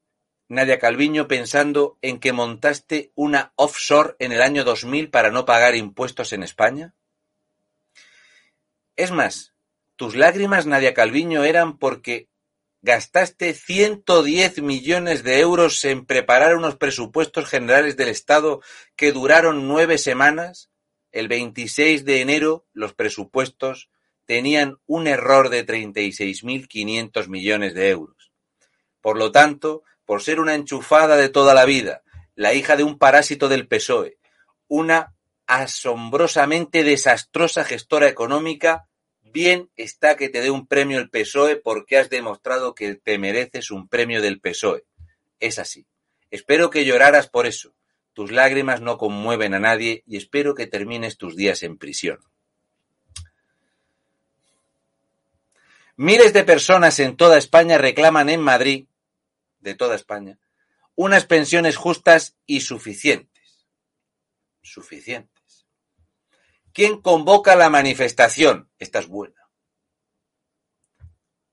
Nadia 0.47 0.77
Calviño, 0.77 1.27
pensando 1.27 1.97
en 2.01 2.19
que 2.19 2.33
montaste 2.33 3.11
una 3.15 3.53
offshore 3.55 4.15
en 4.19 4.31
el 4.31 4.41
año 4.41 4.63
2000 4.63 5.09
para 5.09 5.31
no 5.31 5.45
pagar 5.45 5.75
impuestos 5.75 6.33
en 6.33 6.43
España? 6.43 6.93
Es 8.95 9.11
más, 9.11 9.53
tus 9.95 10.15
lágrimas, 10.15 10.65
Nadia 10.65 10.93
Calviño, 10.93 11.43
eran 11.43 11.77
porque 11.77 12.29
gastaste 12.81 13.53
110 13.53 14.61
millones 14.61 15.23
de 15.23 15.39
euros 15.39 15.83
en 15.85 16.05
preparar 16.05 16.55
unos 16.55 16.75
presupuestos 16.75 17.49
generales 17.49 17.97
del 17.97 18.09
Estado 18.09 18.61
que 18.95 19.11
duraron 19.11 19.67
nueve 19.67 19.97
semanas. 19.97 20.69
El 21.11 21.27
26 21.27 22.05
de 22.05 22.21
enero 22.21 22.67
los 22.73 22.93
presupuestos 22.93 23.89
tenían 24.25 24.77
un 24.85 25.07
error 25.07 25.49
de 25.49 25.65
36.500 25.65 27.27
millones 27.27 27.73
de 27.73 27.89
euros. 27.89 28.31
Por 29.01 29.17
lo 29.17 29.31
tanto, 29.31 29.83
por 30.05 30.21
ser 30.21 30.39
una 30.39 30.55
enchufada 30.55 31.15
de 31.15 31.29
toda 31.29 31.53
la 31.53 31.65
vida, 31.65 32.01
la 32.35 32.53
hija 32.53 32.75
de 32.75 32.83
un 32.83 32.97
parásito 32.97 33.47
del 33.47 33.67
PSOE, 33.67 34.17
una 34.67 35.15
asombrosamente 35.47 36.83
desastrosa 36.83 37.63
gestora 37.63 38.07
económica, 38.09 38.87
bien 39.21 39.69
está 39.75 40.15
que 40.15 40.29
te 40.29 40.41
dé 40.41 40.49
un 40.49 40.67
premio 40.67 40.97
el 40.99 41.09
PSOE 41.09 41.57
porque 41.57 41.97
has 41.97 42.09
demostrado 42.09 42.73
que 42.73 42.95
te 42.95 43.17
mereces 43.17 43.71
un 43.71 43.87
premio 43.87 44.21
del 44.21 44.39
PSOE. 44.39 44.85
Es 45.39 45.59
así. 45.59 45.85
Espero 46.31 46.69
que 46.69 46.85
lloraras 46.85 47.29
por 47.29 47.45
eso. 47.45 47.75
Tus 48.13 48.31
lágrimas 48.31 48.81
no 48.81 48.97
conmueven 48.97 49.53
a 49.53 49.59
nadie 49.59 50.03
y 50.07 50.17
espero 50.17 50.55
que 50.55 50.67
termines 50.67 51.17
tus 51.17 51.35
días 51.35 51.63
en 51.63 51.77
prisión. 51.77 52.19
Miles 55.97 56.33
de 56.33 56.43
personas 56.43 56.99
en 56.99 57.15
toda 57.15 57.37
España 57.37 57.77
reclaman 57.77 58.29
en 58.29 58.41
Madrid, 58.41 58.87
de 59.59 59.75
toda 59.75 59.95
España, 59.95 60.39
unas 60.95 61.25
pensiones 61.25 61.77
justas 61.77 62.37
y 62.45 62.61
suficientes. 62.61 63.67
Suficientes. 64.61 65.67
¿Quién 66.73 67.01
convoca 67.01 67.55
la 67.55 67.69
manifestación? 67.69 68.69
Esta 68.79 68.99
es 68.99 69.07
buena. 69.07 69.49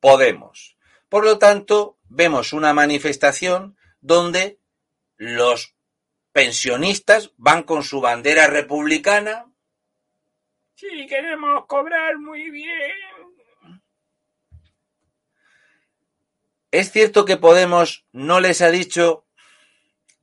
Podemos. 0.00 0.76
Por 1.08 1.24
lo 1.24 1.38
tanto, 1.38 1.98
vemos 2.08 2.52
una 2.52 2.74
manifestación 2.74 3.76
donde 4.00 4.58
los 5.16 5.76
pensionistas 6.32 7.32
van 7.36 7.62
con 7.62 7.84
su 7.84 8.00
bandera 8.00 8.48
republicana. 8.48 9.46
Sí, 10.74 11.06
queremos 11.06 11.66
cobrar 11.66 12.18
muy 12.18 12.50
bien. 12.50 13.11
¿Es 16.72 16.90
cierto 16.90 17.26
que 17.26 17.36
Podemos 17.36 18.06
no 18.12 18.40
les 18.40 18.62
ha 18.62 18.70
dicho 18.70 19.26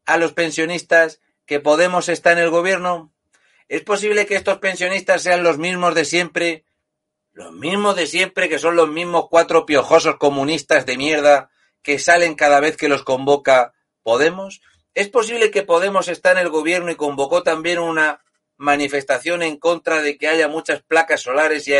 a 0.07 0.17
los 0.17 0.33
pensionistas 0.33 1.21
que 1.45 1.59
Podemos 1.59 2.09
está 2.09 2.31
en 2.31 2.39
el 2.39 2.49
gobierno? 2.49 3.13
¿Es 3.67 3.83
posible 3.83 4.25
que 4.25 4.35
estos 4.35 4.57
pensionistas 4.57 5.21
sean 5.21 5.43
los 5.43 5.59
mismos 5.59 5.93
de 5.93 6.05
siempre? 6.05 6.65
Los 7.33 7.53
mismos 7.53 7.95
de 7.95 8.07
siempre, 8.07 8.49
que 8.49 8.57
son 8.57 8.75
los 8.75 8.89
mismos 8.89 9.27
cuatro 9.29 9.67
piojosos 9.67 10.17
comunistas 10.17 10.87
de 10.87 10.97
mierda 10.97 11.51
que 11.83 11.99
salen 11.99 12.33
cada 12.33 12.59
vez 12.59 12.77
que 12.77 12.89
los 12.89 13.03
convoca 13.03 13.75
Podemos. 14.01 14.61
¿Es 14.95 15.07
posible 15.07 15.51
que 15.51 15.61
Podemos 15.61 16.07
está 16.07 16.31
en 16.31 16.39
el 16.39 16.49
gobierno 16.49 16.89
y 16.89 16.95
convocó 16.95 17.43
también 17.43 17.77
una 17.77 18.23
manifestación 18.57 19.43
en 19.43 19.57
contra 19.57 20.01
de 20.01 20.17
que 20.17 20.27
haya 20.27 20.47
muchas 20.47 20.81
placas 20.81 21.21
solares 21.21 21.67
y 21.67 21.73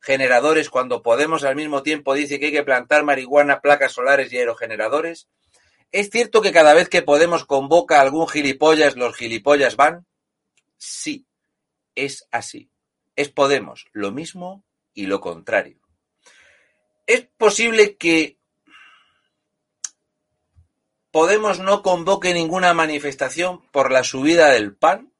aerogeneradores 0.00 0.70
cuando 0.70 1.02
Podemos 1.02 1.44
al 1.44 1.56
mismo 1.56 1.82
tiempo 1.82 2.14
dice 2.14 2.38
que 2.38 2.46
hay 2.46 2.52
que 2.52 2.62
plantar 2.62 3.04
marihuana, 3.04 3.60
placas 3.60 3.92
solares 3.92 4.32
y 4.32 4.38
aerogeneradores? 4.38 5.28
¿Es 5.92 6.10
cierto 6.10 6.40
que 6.40 6.52
cada 6.52 6.74
vez 6.74 6.88
que 6.88 7.02
Podemos 7.02 7.44
convoca 7.44 7.98
a 7.98 8.02
algún 8.02 8.28
gilipollas, 8.28 8.96
los 8.96 9.16
gilipollas 9.16 9.76
van? 9.76 10.06
Sí, 10.76 11.26
es 11.94 12.26
así. 12.30 12.70
Es 13.16 13.28
Podemos 13.28 13.86
lo 13.92 14.12
mismo 14.12 14.64
y 14.94 15.06
lo 15.06 15.20
contrario. 15.20 15.78
¿Es 17.06 17.26
posible 17.36 17.96
que 17.96 18.38
Podemos 21.10 21.58
no 21.58 21.82
convoque 21.82 22.32
ninguna 22.32 22.72
manifestación 22.72 23.62
por 23.72 23.90
la 23.90 24.04
subida 24.04 24.50
del 24.50 24.76
pan? 24.76 25.12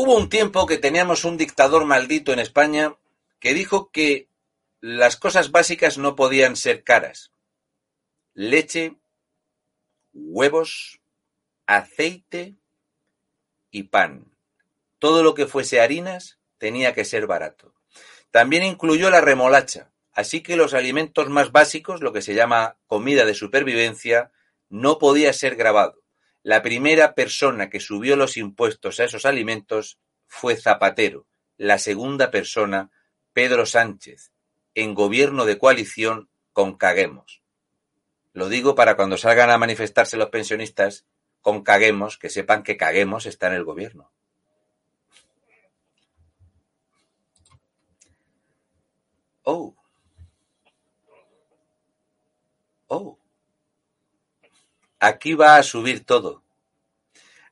Hubo 0.00 0.16
un 0.16 0.28
tiempo 0.28 0.64
que 0.64 0.78
teníamos 0.78 1.24
un 1.24 1.36
dictador 1.36 1.84
maldito 1.84 2.32
en 2.32 2.38
España 2.38 2.94
que 3.40 3.52
dijo 3.52 3.90
que 3.90 4.28
las 4.80 5.16
cosas 5.16 5.50
básicas 5.50 5.98
no 5.98 6.14
podían 6.14 6.54
ser 6.54 6.84
caras. 6.84 7.32
Leche, 8.32 8.94
huevos, 10.12 11.00
aceite 11.66 12.54
y 13.72 13.82
pan. 13.88 14.32
Todo 15.00 15.24
lo 15.24 15.34
que 15.34 15.48
fuese 15.48 15.80
harinas 15.80 16.38
tenía 16.58 16.94
que 16.94 17.04
ser 17.04 17.26
barato. 17.26 17.74
También 18.30 18.62
incluyó 18.62 19.10
la 19.10 19.20
remolacha, 19.20 19.90
así 20.12 20.44
que 20.44 20.54
los 20.54 20.74
alimentos 20.74 21.28
más 21.28 21.50
básicos, 21.50 22.02
lo 22.02 22.12
que 22.12 22.22
se 22.22 22.36
llama 22.36 22.78
comida 22.86 23.24
de 23.24 23.34
supervivencia, 23.34 24.30
no 24.68 24.98
podía 25.00 25.32
ser 25.32 25.56
grabado. 25.56 26.00
La 26.42 26.62
primera 26.62 27.14
persona 27.14 27.68
que 27.68 27.80
subió 27.80 28.16
los 28.16 28.36
impuestos 28.36 29.00
a 29.00 29.04
esos 29.04 29.26
alimentos 29.26 29.98
fue 30.26 30.56
Zapatero, 30.56 31.26
la 31.56 31.78
segunda 31.78 32.30
persona, 32.30 32.90
Pedro 33.32 33.66
Sánchez, 33.66 34.32
en 34.74 34.94
gobierno 34.94 35.44
de 35.44 35.58
coalición 35.58 36.30
con 36.52 36.76
Caguemos. 36.76 37.42
Lo 38.32 38.48
digo 38.48 38.74
para 38.74 38.96
cuando 38.96 39.16
salgan 39.16 39.50
a 39.50 39.58
manifestarse 39.58 40.16
los 40.16 40.30
pensionistas 40.30 41.06
con 41.40 41.62
Caguemos, 41.62 42.18
que 42.18 42.30
sepan 42.30 42.62
que 42.62 42.76
Caguemos 42.76 43.26
está 43.26 43.48
en 43.48 43.54
el 43.54 43.64
gobierno. 43.64 44.12
Oh. 49.42 49.74
Oh. 52.86 53.17
Aquí 55.00 55.34
va 55.34 55.56
a 55.56 55.62
subir 55.62 56.04
todo. 56.04 56.42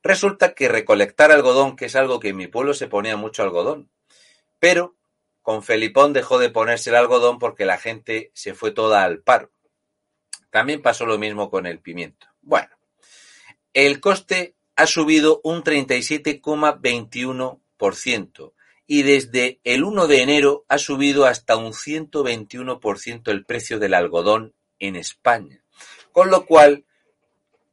Resulta 0.03 0.55
que 0.55 0.68
recolectar 0.68 1.32
algodón, 1.32 1.76
que 1.76 1.86
es 1.86 1.97
algo 1.97 2.20
que 2.20 2.28
en 2.28 2.36
mi 2.36 2.47
pueblo 2.47 2.74
se 2.74 2.86
ponía 2.86 3.16
mucho 3.16 3.42
algodón, 3.42 3.90
pero 4.59 4.94
con 5.42 5.62
Felipón 5.62 6.12
dejó 6.12 6.38
de 6.38 6.51
ponerse 6.51 6.90
el 6.90 6.97
algodón 6.97 7.38
porque 7.38 7.64
la 7.66 7.78
gente 7.78 8.32
se 8.34 8.55
fue 8.55 8.72
toda 8.72 9.05
al 9.05 9.20
paro. 9.20 9.51
También 10.51 10.82
pasó 10.82 11.07
lo 11.07 11.18
mismo 11.18 11.51
con 11.51 11.66
el 11.66 11.80
pimiento. 11.80 12.26
Bueno, 12.40 12.70
el 13.74 14.01
coste 14.01 14.55
ha 14.74 14.86
subido 14.86 15.40
un 15.44 15.62
37,21% 15.62 18.53
y 18.86 19.03
desde 19.03 19.61
el 19.64 19.84
1 19.84 20.07
de 20.07 20.22
enero 20.22 20.64
ha 20.68 20.78
subido 20.78 21.26
hasta 21.26 21.57
un 21.57 21.72
121% 21.72 23.30
el 23.30 23.44
precio 23.44 23.78
del 23.78 23.92
algodón 23.94 24.55
en 24.78 24.97
España. 24.97 25.62
Con 26.12 26.30
lo 26.30 26.47
cual, 26.47 26.86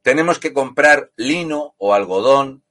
tenemos 0.04 0.38
que 0.38 0.52
comprar 0.52 1.12
lino 1.16 1.74
o 1.78 1.94
algodón 1.94 2.62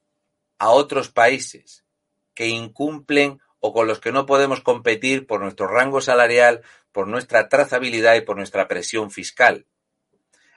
a 0.56 0.70
otros 0.70 1.08
países 1.08 1.84
que 2.32 2.46
incumplen 2.46 3.40
o 3.58 3.72
con 3.72 3.88
los 3.88 3.98
que 3.98 4.12
no 4.12 4.24
podemos 4.24 4.60
competir 4.60 5.26
por 5.26 5.40
nuestro 5.40 5.66
rango 5.66 6.00
salarial, 6.00 6.62
por 6.92 7.08
nuestra 7.08 7.48
trazabilidad 7.48 8.14
y 8.14 8.20
por 8.20 8.36
nuestra 8.36 8.68
presión 8.68 9.10
fiscal. 9.10 9.66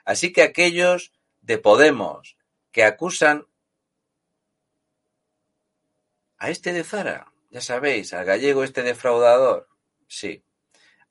Así 0.04 0.32
que 0.32 0.42
aquellos 0.42 1.12
de 1.40 1.58
Podemos 1.58 2.36
que 2.70 2.84
acusan 2.84 3.48
a 6.36 6.48
este 6.50 6.72
de 6.72 6.84
Zara, 6.84 7.32
ya 7.50 7.60
sabéis, 7.60 8.14
al 8.14 8.24
gallego 8.24 8.62
este 8.62 8.84
defraudador, 8.84 9.68
sí, 10.06 10.44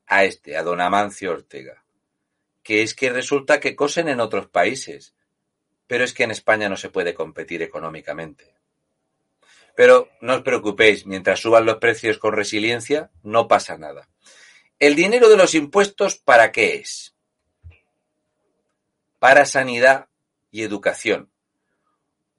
a 0.05 0.24
este, 0.24 0.55
a 0.55 0.63
don 0.63 0.80
Amancio 0.80 1.32
Ortega, 1.32 1.84
que 2.63 2.84
es 2.84 2.95
que 2.95 3.09
resulta 3.09 3.59
que 3.59 3.76
cosen 3.76 4.07
en 4.07 4.22
otros 4.22 4.47
países, 4.47 5.13
pero 5.88 6.04
es 6.04 6.14
que 6.14 6.24
en 6.24 6.32
España 6.32 6.70
no 6.70 6.78
se 6.78 6.90
puede 6.90 7.14
competir 7.14 7.62
económicamente. 7.62 8.54
Pero 9.76 10.10
no 10.22 10.36
os 10.36 10.42
preocupéis, 10.42 11.06
mientras 11.06 11.40
suban 11.40 11.66
los 11.66 11.78
precios 11.78 12.18
con 12.18 12.34
resiliencia, 12.34 13.12
no 13.24 13.48
pasa 13.48 13.78
nada. 13.78 14.10
¿El 14.80 14.96
dinero 14.96 15.30
de 15.30 15.38
los 15.38 15.56
impuestos 15.56 16.18
para 16.18 16.52
qué 16.52 16.76
es? 16.76 17.16
Para 19.20 19.46
sanidad 19.46 20.08
y 20.52 20.64
educación. 20.64 21.32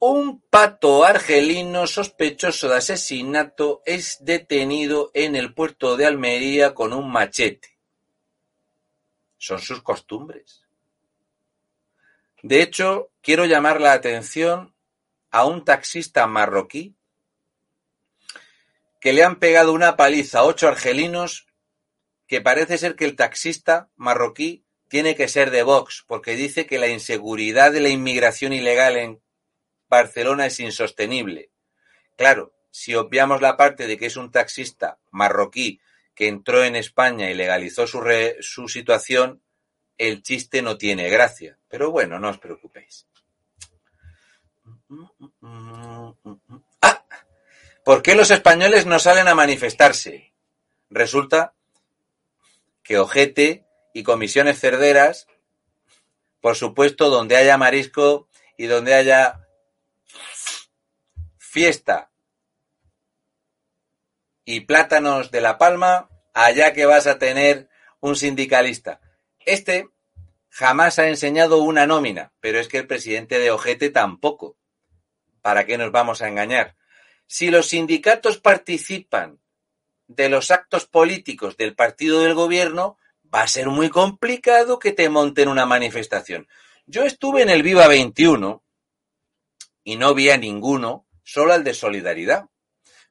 Un 0.01 0.41
pato 0.41 1.05
argelino 1.05 1.89
sospechoso 1.89 2.69
de 2.69 2.77
asesinato 2.77 3.83
es 3.85 4.19
detenido 4.21 5.11
en 5.15 5.35
el 5.35 5.55
puerto 5.55 5.97
de 5.97 6.07
Almería 6.07 6.75
con 6.75 6.93
un 6.93 7.11
machete. 7.11 7.79
Son 9.37 9.59
sus 9.61 9.83
costumbres. 9.83 10.68
De 12.43 12.63
hecho, 12.63 13.11
quiero 13.21 13.47
llamar 13.47 13.81
la 13.81 13.93
atención 13.93 14.75
a 15.31 15.45
un 15.45 15.65
taxista 15.65 16.27
marroquí 16.27 16.95
que 19.01 19.13
le 19.13 19.25
han 19.25 19.37
pegado 19.37 19.73
una 19.73 19.97
paliza 19.97 20.41
a 20.41 20.45
ocho 20.45 20.69
argelinos 20.69 21.47
que 22.27 22.41
parece 22.41 22.79
ser 22.79 22.95
que 22.95 23.05
el 23.05 23.17
taxista 23.17 23.89
marroquí 23.97 24.65
tiene 24.89 25.17
que 25.17 25.29
ser 25.29 25.51
de 25.51 25.63
Vox, 25.63 26.05
porque 26.07 26.35
dice 26.35 26.67
que 26.67 26.79
la 26.79 26.89
inseguridad 26.89 27.73
de 27.73 27.81
la 27.81 27.89
inmigración 27.89 28.53
ilegal 28.53 28.97
en 28.97 29.21
Barcelona 29.89 30.47
es 30.47 30.61
insostenible. 30.61 31.51
Claro, 32.17 32.55
si 32.71 32.95
obviamos 32.95 33.41
la 33.41 33.57
parte 33.57 33.87
de 33.87 33.97
que 33.99 34.07
es 34.07 34.17
un 34.17 34.31
taxista 34.31 34.99
marroquí 35.11 35.81
que 36.15 36.29
entró 36.29 36.65
en 36.65 36.77
España 36.77 37.31
y 37.31 37.35
legalizó 37.35 37.87
su, 37.87 38.03
su 38.41 38.69
situación, 38.69 39.43
el 39.99 40.23
chiste 40.23 40.63
no 40.63 40.79
tiene 40.79 41.11
gracia. 41.11 41.59
Pero 41.69 41.91
bueno, 41.91 42.19
no 42.19 42.31
os 42.31 42.39
preocupéis. 42.39 43.07
¡Ah! 46.81 47.05
¿Por 47.85 48.03
qué 48.03 48.15
los 48.15 48.31
españoles 48.31 48.87
no 48.87 48.99
salen 48.99 49.29
a 49.29 49.35
manifestarse? 49.35 50.33
Resulta 50.91 51.55
que 52.83 52.99
Ojete 52.99 53.67
y 53.93 54.03
comisiones 54.03 54.59
cerderas, 54.59 55.27
por 56.41 56.57
supuesto, 56.57 57.11
donde 57.11 57.37
haya 57.37 57.59
marisco 57.59 58.29
y 58.57 58.67
donde 58.67 58.95
haya 58.95 59.47
fiesta 61.37 62.11
y 64.45 64.61
plátanos 64.61 65.31
de 65.31 65.43
la 65.43 65.59
palma, 65.59 66.09
allá 66.33 66.73
que 66.73 66.87
vas 66.87 67.07
a 67.07 67.19
tener 67.19 67.69
un 68.01 68.17
sindicalista. 68.17 69.01
Este 69.49 69.89
jamás 70.51 70.99
ha 70.99 71.09
enseñado 71.09 71.63
una 71.63 71.87
nómina, 71.87 72.35
pero 72.39 72.61
es 72.61 72.69
que 72.69 72.77
el 72.77 72.87
presidente 72.87 73.39
de 73.39 73.51
Ojete 73.51 73.89
tampoco. 73.89 74.59
¿Para 75.41 75.65
qué 75.65 75.79
nos 75.79 75.91
vamos 75.91 76.21
a 76.21 76.29
engañar? 76.29 76.77
Si 77.27 77.51
los 77.51 77.69
sindicatos 77.69 78.37
participan 78.37 79.41
de 80.07 80.29
los 80.29 80.51
actos 80.51 80.85
políticos 80.85 81.57
del 81.57 81.75
partido 81.75 82.21
del 82.21 82.35
gobierno, 82.35 82.99
va 83.35 83.41
a 83.41 83.49
ser 83.49 83.69
muy 83.69 83.89
complicado 83.89 84.79
que 84.79 84.93
te 84.93 85.09
monten 85.09 85.49
una 85.49 85.65
manifestación. 85.65 86.47
Yo 86.85 87.05
estuve 87.05 87.41
en 87.41 87.49
el 87.49 87.63
Viva 87.63 87.89
21 87.89 88.63
y 89.83 89.97
no 89.97 90.13
vi 90.13 90.29
a 90.29 90.37
ninguno, 90.37 91.07
solo 91.23 91.55
al 91.55 91.65
de 91.65 91.73
Solidaridad. 91.73 92.51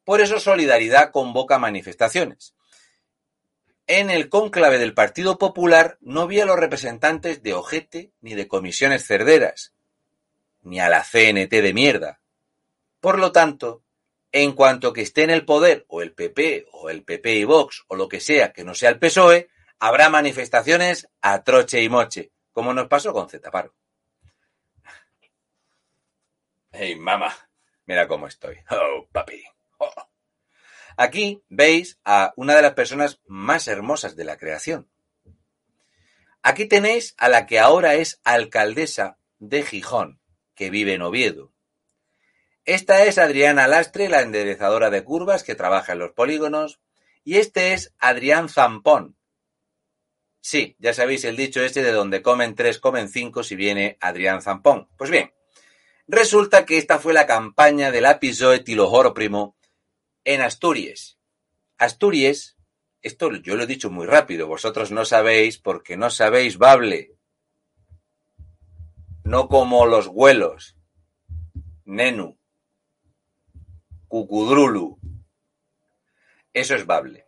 Por 0.03 0.21
eso 0.21 0.39
Solidaridad 0.39 1.09
convoca 1.09 1.57
manifestaciones. 1.57 2.53
En 3.89 4.09
el 4.09 4.27
cónclave 4.27 4.79
del 4.79 4.93
Partido 4.93 5.37
Popular 5.37 5.97
no 6.01 6.27
vi 6.27 6.41
a 6.41 6.45
los 6.45 6.59
representantes 6.59 7.41
de 7.41 7.53
Ojete 7.53 8.11
ni 8.19 8.35
de 8.35 8.49
comisiones 8.49 9.07
cerderas, 9.07 9.73
ni 10.61 10.81
a 10.81 10.89
la 10.89 11.03
CNT 11.03 11.49
de 11.49 11.73
mierda. 11.73 12.19
Por 12.99 13.17
lo 13.17 13.31
tanto, 13.31 13.83
en 14.33 14.51
cuanto 14.51 14.91
que 14.91 15.01
esté 15.01 15.23
en 15.23 15.29
el 15.29 15.45
poder 15.45 15.85
o 15.87 16.01
el 16.01 16.11
PP 16.11 16.67
o 16.73 16.89
el 16.89 17.03
PP 17.03 17.35
y 17.35 17.43
Vox 17.45 17.85
o 17.87 17.95
lo 17.95 18.09
que 18.09 18.19
sea 18.19 18.51
que 18.51 18.65
no 18.65 18.75
sea 18.75 18.89
el 18.89 18.99
PSOE, 18.99 19.47
habrá 19.79 20.09
manifestaciones 20.09 21.07
a 21.21 21.43
troche 21.45 21.81
y 21.81 21.87
moche, 21.87 22.31
como 22.51 22.73
nos 22.73 22.89
pasó 22.89 23.13
con 23.13 23.29
Zetaparo. 23.29 23.73
¡Hey, 26.73 26.97
mamá! 26.97 27.33
Mira 27.85 28.05
cómo 28.05 28.27
estoy. 28.27 28.57
¡Oh, 28.69 29.07
papi! 29.13 29.41
Oh. 29.77 30.06
Aquí 30.97 31.41
veis 31.47 31.99
a 32.03 32.33
una 32.35 32.55
de 32.55 32.61
las 32.61 32.73
personas 32.73 33.21
más 33.25 33.67
hermosas 33.67 34.15
de 34.15 34.25
la 34.25 34.37
creación. 34.37 34.89
Aquí 36.41 36.65
tenéis 36.65 37.15
a 37.17 37.29
la 37.29 37.45
que 37.45 37.59
ahora 37.59 37.95
es 37.95 38.19
alcaldesa 38.23 39.17
de 39.39 39.63
Gijón, 39.63 40.19
que 40.55 40.69
vive 40.69 40.95
en 40.95 41.03
Oviedo. 41.03 41.53
Esta 42.65 43.05
es 43.05 43.17
Adriana 43.17 43.67
Lastre, 43.67 44.09
la 44.09 44.21
enderezadora 44.21 44.89
de 44.89 45.03
curvas 45.03 45.43
que 45.43 45.55
trabaja 45.55 45.93
en 45.93 45.99
los 45.99 46.11
polígonos, 46.11 46.81
y 47.23 47.37
este 47.37 47.73
es 47.73 47.93
Adrián 47.99 48.49
Zampón, 48.49 49.17
Sí, 50.49 50.77
ya 50.79 50.93
sabéis 50.93 51.25
el 51.25 51.35
dicho 51.35 51.61
este 51.61 51.83
de 51.83 51.91
donde 51.91 52.21
comen 52.21 52.55
tres, 52.55 52.79
comen 52.79 53.09
cinco 53.09 53.43
si 53.43 53.57
viene 53.57 53.97
Adrián 53.99 54.41
Zampón. 54.41 54.87
Pues 54.97 55.09
bien, 55.09 55.33
resulta 56.07 56.65
que 56.65 56.77
esta 56.77 56.99
fue 56.99 57.11
la 57.11 57.27
campaña 57.27 57.91
del 57.91 58.05
Apisoe 58.05 58.59
Tilojoro 58.59 59.13
Primo 59.13 59.56
en 60.27 60.41
Asturias. 60.41 61.17
Asturias, 61.77 62.57
esto 63.01 63.31
yo 63.37 63.55
lo 63.55 63.63
he 63.63 63.67
dicho 63.67 63.89
muy 63.89 64.05
rápido, 64.05 64.45
vosotros 64.45 64.91
no 64.91 65.05
sabéis 65.05 65.57
porque 65.57 65.95
no 65.95 66.09
sabéis 66.09 66.57
bable. 66.57 67.15
No 69.23 69.47
como 69.47 69.85
los 69.85 70.07
huelos. 70.07 70.75
Nenu. 71.85 72.37
Cucudrulu. 74.09 74.99
Eso 76.53 76.75
es 76.75 76.85
bable. 76.85 77.25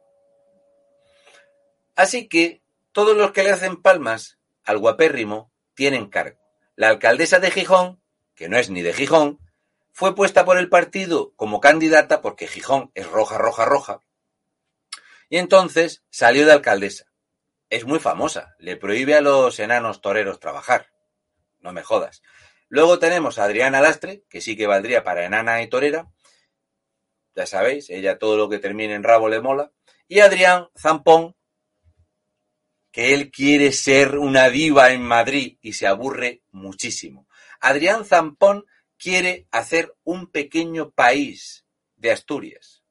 Así 1.95 2.27
que 2.27 2.61
todos 2.91 3.15
los 3.15 3.31
que 3.31 3.43
le 3.43 3.51
hacen 3.51 3.81
palmas 3.81 4.39
al 4.65 4.77
guapérrimo 4.77 5.53
tienen 5.73 6.09
cargo. 6.09 6.37
La 6.75 6.89
alcaldesa 6.89 7.39
de 7.39 7.51
Gijón, 7.51 8.01
que 8.35 8.49
no 8.49 8.57
es 8.57 8.69
ni 8.69 8.81
de 8.81 8.91
Gijón, 8.91 9.39
fue 9.91 10.15
puesta 10.15 10.45
por 10.45 10.57
el 10.57 10.69
partido 10.69 11.33
como 11.35 11.59
candidata 11.59 12.21
porque 12.21 12.47
Gijón 12.47 12.91
es 12.95 13.07
roja, 13.07 13.37
roja, 13.37 13.65
roja. 13.65 14.01
Y 15.29 15.37
entonces 15.37 16.03
salió 16.09 16.45
de 16.45 16.53
alcaldesa. 16.53 17.05
Es 17.69 17.85
muy 17.85 17.99
famosa, 17.99 18.55
le 18.57 18.77
prohíbe 18.77 19.15
a 19.15 19.21
los 19.21 19.59
enanos 19.59 20.01
toreros 20.01 20.39
trabajar. 20.39 20.87
No 21.59 21.71
me 21.71 21.83
jodas. 21.83 22.23
Luego 22.67 22.99
tenemos 22.99 23.37
a 23.37 23.43
Adriana 23.43 23.81
Lastre, 23.81 24.23
que 24.29 24.41
sí 24.41 24.55
que 24.55 24.67
valdría 24.67 25.03
para 25.03 25.25
enana 25.25 25.61
y 25.61 25.67
torera. 25.67 26.11
Ya 27.35 27.45
sabéis, 27.45 27.89
ella 27.89 28.17
todo 28.17 28.37
lo 28.37 28.49
que 28.49 28.59
termine 28.59 28.93
en 28.93 29.03
rabo 29.03 29.29
le 29.29 29.41
mola. 29.41 29.71
Y 30.07 30.19
Adrián 30.19 30.67
Zampón, 30.77 31.35
que 32.91 33.13
él 33.13 33.31
quiere 33.31 33.71
ser 33.71 34.17
una 34.17 34.49
diva 34.49 34.91
en 34.91 35.03
Madrid 35.03 35.57
y 35.61 35.73
se 35.73 35.87
aburre 35.87 36.41
muchísimo. 36.51 37.27
Adrián 37.59 38.05
Zampón 38.05 38.65
quiere 38.99 39.47
hacer 39.49 39.95
un 40.03 40.27
pequeño 40.27 40.91
país 40.91 41.65
de 41.95 42.11
Asturias. 42.11 42.83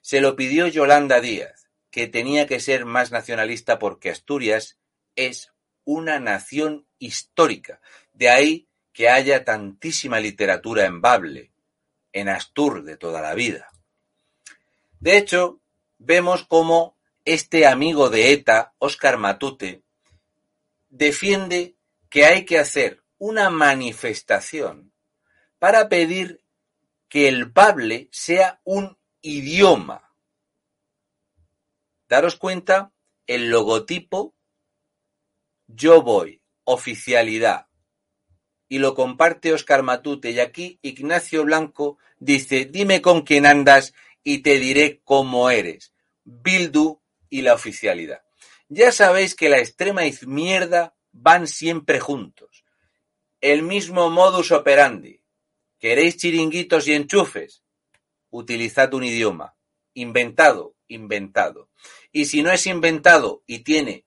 Se 0.00 0.20
lo 0.20 0.34
pidió 0.34 0.66
Yolanda 0.66 1.20
Díaz, 1.20 1.68
que 1.90 2.06
tenía 2.08 2.46
que 2.46 2.58
ser 2.58 2.86
más 2.86 3.12
nacionalista 3.12 3.78
porque 3.78 4.10
Asturias 4.10 4.78
es 5.14 5.52
una 5.84 6.18
nación 6.18 6.86
histórica. 6.98 7.80
De 8.12 8.30
ahí 8.30 8.68
que 8.92 9.10
haya 9.10 9.44
tantísima 9.44 10.20
literatura 10.20 10.86
en 10.86 11.00
Bable, 11.00 11.52
en 12.12 12.28
Astur 12.28 12.82
de 12.82 12.96
toda 12.96 13.20
la 13.20 13.34
vida. 13.34 13.68
De 15.00 15.18
hecho, 15.18 15.60
vemos 15.98 16.44
cómo 16.44 16.96
este 17.26 17.66
amigo 17.66 18.08
de 18.08 18.32
ETA, 18.32 18.74
Óscar 18.78 19.18
Matute, 19.18 19.82
defiende 20.88 21.76
que 22.08 22.24
hay 22.24 22.46
que 22.46 22.58
hacer 22.58 23.02
una 23.18 23.50
manifestación 23.50 24.92
para 25.58 25.88
pedir 25.88 26.42
que 27.08 27.28
el 27.28 27.46
Bable 27.46 28.08
sea 28.10 28.60
un 28.64 28.96
idioma. 29.22 30.12
Daros 32.08 32.36
cuenta, 32.36 32.92
el 33.26 33.50
logotipo, 33.50 34.34
yo 35.66 36.02
voy, 36.02 36.40
oficialidad, 36.64 37.66
y 38.68 38.78
lo 38.78 38.94
comparte 38.94 39.52
Óscar 39.52 39.82
Matute, 39.82 40.30
y 40.30 40.40
aquí 40.40 40.78
Ignacio 40.82 41.44
Blanco 41.44 41.98
dice, 42.18 42.64
dime 42.64 43.02
con 43.02 43.22
quién 43.22 43.46
andas 43.46 43.94
y 44.22 44.38
te 44.38 44.58
diré 44.58 45.00
cómo 45.04 45.50
eres. 45.50 45.92
Bildu 46.24 47.00
y 47.30 47.42
la 47.42 47.54
oficialidad. 47.54 48.22
Ya 48.68 48.90
sabéis 48.90 49.34
que 49.36 49.48
la 49.48 49.58
extrema 49.58 50.06
izquierda 50.06 50.96
van 51.12 51.46
siempre 51.46 52.00
juntos. 52.00 52.64
El 53.40 53.62
mismo 53.62 54.10
modus 54.10 54.50
operandi. 54.50 55.20
¿Queréis 55.78 56.16
chiringuitos 56.16 56.86
y 56.88 56.94
enchufes? 56.94 57.62
Utilizad 58.30 58.92
un 58.94 59.04
idioma. 59.04 59.56
Inventado, 59.94 60.74
inventado. 60.88 61.70
Y 62.12 62.26
si 62.26 62.42
no 62.42 62.50
es 62.50 62.66
inventado 62.66 63.42
y 63.46 63.60
tiene 63.60 64.04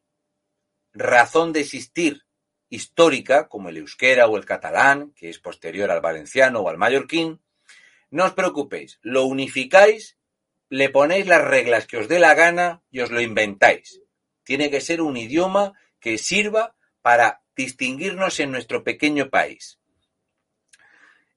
razón 0.94 1.54
de 1.54 1.62
existir 1.62 2.26
histórica, 2.70 3.48
como 3.48 3.70
el 3.70 3.78
euskera 3.78 4.28
o 4.28 4.38
el 4.38 4.46
catalán, 4.46 5.12
que 5.16 5.30
es 5.30 5.40
posterior 5.40 5.90
al 5.92 6.02
valenciano 6.02 6.60
o 6.60 6.70
al 6.70 6.78
mallorquín, 6.78 7.42
no 8.12 8.26
os 8.26 8.34
preocupéis, 8.34 9.00
lo 9.02 9.26
unificáis 9.26 10.20
le 10.70 10.90
ponéis 10.90 11.26
las 11.26 11.44
reglas 11.44 11.88
que 11.88 11.98
os 11.98 12.08
dé 12.08 12.20
la 12.20 12.36
gana 12.36 12.84
y 12.92 13.02
os 13.02 13.10
lo 13.10 13.22
inventáis. 13.22 14.02
Tiene 14.44 14.70
que 14.70 14.82
ser 14.82 15.02
un 15.02 15.18
idioma 15.18 15.74
que 16.00 16.18
sirva 16.18 16.76
para 17.02 17.42
distinguirnos 17.56 18.40
en 18.40 18.52
nuestro 18.52 18.84
pequeño 18.84 19.30
país. 19.30 19.79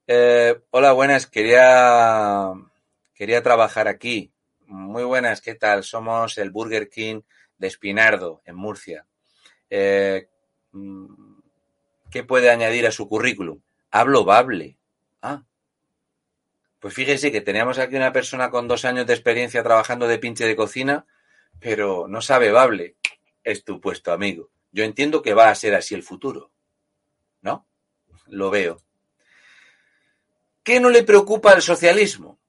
Eh, 0.05 0.61
hola, 0.71 0.91
buenas. 0.91 1.27
Quería, 1.27 2.51
quería 3.13 3.41
trabajar 3.41 3.87
aquí. 3.87 4.33
Muy 4.67 5.03
buenas, 5.03 5.41
¿qué 5.41 5.55
tal? 5.55 5.83
Somos 5.83 6.37
el 6.37 6.51
Burger 6.51 6.89
King 6.89 7.21
de 7.57 7.67
Espinardo, 7.67 8.41
en 8.45 8.55
Murcia. 8.55 9.05
Eh, 9.69 10.27
mm, 10.71 11.39
¿Qué 12.11 12.23
puede 12.23 12.49
añadir 12.49 12.85
a 12.85 12.91
su 12.91 13.07
currículum? 13.07 13.61
Hablo 13.91 14.25
bable. 14.25 14.77
Ah. 15.21 15.43
Pues 16.79 16.93
fíjese 16.93 17.31
que 17.31 17.41
teníamos 17.41 17.79
aquí 17.79 17.95
una 17.95 18.11
persona 18.11 18.49
con 18.49 18.67
dos 18.67 18.83
años 18.83 19.07
de 19.07 19.13
experiencia 19.13 19.63
trabajando 19.63 20.07
de 20.07 20.19
pinche 20.19 20.45
de 20.45 20.55
cocina, 20.55 21.05
pero 21.59 22.07
no 22.09 22.21
sabe 22.21 22.51
bable. 22.51 22.97
Es 23.43 23.63
tu 23.63 23.79
puesto, 23.79 24.11
amigo. 24.11 24.49
Yo 24.71 24.83
entiendo 24.83 25.21
que 25.21 25.33
va 25.33 25.49
a 25.49 25.55
ser 25.55 25.75
así 25.75 25.95
el 25.95 26.03
futuro. 26.03 26.51
¿No? 27.41 27.65
Lo 28.27 28.49
veo. 28.49 28.81
¿Qué 30.63 30.79
no 30.79 30.89
le 30.89 31.03
preocupa 31.03 31.51
al 31.51 31.61
socialismo? 31.61 32.39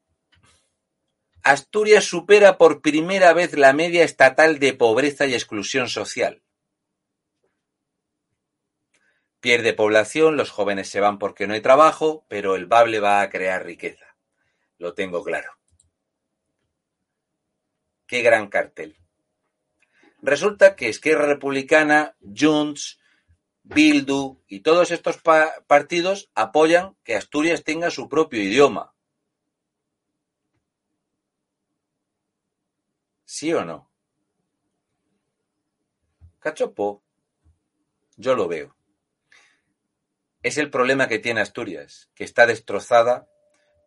Asturias 1.42 2.04
supera 2.04 2.56
por 2.56 2.80
primera 2.80 3.32
vez 3.32 3.54
la 3.54 3.72
media 3.72 4.04
estatal 4.04 4.60
de 4.60 4.72
pobreza 4.72 5.26
y 5.26 5.34
exclusión 5.34 5.88
social. 5.88 6.42
Pierde 9.40 9.74
población, 9.74 10.36
los 10.36 10.50
jóvenes 10.50 10.88
se 10.88 11.00
van 11.00 11.18
porque 11.18 11.46
no 11.46 11.54
hay 11.54 11.60
trabajo, 11.60 12.24
pero 12.28 12.54
el 12.54 12.66
Bable 12.66 13.00
va 13.00 13.20
a 13.20 13.28
crear 13.28 13.66
riqueza. 13.66 14.16
Lo 14.78 14.94
tengo 14.94 15.22
claro. 15.22 15.50
Qué 18.06 18.22
gran 18.22 18.46
cartel. 18.46 18.96
Resulta 20.22 20.76
que 20.76 20.88
Esquerra 20.88 21.26
Republicana, 21.26 22.16
Junts, 22.20 23.00
Bildu 23.64 24.42
y 24.46 24.60
todos 24.60 24.90
estos 24.90 25.16
pa 25.18 25.52
partidos 25.66 26.30
apoyan 26.34 26.96
que 27.02 27.16
Asturias 27.16 27.64
tenga 27.64 27.90
su 27.90 28.08
propio 28.08 28.42
idioma. 28.42 28.94
¿Sí 33.24 33.52
o 33.54 33.64
no? 33.64 33.90
Cachopo. 36.38 37.02
Yo 38.16 38.36
lo 38.36 38.48
veo. 38.48 38.76
Es 40.42 40.58
el 40.58 40.70
problema 40.70 41.08
que 41.08 41.18
tiene 41.18 41.40
Asturias, 41.40 42.10
que 42.14 42.22
está 42.22 42.46
destrozada 42.46 43.26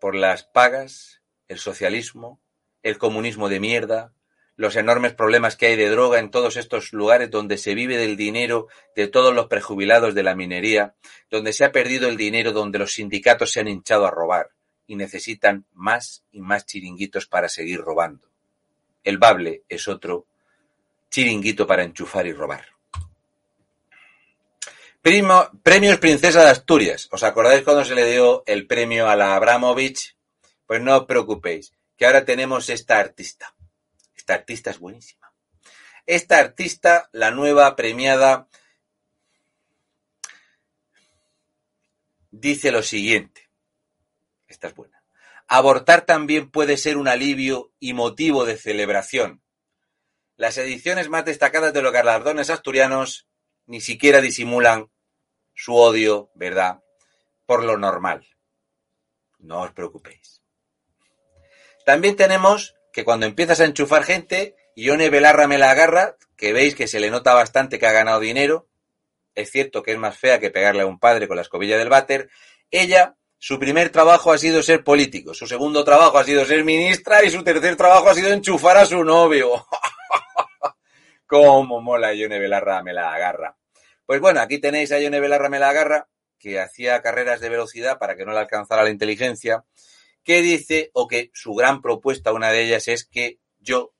por 0.01 0.15
las 0.15 0.43
pagas, 0.43 1.21
el 1.47 1.59
socialismo, 1.59 2.41
el 2.81 2.97
comunismo 2.97 3.47
de 3.47 3.59
mierda, 3.59 4.13
los 4.57 4.75
enormes 4.75 5.13
problemas 5.13 5.55
que 5.55 5.67
hay 5.67 5.75
de 5.75 5.87
droga 5.87 6.19
en 6.19 6.31
todos 6.31 6.57
estos 6.57 6.91
lugares 6.91 7.29
donde 7.29 7.57
se 7.57 7.75
vive 7.75 7.95
del 7.95 8.17
dinero 8.17 8.67
de 8.95 9.07
todos 9.07 9.33
los 9.33 9.45
prejubilados 9.45 10.15
de 10.15 10.23
la 10.23 10.35
minería, 10.35 10.95
donde 11.29 11.53
se 11.53 11.63
ha 11.63 11.71
perdido 11.71 12.09
el 12.09 12.17
dinero, 12.17 12.51
donde 12.51 12.79
los 12.79 12.93
sindicatos 12.93 13.51
se 13.51 13.59
han 13.59 13.67
hinchado 13.67 14.07
a 14.07 14.11
robar 14.11 14.49
y 14.87 14.95
necesitan 14.95 15.65
más 15.73 16.23
y 16.31 16.41
más 16.41 16.65
chiringuitos 16.65 17.27
para 17.27 17.49
seguir 17.49 17.81
robando. 17.81 18.29
El 19.03 19.19
Bable 19.19 19.63
es 19.69 19.87
otro 19.87 20.25
chiringuito 21.09 21.67
para 21.67 21.83
enchufar 21.83 22.25
y 22.25 22.33
robar. 22.33 22.65
Primo, 25.01 25.49
premios 25.61 25.99
Princesa 25.99 26.43
de 26.43 26.49
Asturias. 26.49 27.07
¿Os 27.11 27.23
acordáis 27.23 27.61
cuando 27.61 27.85
se 27.85 27.95
le 27.95 28.09
dio 28.09 28.43
el 28.47 28.65
premio 28.65 29.07
a 29.07 29.15
la 29.15 29.35
Abramovich? 29.35 30.17
Pues 30.65 30.81
no 30.81 30.97
os 30.97 31.05
preocupéis, 31.05 31.73
que 31.95 32.07
ahora 32.07 32.25
tenemos 32.25 32.69
esta 32.69 32.99
artista. 32.99 33.53
Esta 34.27 34.39
artista 34.41 34.71
es 34.71 34.79
buenísima. 34.79 35.33
Esta 36.05 36.37
artista, 36.39 37.07
la 37.13 37.31
nueva 37.31 37.77
premiada, 37.77 38.49
dice 42.29 42.71
lo 42.71 42.83
siguiente. 42.83 43.49
Esta 44.49 44.67
es 44.67 44.75
buena. 44.75 45.01
Abortar 45.47 46.01
también 46.01 46.51
puede 46.51 46.75
ser 46.75 46.97
un 46.97 47.07
alivio 47.07 47.71
y 47.79 47.93
motivo 47.93 48.43
de 48.43 48.57
celebración. 48.57 49.41
Las 50.35 50.57
ediciones 50.57 51.07
más 51.07 51.23
destacadas 51.23 51.71
de 51.71 51.81
los 51.81 51.93
galardones 51.93 52.49
asturianos 52.49 53.29
ni 53.65 53.79
siquiera 53.79 54.19
disimulan 54.19 54.91
su 55.53 55.73
odio, 55.73 56.31
¿verdad?, 56.35 56.83
por 57.45 57.63
lo 57.63 57.77
normal. 57.77 58.27
No 59.39 59.61
os 59.61 59.71
preocupéis. 59.71 60.41
También 61.85 62.17
tenemos 62.17 62.76
que 62.97 63.05
cuando 63.05 63.27
empiezas 63.27 63.59
a 63.59 63.65
enchufar 63.65 64.03
gente, 64.03 64.55
Ione 64.73 65.11
Belarra 65.11 65.47
me 65.47 65.59
la 65.59 65.69
agarra, 65.69 66.17
que 66.35 66.51
veis 66.51 66.73
que 66.73 66.87
se 66.87 66.99
le 66.99 67.11
nota 67.11 67.35
bastante 67.35 67.77
que 67.77 67.85
ha 67.85 67.91
ganado 67.91 68.19
dinero, 68.19 68.69
es 69.35 69.51
cierto 69.51 69.83
que 69.83 69.91
es 69.91 69.99
más 69.99 70.17
fea 70.17 70.39
que 70.39 70.49
pegarle 70.49 70.81
a 70.81 70.87
un 70.87 70.97
padre 70.97 71.27
con 71.27 71.35
la 71.35 71.43
escobilla 71.43 71.77
del 71.77 71.89
váter, 71.89 72.31
ella, 72.71 73.15
su 73.37 73.59
primer 73.59 73.91
trabajo 73.91 74.31
ha 74.31 74.39
sido 74.39 74.63
ser 74.63 74.83
político, 74.83 75.35
su 75.35 75.45
segundo 75.45 75.83
trabajo 75.83 76.17
ha 76.17 76.23
sido 76.23 76.43
ser 76.43 76.63
ministra 76.63 77.23
y 77.23 77.29
su 77.29 77.43
tercer 77.43 77.75
trabajo 77.75 78.09
ha 78.09 78.15
sido 78.15 78.33
enchufar 78.33 78.77
a 78.77 78.85
su 78.87 79.03
novio. 79.03 79.67
Cómo 81.27 81.79
mola 81.79 82.15
Ione 82.15 82.39
Belarra 82.39 82.81
me 82.81 82.93
la 82.93 83.13
agarra. 83.13 83.55
Pues 84.07 84.19
bueno, 84.19 84.41
aquí 84.41 84.57
tenéis 84.57 84.91
a 84.91 84.99
Ione 84.99 85.19
Belarra 85.19 85.49
me 85.49 85.59
la 85.59 85.69
agarra, 85.69 86.07
que 86.39 86.59
hacía 86.59 86.99
carreras 87.03 87.41
de 87.41 87.49
velocidad 87.49 87.99
para 87.99 88.15
que 88.15 88.25
no 88.25 88.31
le 88.31 88.39
alcanzara 88.39 88.81
la 88.81 88.89
inteligencia, 88.89 89.65
que 90.27 90.41
dice, 90.41 90.91
o 90.91 91.07
que 91.07 91.31
su 91.33 91.55
gran 91.55 91.81
propuesta, 91.81 92.33
una 92.33 92.51
de 92.51 92.65
ellas, 92.65 92.89
es 92.89 93.05
que 93.05 93.39
yo 93.61 93.93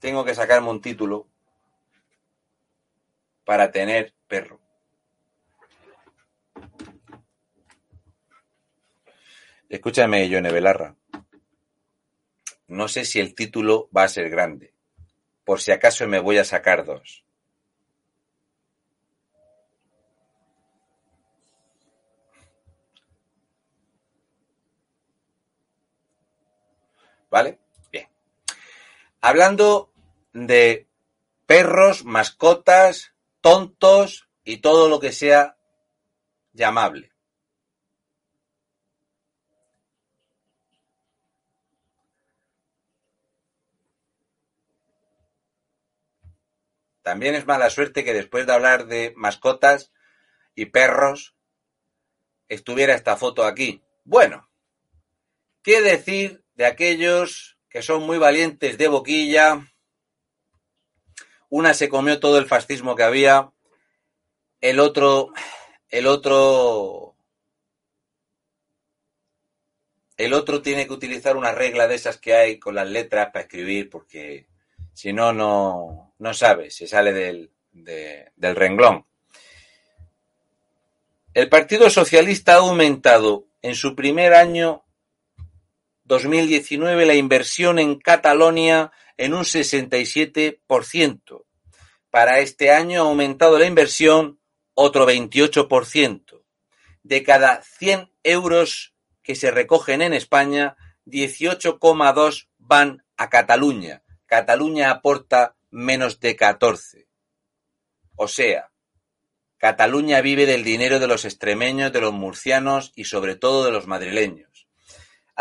tengo 0.00 0.24
que 0.24 0.34
sacarme 0.34 0.68
un 0.68 0.80
título 0.80 1.28
para 3.44 3.70
tener 3.70 4.14
perro. 4.26 4.58
Escúchame, 9.68 10.28
Yone 10.28 10.50
Belarra. 10.50 10.96
No 12.66 12.88
sé 12.88 13.04
si 13.04 13.20
el 13.20 13.36
título 13.36 13.88
va 13.96 14.02
a 14.02 14.08
ser 14.08 14.28
grande. 14.28 14.74
Por 15.44 15.60
si 15.60 15.70
acaso 15.70 16.08
me 16.08 16.18
voy 16.18 16.38
a 16.38 16.44
sacar 16.44 16.84
dos. 16.84 17.24
¿Vale? 27.30 27.60
Bien. 27.92 28.08
Hablando 29.20 29.92
de 30.32 30.88
perros, 31.46 32.04
mascotas, 32.04 33.14
tontos 33.40 34.28
y 34.44 34.58
todo 34.58 34.88
lo 34.88 35.00
que 35.00 35.12
sea 35.12 35.56
llamable. 36.52 37.12
También 47.02 47.34
es 47.34 47.46
mala 47.46 47.70
suerte 47.70 48.04
que 48.04 48.12
después 48.12 48.46
de 48.46 48.52
hablar 48.52 48.86
de 48.86 49.14
mascotas 49.16 49.90
y 50.54 50.66
perros 50.66 51.34
estuviera 52.48 52.94
esta 52.94 53.16
foto 53.16 53.44
aquí. 53.44 53.82
Bueno, 54.04 54.48
¿qué 55.62 55.80
decir 55.80 56.44
de 56.60 56.66
aquellos 56.66 57.56
que 57.70 57.80
son 57.80 58.02
muy 58.02 58.18
valientes 58.18 58.76
de 58.76 58.86
boquilla. 58.86 59.66
Una 61.48 61.72
se 61.72 61.88
comió 61.88 62.20
todo 62.20 62.36
el 62.36 62.44
fascismo 62.44 62.94
que 62.94 63.02
había, 63.02 63.50
el 64.60 64.78
otro, 64.78 65.32
el 65.88 66.06
otro, 66.06 67.16
el 70.18 70.34
otro 70.34 70.60
tiene 70.60 70.86
que 70.86 70.92
utilizar 70.92 71.38
una 71.38 71.52
regla 71.52 71.88
de 71.88 71.94
esas 71.94 72.18
que 72.18 72.34
hay 72.34 72.58
con 72.58 72.74
las 72.74 72.90
letras 72.90 73.30
para 73.32 73.46
escribir, 73.46 73.88
porque 73.88 74.46
si 74.92 75.14
no, 75.14 75.32
no, 75.32 76.12
no 76.18 76.34
sabe, 76.34 76.70
se 76.70 76.86
sale 76.86 77.14
del, 77.14 77.52
de, 77.72 78.32
del 78.36 78.54
renglón. 78.54 79.06
El 81.32 81.48
Partido 81.48 81.88
Socialista 81.88 82.52
ha 82.52 82.58
aumentado 82.58 83.46
en 83.62 83.74
su 83.74 83.96
primer 83.96 84.34
año 84.34 84.84
2019 86.10 87.06
la 87.06 87.14
inversión 87.14 87.78
en 87.78 87.94
Cataluña 87.94 88.90
en 89.16 89.32
un 89.32 89.44
67%. 89.44 91.44
Para 92.10 92.40
este 92.40 92.72
año 92.72 93.02
ha 93.02 93.04
aumentado 93.04 93.60
la 93.60 93.66
inversión 93.66 94.40
otro 94.74 95.06
28%. 95.06 96.42
De 97.04 97.22
cada 97.22 97.62
100 97.62 98.10
euros 98.24 98.96
que 99.22 99.36
se 99.36 99.52
recogen 99.52 100.02
en 100.02 100.12
España, 100.12 100.76
18,2 101.06 102.48
van 102.58 103.04
a 103.16 103.30
Cataluña. 103.30 104.02
Cataluña 104.26 104.90
aporta 104.90 105.54
menos 105.70 106.18
de 106.18 106.34
14. 106.34 107.06
O 108.16 108.26
sea, 108.26 108.72
Cataluña 109.58 110.20
vive 110.22 110.46
del 110.46 110.64
dinero 110.64 110.98
de 110.98 111.06
los 111.06 111.24
extremeños, 111.24 111.92
de 111.92 112.00
los 112.00 112.12
murcianos 112.12 112.90
y 112.96 113.04
sobre 113.04 113.36
todo 113.36 113.64
de 113.64 113.70
los 113.70 113.86
madrileños. 113.86 114.49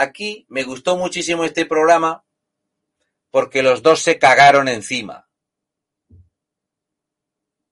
Aquí 0.01 0.45
me 0.49 0.63
gustó 0.63 0.97
muchísimo 0.97 1.43
este 1.43 1.65
programa 1.65 2.23
porque 3.31 3.61
los 3.63 3.81
dos 3.81 4.01
se 4.01 4.17
cagaron 4.17 4.67
encima. 4.67 5.29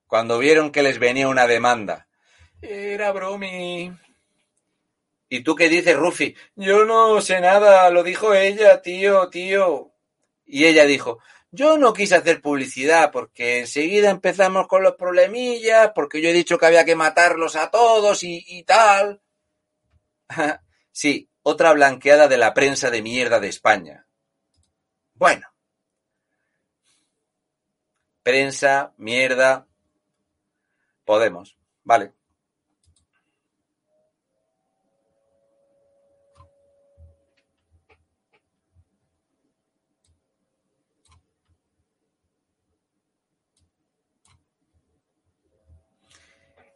cuando 0.08 0.40
vieron 0.40 0.72
que 0.72 0.84
les 0.84 1.00
venía 1.00 1.28
una 1.28 1.48
demanda. 1.48 2.08
Era 2.62 3.12
bromi. 3.12 3.92
¿Y 5.30 5.42
tú 5.42 5.56
qué 5.56 5.68
dices, 5.70 5.96
Rufi? 5.96 6.36
Yo 6.56 6.86
no 6.86 7.20
sé 7.22 7.42
nada, 7.42 7.90
lo 7.90 8.04
dijo 8.04 8.34
ella, 8.34 8.82
tío, 8.82 9.30
tío. 9.30 9.92
Y 10.46 10.66
ella 10.66 10.86
dijo, 10.86 11.20
yo 11.52 11.78
no 11.78 11.94
quise 11.94 12.16
hacer 12.16 12.42
publicidad 12.42 13.12
porque 13.12 13.60
enseguida 13.60 14.10
empezamos 14.10 14.68
con 14.68 14.84
los 14.84 14.96
problemillas, 14.96 15.92
porque 15.94 16.22
yo 16.22 16.30
he 16.30 16.34
dicho 16.34 16.58
que 16.58 16.66
había 16.66 16.86
que 16.86 16.96
matarlos 16.96 17.58
a 17.58 17.70
todos 17.70 18.24
y, 18.24 18.44
y 18.48 18.64
tal. 18.64 19.22
sí, 20.92 21.30
otra 21.50 21.72
blanqueada 21.72 22.28
de 22.28 22.36
la 22.36 22.54
prensa 22.54 22.92
de 22.92 23.02
mierda 23.02 23.40
de 23.40 23.48
España. 23.48 24.06
Bueno. 25.14 25.48
Prensa, 28.22 28.94
mierda. 28.98 29.66
Podemos. 31.06 31.58
Vale. 31.86 32.12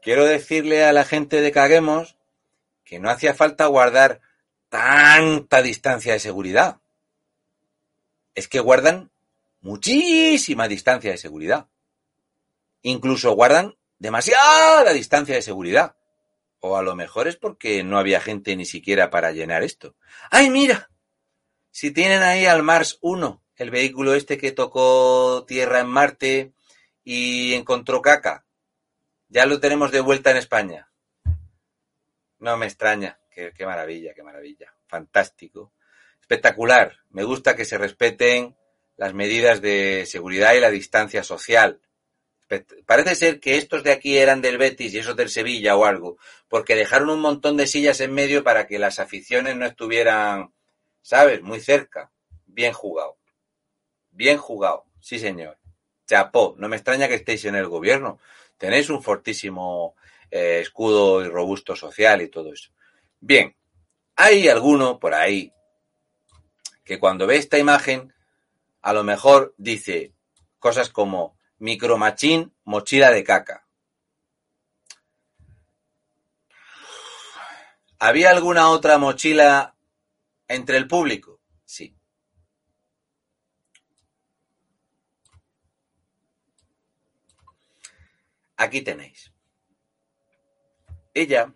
Quiero 0.02 0.24
decirle 0.24 0.86
a 0.86 0.94
la 0.94 1.04
gente 1.04 1.42
de 1.42 1.52
Caguemos 1.52 2.16
que 2.86 3.00
no 3.00 3.10
hacía 3.10 3.34
falta 3.34 3.66
guardar 3.66 4.22
tanta 4.72 5.62
distancia 5.62 6.14
de 6.14 6.20
seguridad. 6.20 6.80
Es 8.34 8.48
que 8.48 8.62
guardan 8.62 9.12
muchísima 9.60 10.70
distancia 10.70 11.12
de 11.12 11.18
seguridad. 11.18 11.68
Incluso 12.82 13.34
guardan 13.34 13.76
demasiada 14.00 14.94
distancia 14.94 15.36
de 15.36 15.42
seguridad. 15.42 15.98
O 16.62 16.78
a 16.78 16.84
lo 16.84 16.96
mejor 16.96 17.28
es 17.28 17.36
porque 17.36 17.84
no 17.84 18.00
había 18.00 18.22
gente 18.22 18.56
ni 18.56 18.66
siquiera 18.66 19.10
para 19.10 19.34
llenar 19.34 19.62
esto. 19.62 19.96
¡Ay, 20.30 20.50
mira! 20.50 20.90
Si 21.72 21.92
tienen 21.92 22.24
ahí 22.24 22.46
al 22.46 22.64
Mars 22.64 22.98
1, 23.02 23.44
el 23.58 23.72
vehículo 23.72 24.14
este 24.14 24.38
que 24.38 24.54
tocó 24.54 25.44
tierra 25.46 25.82
en 25.82 25.88
Marte 25.88 26.54
y 27.04 27.56
encontró 27.56 28.02
caca, 28.02 28.46
ya 29.28 29.46
lo 29.46 29.60
tenemos 29.60 29.92
de 29.92 30.00
vuelta 30.00 30.32
en 30.32 30.38
España. 30.38 30.90
No 32.40 32.56
me 32.56 32.68
extraña. 32.68 33.21
Qué, 33.32 33.66
maravilla, 33.66 34.14
qué 34.14 34.24
maravilla. 34.24 34.74
Fantástico. 34.88 35.74
Espectacular. 36.20 36.98
Me 37.10 37.24
gusta 37.24 37.56
que 37.56 37.66
se 37.66 37.78
respeten 37.78 38.56
las 38.98 39.14
medidas 39.14 39.62
de 39.62 40.06
seguridad 40.06 40.54
y 40.54 40.60
la 40.60 40.70
distancia 40.70 41.24
social. 41.24 41.82
Parece 42.86 43.16
ser 43.16 43.40
que 43.40 43.56
estos 43.56 43.84
de 43.84 43.94
aquí 43.94 44.18
eran 44.18 44.42
del 44.42 44.58
Betis 44.58 44.94
y 44.94 45.00
esos 45.00 45.16
del 45.16 45.30
Sevilla 45.30 45.78
o 45.78 45.86
algo, 45.86 46.18
porque 46.50 46.76
dejaron 46.76 47.10
un 47.10 47.22
montón 47.22 47.56
de 47.56 47.66
sillas 47.66 48.02
en 48.02 48.14
medio 48.14 48.44
para 48.44 48.68
que 48.68 48.78
las 48.78 49.00
aficiones 49.00 49.56
no 49.56 49.66
estuvieran, 49.66 50.54
¿sabes?, 51.02 51.42
muy 51.42 51.62
cerca. 51.62 52.12
Bien 52.46 52.74
jugado. 52.74 53.18
Bien 54.12 54.38
jugado. 54.38 54.84
Sí, 55.00 55.18
señor. 55.18 55.58
Chapó. 56.06 56.56
No 56.58 56.68
me 56.68 56.76
extraña 56.76 57.08
que 57.08 57.16
estéis 57.16 57.46
en 57.46 57.56
el 57.56 57.68
gobierno, 57.68 58.20
tenéis 58.58 58.90
un 58.90 59.02
fortísimo 59.02 59.96
eh, 60.30 60.60
escudo 60.62 61.24
y 61.24 61.30
robusto 61.30 61.74
social 61.76 62.22
y 62.22 62.28
todo 62.28 62.52
eso. 62.52 62.72
Bien, 63.24 63.56
hay 64.16 64.50
alguno 64.50 65.00
por 65.00 65.14
ahí 65.14 65.54
que 66.84 67.00
cuando 67.00 67.28
ve 67.28 67.38
esta 67.38 67.60
imagen, 67.60 68.14
a 68.82 68.94
lo 68.94 69.04
mejor 69.04 69.54
dice 69.58 70.16
cosas 70.58 70.90
como 70.90 71.38
micromachín, 71.60 72.52
mochila 72.64 73.12
de 73.12 73.24
caca. 73.24 73.68
¿Había 78.00 78.32
alguna 78.32 78.70
otra 78.70 78.98
mochila 78.98 79.76
entre 80.48 80.78
el 80.78 80.88
público? 80.88 81.40
Sí. 81.64 81.96
Aquí 88.58 88.82
tenéis. 88.82 89.32
Ella, 91.14 91.54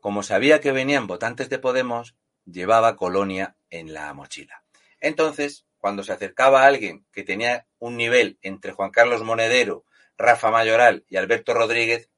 como 0.00 0.22
sabía 0.22 0.60
que 0.60 0.72
venían 0.72 1.06
votantes 1.06 1.48
de 1.48 1.58
Podemos, 1.58 2.14
llevaba 2.44 2.96
colonia 2.96 3.56
en 3.70 3.92
la 3.92 4.12
mochila. 4.14 4.64
Entonces, 5.00 5.66
cuando 5.78 6.02
se 6.02 6.12
acercaba 6.12 6.62
a 6.62 6.66
alguien 6.66 7.06
que 7.12 7.22
tenía 7.22 7.66
un 7.78 7.96
nivel 7.96 8.38
entre 8.42 8.72
Juan 8.72 8.90
Carlos 8.90 9.22
Monedero, 9.22 9.84
Rafa 10.16 10.50
Mayoral 10.50 11.04
y 11.08 11.16
Alberto 11.16 11.54
Rodríguez, 11.54 12.08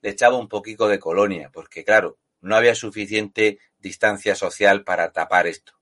le 0.00 0.10
echaba 0.10 0.36
un 0.36 0.48
poquito 0.48 0.88
de 0.88 0.98
colonia, 0.98 1.50
porque 1.52 1.84
claro, 1.84 2.18
no 2.40 2.56
había 2.56 2.74
suficiente 2.74 3.58
distancia 3.78 4.34
social 4.34 4.84
para 4.84 5.12
tapar 5.12 5.46
esto. 5.46 5.74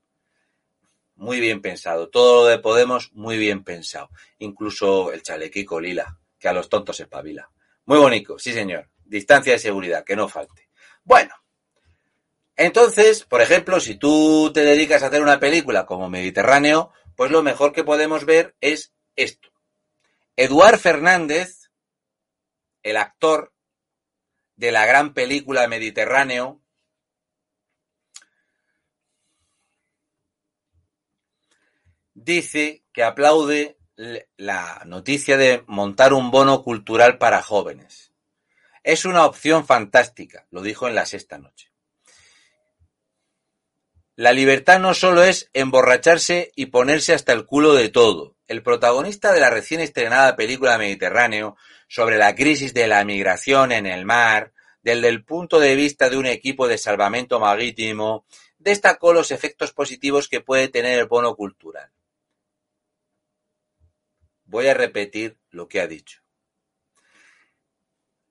Muy 1.15 1.39
bien 1.39 1.61
pensado. 1.61 2.09
Todo 2.09 2.43
lo 2.43 2.47
de 2.47 2.59
Podemos, 2.59 3.11
muy 3.13 3.37
bien 3.37 3.63
pensado. 3.63 4.09
Incluso 4.39 5.13
el 5.13 5.21
chalequico 5.21 5.79
lila 5.79 6.17
que 6.39 6.47
a 6.47 6.53
los 6.53 6.67
tontos 6.67 6.99
espabila. 6.99 7.51
Muy 7.85 7.99
bonito, 7.99 8.39
sí 8.39 8.53
señor. 8.53 8.89
Distancia 9.05 9.53
de 9.53 9.59
seguridad, 9.59 10.03
que 10.03 10.15
no 10.15 10.27
falte. 10.27 10.69
Bueno, 11.03 11.33
entonces, 12.55 13.23
por 13.23 13.41
ejemplo, 13.41 13.79
si 13.79 13.95
tú 13.95 14.51
te 14.53 14.61
dedicas 14.61 15.01
a 15.01 15.07
hacer 15.07 15.21
una 15.21 15.39
película 15.39 15.85
como 15.85 16.09
Mediterráneo, 16.09 16.91
pues 17.15 17.31
lo 17.31 17.41
mejor 17.41 17.73
que 17.73 17.83
podemos 17.83 18.25
ver 18.25 18.55
es 18.61 18.93
esto. 19.15 19.49
Eduard 20.35 20.77
Fernández, 20.77 21.71
el 22.83 22.97
actor 22.97 23.53
de 24.55 24.71
la 24.71 24.85
gran 24.85 25.13
película 25.13 25.67
Mediterráneo, 25.67 26.61
dice 32.13 32.83
que 32.93 33.03
aplaude 33.03 33.77
la 34.37 34.83
noticia 34.85 35.37
de 35.37 35.63
montar 35.67 36.13
un 36.13 36.31
bono 36.31 36.63
cultural 36.63 37.17
para 37.17 37.41
jóvenes. 37.41 38.10
Es 38.83 39.05
una 39.05 39.25
opción 39.25 39.65
fantástica, 39.65 40.47
lo 40.49 40.61
dijo 40.61 40.87
en 40.87 40.95
la 40.95 41.05
sexta 41.05 41.37
noche. 41.37 41.71
La 44.15 44.33
libertad 44.33 44.79
no 44.79 44.93
solo 44.93 45.23
es 45.23 45.49
emborracharse 45.53 46.51
y 46.55 46.67
ponerse 46.67 47.13
hasta 47.13 47.33
el 47.33 47.45
culo 47.45 47.73
de 47.73 47.89
todo. 47.89 48.35
El 48.47 48.61
protagonista 48.61 49.31
de 49.33 49.39
la 49.39 49.49
recién 49.49 49.81
estrenada 49.81 50.35
película 50.35 50.77
Mediterráneo 50.77 51.55
sobre 51.87 52.17
la 52.17 52.35
crisis 52.35 52.73
de 52.73 52.87
la 52.87 53.03
migración 53.05 53.71
en 53.71 53.85
el 53.85 54.05
mar, 54.05 54.53
desde 54.83 55.07
el 55.07 55.23
punto 55.23 55.59
de 55.59 55.75
vista 55.75 56.09
de 56.09 56.17
un 56.17 56.25
equipo 56.25 56.67
de 56.67 56.77
salvamento 56.77 57.39
marítimo, 57.39 58.25
destacó 58.57 59.13
los 59.13 59.31
efectos 59.31 59.73
positivos 59.73 60.27
que 60.27 60.41
puede 60.41 60.67
tener 60.67 60.99
el 60.99 61.05
bono 61.05 61.35
cultural. 61.35 61.91
Voy 64.45 64.67
a 64.67 64.73
repetir 64.73 65.37
lo 65.49 65.67
que 65.67 65.81
ha 65.81 65.87
dicho. 65.87 66.20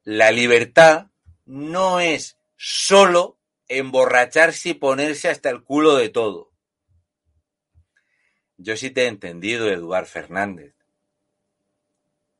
La 0.05 0.32
libertad 0.32 1.09
no 1.44 2.01
es 2.01 2.39
solo 2.56 3.39
emborracharse 3.68 4.70
y 4.70 4.74
ponerse 4.74 5.28
hasta 5.28 5.51
el 5.51 5.62
culo 5.62 5.97
de 5.97 6.09
todo. 6.09 6.51
Yo 8.56 8.77
sí 8.77 8.90
te 8.90 9.05
he 9.05 9.06
entendido, 9.06 9.70
Eduard 9.70 10.06
Fernández. 10.06 10.74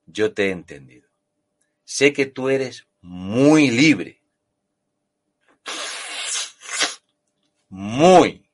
Yo 0.06 0.34
te 0.34 0.48
he 0.48 0.50
entendido. 0.50 1.08
Sé 1.84 2.12
que 2.12 2.26
tú 2.26 2.50
eres 2.50 2.86
muy 3.00 3.70
libre. 3.70 4.20
Muy, 7.68 8.48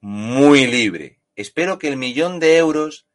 muy 0.00 0.66
libre. 0.66 1.18
Espero 1.36 1.78
que 1.78 1.88
el 1.88 1.96
millón 1.96 2.40
de 2.40 2.56
euros 2.58 3.07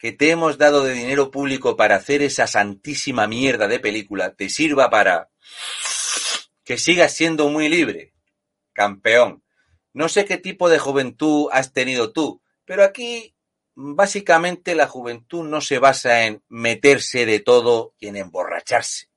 que 0.00 0.12
te 0.12 0.30
hemos 0.30 0.56
dado 0.56 0.82
de 0.82 0.94
dinero 0.94 1.30
público 1.30 1.76
para 1.76 1.96
hacer 1.96 2.22
esa 2.22 2.46
santísima 2.46 3.26
mierda 3.26 3.68
de 3.68 3.78
película 3.78 4.34
te 4.34 4.48
sirva 4.48 4.88
para 4.88 5.28
que 6.64 6.78
sigas 6.78 7.14
siendo 7.14 7.50
muy 7.50 7.68
libre, 7.68 8.14
campeón. 8.72 9.44
No 9.92 10.08
sé 10.08 10.24
qué 10.24 10.38
tipo 10.38 10.70
de 10.70 10.78
juventud 10.78 11.50
has 11.52 11.74
tenido 11.74 12.12
tú, 12.12 12.40
pero 12.64 12.82
aquí 12.82 13.34
básicamente 13.74 14.74
la 14.74 14.86
juventud 14.86 15.44
no 15.44 15.60
se 15.60 15.78
basa 15.78 16.24
en 16.24 16.42
meterse 16.48 17.26
de 17.26 17.40
todo 17.40 17.94
y 17.98 18.06
en 18.06 18.16
emborracharse. 18.16 19.10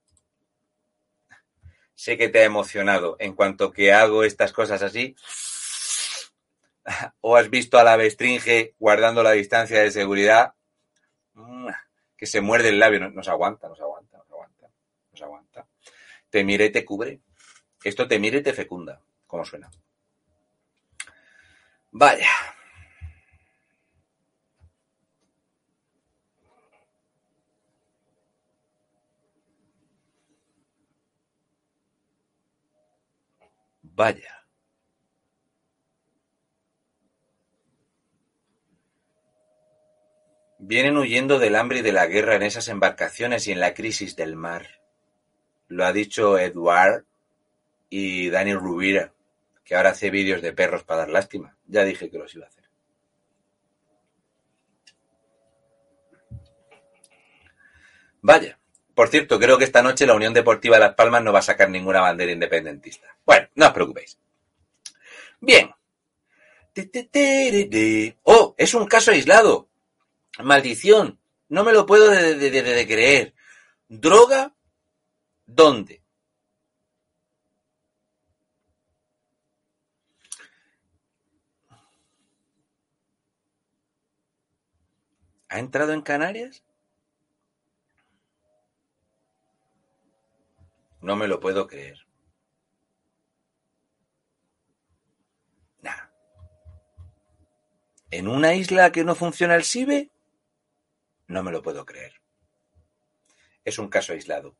Sé 1.96 2.18
que 2.18 2.28
te 2.28 2.40
ha 2.40 2.44
emocionado 2.44 3.16
en 3.20 3.36
cuanto 3.36 3.72
que 3.72 3.94
hago 3.94 4.26
estas 4.26 4.52
cosas 4.52 4.84
así. 4.84 5.16
O 7.22 7.38
has 7.38 7.50
visto 7.50 7.78
a 7.78 7.86
la 7.86 7.96
bestringe 7.96 8.76
guardando 8.78 9.24
la 9.24 9.32
distancia 9.32 9.82
de 9.82 9.90
seguridad 9.90 10.56
Mm, 11.34 11.70
que 12.18 12.26
se 12.26 12.42
muerde 12.42 12.70
el 12.70 12.80
labio, 12.80 13.00
nos 13.10 13.28
aguanta, 13.28 13.68
nos 13.68 13.80
aguanta, 13.80 14.18
nos 14.18 14.30
aguanta, 14.32 14.70
nos 15.12 15.22
aguanta. 15.22 15.68
Te 16.30 16.44
mire 16.44 16.66
y 16.66 16.72
te 16.72 16.86
cubre. 16.86 17.22
Esto 17.84 18.08
te 18.08 18.20
mire 18.20 18.40
y 18.40 18.44
te 18.44 18.54
fecunda, 18.54 19.02
como 19.28 19.46
suena. 19.46 19.70
Vaya. 21.92 22.30
Vaya. 33.84 34.43
Vienen 40.65 40.95
huyendo 40.95 41.40
del 41.40 41.57
hambre 41.57 41.80
y 41.80 41.81
de 41.81 41.91
la 41.91 42.07
guerra 42.07 42.35
en 42.35 42.44
esas 42.44 42.69
embarcaciones 42.69 43.49
y 43.49 43.52
en 43.52 43.60
la 43.60 43.73
crisis 43.73 44.15
del 44.15 44.38
mar. 44.38 44.80
Lo 45.68 45.85
ha 45.85 45.91
dicho 45.91 46.40
Eduard 46.40 47.03
y 47.90 48.30
Dani 48.30 48.53
Rubira, 48.53 49.11
que 49.65 49.76
ahora 49.76 49.90
hace 49.90 50.10
vídeos 50.10 50.41
de 50.41 50.53
perros 50.53 50.85
para 50.85 51.02
dar 51.02 51.10
lástima. 51.10 51.57
Ya 51.68 51.84
dije 51.84 52.10
que 52.10 52.18
los 52.18 52.34
iba 52.34 52.45
a 52.45 52.48
hacer. 52.48 52.64
Vaya. 58.22 58.57
Por 58.95 59.10
cierto, 59.10 59.40
creo 59.40 59.57
que 59.57 59.65
esta 59.65 59.81
noche 59.81 60.07
la 60.07 60.15
Unión 60.15 60.34
Deportiva 60.34 60.80
Las 60.80 60.95
Palmas 60.95 61.23
no 61.23 61.34
va 61.34 61.40
a 61.40 61.41
sacar 61.41 61.69
ninguna 61.69 61.99
bandera 61.99 62.31
independentista. 62.31 63.18
Bueno, 63.26 63.49
no 63.56 63.65
os 63.65 63.73
preocupéis. 63.73 64.18
Bien. 65.41 65.72
Oh, 68.23 68.56
es 68.57 68.73
un 68.73 68.88
caso 68.88 69.11
aislado. 69.11 69.68
Maldición. 70.40 71.20
No 71.50 71.64
me 71.64 71.74
lo 71.74 71.86
puedo 71.86 72.10
de, 72.10 72.86
creer. 72.88 73.36
¿Droga? 73.88 74.56
¿Dónde? 75.46 76.02
¿Ha 85.50 85.60
entrado 85.60 85.94
en 85.94 86.02
Canarias? 86.02 86.64
No 91.02 91.16
me 91.16 91.28
lo 91.28 91.40
puedo 91.40 91.68
creer. 91.68 92.08
Nah. 95.82 96.08
¿En 98.10 98.28
una 98.28 98.56
isla 98.56 98.92
que 98.92 99.04
no 99.04 99.14
funciona 99.14 99.54
el 99.54 99.64
SIBE? 99.64 100.12
No 101.28 101.44
me 101.44 101.52
lo 101.52 101.62
puedo 101.62 101.86
creer. 101.86 102.22
Es 103.64 103.80
un 103.80 103.90
caso 103.90 104.14
aislado. 104.14 104.56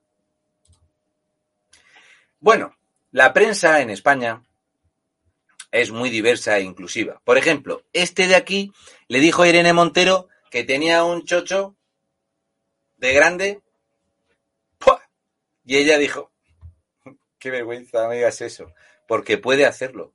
Bueno, 2.40 2.76
la 3.12 3.34
prensa 3.34 3.82
en 3.82 3.90
España 3.90 4.44
es 5.72 5.92
muy 5.92 6.10
diversa 6.10 6.58
e 6.58 6.62
inclusiva. 6.64 7.22
Por 7.24 7.38
ejemplo, 7.38 7.84
este 7.94 8.28
de 8.28 8.36
aquí 8.36 8.72
le 9.08 9.20
dijo 9.20 9.42
a 9.42 9.48
Irene 9.48 9.74
Montero 9.74 10.30
que 10.52 10.64
tenía 10.64 11.04
un 11.04 11.26
chocho 11.26 11.76
de 12.98 13.14
grande. 13.14 13.62
¡Pua! 14.78 15.02
Y 15.66 15.78
ella 15.78 15.98
dijo, 15.98 16.32
qué 17.40 17.50
vergüenza, 17.50 18.04
no 18.04 18.12
digas 18.12 18.40
eso, 18.42 18.74
porque 19.08 19.38
puede 19.38 19.66
hacerlo, 19.66 20.14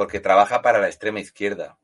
porque 0.00 0.18
trabaja 0.18 0.62
para 0.62 0.78
la 0.78 0.86
extrema 0.86 1.20
izquierda. 1.20 1.76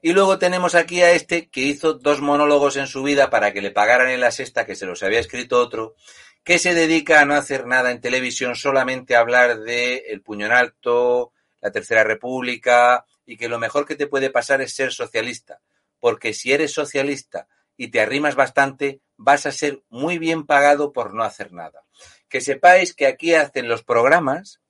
Y 0.00 0.12
luego 0.12 0.38
tenemos 0.38 0.76
aquí 0.76 1.02
a 1.02 1.10
este 1.10 1.48
que 1.48 1.62
hizo 1.62 1.94
dos 1.94 2.20
monólogos 2.20 2.76
en 2.76 2.86
su 2.86 3.02
vida 3.02 3.30
para 3.30 3.52
que 3.52 3.60
le 3.60 3.72
pagaran 3.72 4.10
en 4.10 4.20
la 4.20 4.30
sexta, 4.30 4.64
que 4.64 4.76
se 4.76 4.86
los 4.86 5.02
había 5.02 5.18
escrito 5.18 5.58
otro, 5.58 5.96
que 6.44 6.60
se 6.60 6.72
dedica 6.72 7.20
a 7.20 7.24
no 7.24 7.34
hacer 7.34 7.66
nada 7.66 7.90
en 7.90 8.00
televisión, 8.00 8.54
solamente 8.54 9.16
a 9.16 9.18
hablar 9.18 9.58
de 9.58 10.04
el 10.06 10.22
puño 10.22 10.46
en 10.46 10.52
alto, 10.52 11.32
la 11.60 11.72
Tercera 11.72 12.04
República, 12.04 13.06
y 13.26 13.36
que 13.36 13.48
lo 13.48 13.58
mejor 13.58 13.88
que 13.88 13.96
te 13.96 14.06
puede 14.06 14.30
pasar 14.30 14.60
es 14.60 14.72
ser 14.72 14.92
socialista 14.92 15.60
porque 15.98 16.32
si 16.32 16.52
eres 16.52 16.72
socialista 16.72 17.48
y 17.76 17.88
te 17.88 18.00
arrimas 18.00 18.36
bastante, 18.36 19.00
vas 19.16 19.46
a 19.46 19.50
ser 19.50 19.82
muy 19.88 20.18
bien 20.18 20.46
pagado 20.46 20.92
por 20.92 21.12
no 21.12 21.24
hacer 21.24 21.50
nada. 21.50 21.82
Que 22.28 22.40
sepáis 22.40 22.94
que 22.94 23.08
aquí 23.08 23.34
hacen 23.34 23.66
los 23.66 23.82
programas 23.82 24.60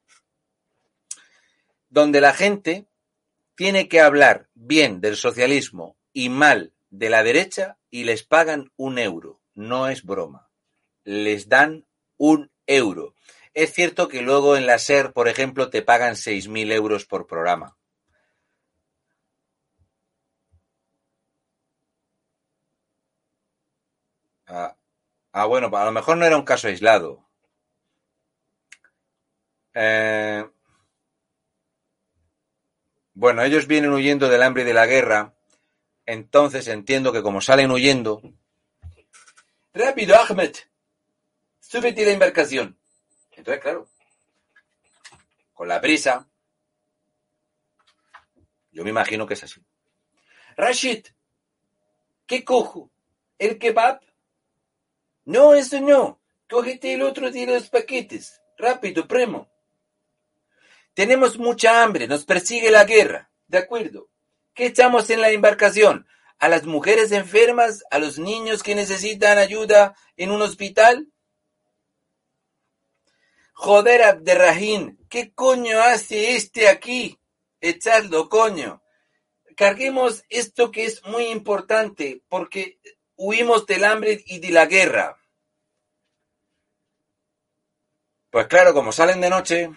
donde 1.91 2.23
la 2.23 2.33
gente 2.33 2.87
tiene 3.55 3.89
que 3.89 4.01
hablar 4.01 4.49
bien 4.55 5.01
del 5.01 5.17
socialismo 5.17 5.97
y 6.13 6.29
mal 6.29 6.73
de 6.91 7.11
la 7.11 7.23
derecha 7.23 7.79
y 7.91 8.05
les 8.05 8.23
pagan 8.23 8.73
un 8.77 8.99
euro. 8.99 9.41
No 9.55 9.89
es 9.89 10.05
broma. 10.05 10.49
Les 11.05 11.49
dan 11.49 11.87
un 12.17 12.51
euro. 12.67 13.15
Es 13.53 13.73
cierto 13.73 14.09
que 14.09 14.23
luego 14.23 14.57
en 14.57 14.67
la 14.67 14.79
SER, 14.79 15.13
por 15.13 15.29
ejemplo, 15.29 15.71
te 15.71 15.83
pagan 15.83 16.15
6.000 16.17 16.73
euros 16.73 17.07
por 17.07 17.27
programa. 17.27 17.77
Ah, 24.47 24.77
ah, 25.33 25.47
bueno, 25.47 25.71
a 25.77 25.85
lo 25.85 25.93
mejor 25.93 26.17
no 26.17 26.25
era 26.27 26.37
un 26.37 26.45
caso 26.45 26.69
aislado. 26.69 27.29
Eh, 29.75 30.45
bueno, 33.15 33.43
ellos 33.43 33.67
vienen 33.67 33.93
huyendo 33.93 34.29
del 34.29 34.43
hambre 34.43 34.63
y 34.63 34.67
de 34.67 34.75
la 34.75 34.87
guerra, 34.87 35.35
entonces 36.05 36.69
entiendo 36.69 37.13
que 37.13 37.23
como 37.23 37.41
salen 37.41 37.71
huyendo... 37.71 38.21
Rápido, 39.73 40.17
Ahmed, 40.17 40.55
súbete 41.59 42.03
a 42.03 42.07
la 42.07 42.13
embarcación. 42.13 42.79
Entonces, 43.33 43.63
claro, 43.63 43.89
con 45.53 45.67
la 45.69 45.81
prisa, 45.81 46.29
yo 48.71 48.85
me 48.85 48.91
imagino 48.91 49.27
que 49.27 49.35
es 49.35 49.45
así. 49.45 49.61
Rashid, 50.57 51.07
¿qué 52.27 52.45
cojo? 52.45 52.91
¿El 53.39 53.59
kebab? 53.59 54.01
No, 55.25 55.55
eso 55.55 55.81
no. 55.81 56.21
Cógete 56.49 56.95
el 56.95 57.03
otro 57.03 57.31
de 57.31 57.47
los 57.47 57.71
paquetes. 57.71 58.41
Rápido, 58.59 59.09
primo. 59.09 59.49
Tenemos 60.95 61.39
mucha 61.39 61.83
hambre, 61.83 62.07
nos 62.07 62.25
persigue 62.25 62.71
la 62.71 62.85
guerra. 62.85 63.31
De 63.49 63.59
acuerdo. 63.59 64.09
¿Qué 64.55 64.67
echamos 64.67 65.11
en 65.11 65.21
la 65.21 65.31
embarcación? 65.31 66.07
¿A 66.39 66.49
las 66.49 66.65
mujeres 66.65 67.11
enfermas? 67.13 67.85
¿A 67.91 67.99
los 67.99 68.19
niños 68.19 68.63
que 68.63 68.75
necesitan 68.75 69.39
ayuda 69.39 69.97
en 70.17 70.31
un 70.31 70.43
hospital? 70.43 71.09
Joder, 73.53 74.03
Abderrahim, 74.03 74.99
¿qué 75.09 75.33
coño 75.33 75.81
hace 75.81 76.37
este 76.37 76.69
aquí? 76.69 77.19
Echadlo, 77.61 78.29
coño. 78.29 78.83
Carguemos 79.57 80.25
esto 80.29 80.71
que 80.71 80.85
es 80.85 81.05
muy 81.07 81.27
importante, 81.27 82.23
porque 82.29 82.79
huimos 83.17 83.67
del 83.67 83.85
hambre 83.85 84.23
y 84.27 84.41
de 84.41 84.51
la 84.51 84.67
guerra. 84.67 85.17
Pues 88.31 88.49
claro, 88.49 88.75
como 88.75 88.91
salen 88.91 89.21
de 89.21 89.31
noche, 89.31 89.71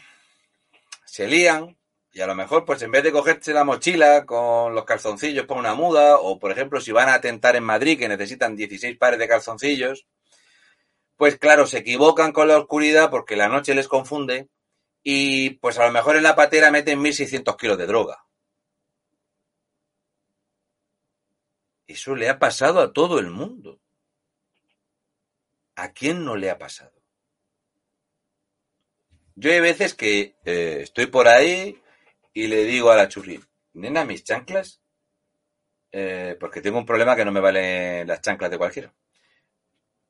se 1.18 1.28
lían 1.28 1.76
y 2.12 2.22
a 2.22 2.28
lo 2.28 2.36
mejor 2.36 2.64
pues 2.64 2.80
en 2.84 2.92
vez 2.92 3.04
de 3.04 3.12
cogerse 3.12 3.52
la 3.52 3.64
mochila 3.64 4.28
con 4.28 4.76
los 4.76 4.86
calzoncillos 4.86 5.48
por 5.48 5.58
una 5.58 5.74
muda 5.74 6.20
o 6.20 6.38
por 6.38 6.52
ejemplo 6.52 6.80
si 6.80 6.92
van 6.92 7.10
a 7.10 7.16
atentar 7.16 7.56
en 7.56 7.64
Madrid 7.64 7.98
que 7.98 8.08
necesitan 8.08 8.56
16 8.56 9.00
pares 9.00 9.18
de 9.18 9.28
calzoncillos, 9.28 10.06
pues 11.16 11.40
claro, 11.40 11.66
se 11.66 11.80
equivocan 11.80 12.34
con 12.34 12.48
la 12.48 12.60
oscuridad 12.60 13.10
porque 13.10 13.36
la 13.36 13.48
noche 13.48 13.74
les 13.74 13.88
confunde 13.88 14.48
y 15.02 15.52
pues 15.62 15.80
a 15.80 15.88
lo 15.88 15.92
mejor 15.92 16.18
en 16.18 16.24
la 16.24 16.36
patera 16.36 16.70
meten 16.70 17.02
1600 17.02 17.58
kilos 17.58 17.80
de 17.80 17.88
droga. 17.88 18.24
Eso 21.88 22.14
le 22.14 22.30
ha 22.30 22.38
pasado 22.38 22.80
a 22.80 22.94
todo 22.94 23.18
el 23.18 23.32
mundo. 23.32 23.82
¿A 25.76 25.94
quién 25.94 26.24
no 26.24 26.36
le 26.36 26.52
ha 26.52 26.60
pasado? 26.60 26.97
Yo 29.40 29.52
hay 29.52 29.60
veces 29.60 29.94
que 29.94 30.36
eh, 30.46 30.80
estoy 30.82 31.06
por 31.06 31.28
ahí 31.28 31.80
y 32.34 32.48
le 32.48 32.64
digo 32.64 32.90
a 32.90 32.96
la 32.96 33.08
churri, 33.08 33.40
nena, 33.74 34.04
mis 34.04 34.24
chanclas, 34.24 34.82
eh, 35.92 36.36
porque 36.40 36.60
tengo 36.60 36.80
un 36.80 36.88
problema 36.88 37.16
que 37.16 37.24
no 37.24 37.32
me 37.32 37.40
valen 37.40 38.08
las 38.08 38.22
chanclas 38.22 38.50
de 38.50 38.58
cualquiera. 38.58 38.96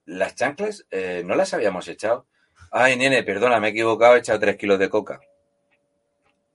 Las 0.05 0.33
chanclas 0.35 0.87
eh, 0.91 1.23
no 1.25 1.35
las 1.35 1.53
habíamos 1.53 1.89
echado. 1.89 2.25
Ay, 2.71 2.95
nene, 2.95 3.21
perdona, 3.23 3.59
me 3.59 3.67
he 3.67 3.71
equivocado, 3.71 4.15
he 4.15 4.19
echado 4.19 4.39
tres 4.39 4.55
kilos 4.55 4.79
de 4.79 4.89
coca. 4.89 5.19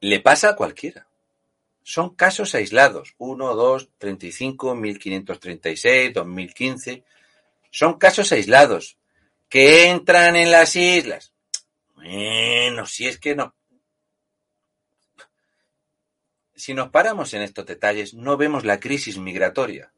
Le 0.00 0.20
pasa 0.20 0.48
a 0.48 0.56
cualquiera. 0.56 1.06
Son 1.82 2.14
casos 2.14 2.54
aislados. 2.54 3.14
1, 3.18 3.54
2, 3.54 3.90
35, 3.98 4.74
1536, 4.74 6.14
2015. 6.14 7.04
Son 7.70 7.98
casos 7.98 8.32
aislados 8.32 8.96
que 9.50 9.90
entran 9.90 10.36
en 10.36 10.50
las 10.50 10.74
islas. 10.74 11.31
Bueno, 12.02 12.86
si 12.86 13.06
es 13.06 13.18
que 13.18 13.36
no. 13.36 13.54
Si 16.54 16.74
nos 16.74 16.90
paramos 16.90 17.32
en 17.34 17.42
estos 17.42 17.64
detalles, 17.64 18.14
no 18.14 18.36
vemos 18.36 18.64
la 18.64 18.80
crisis 18.80 19.18
migratoria. 19.18 19.92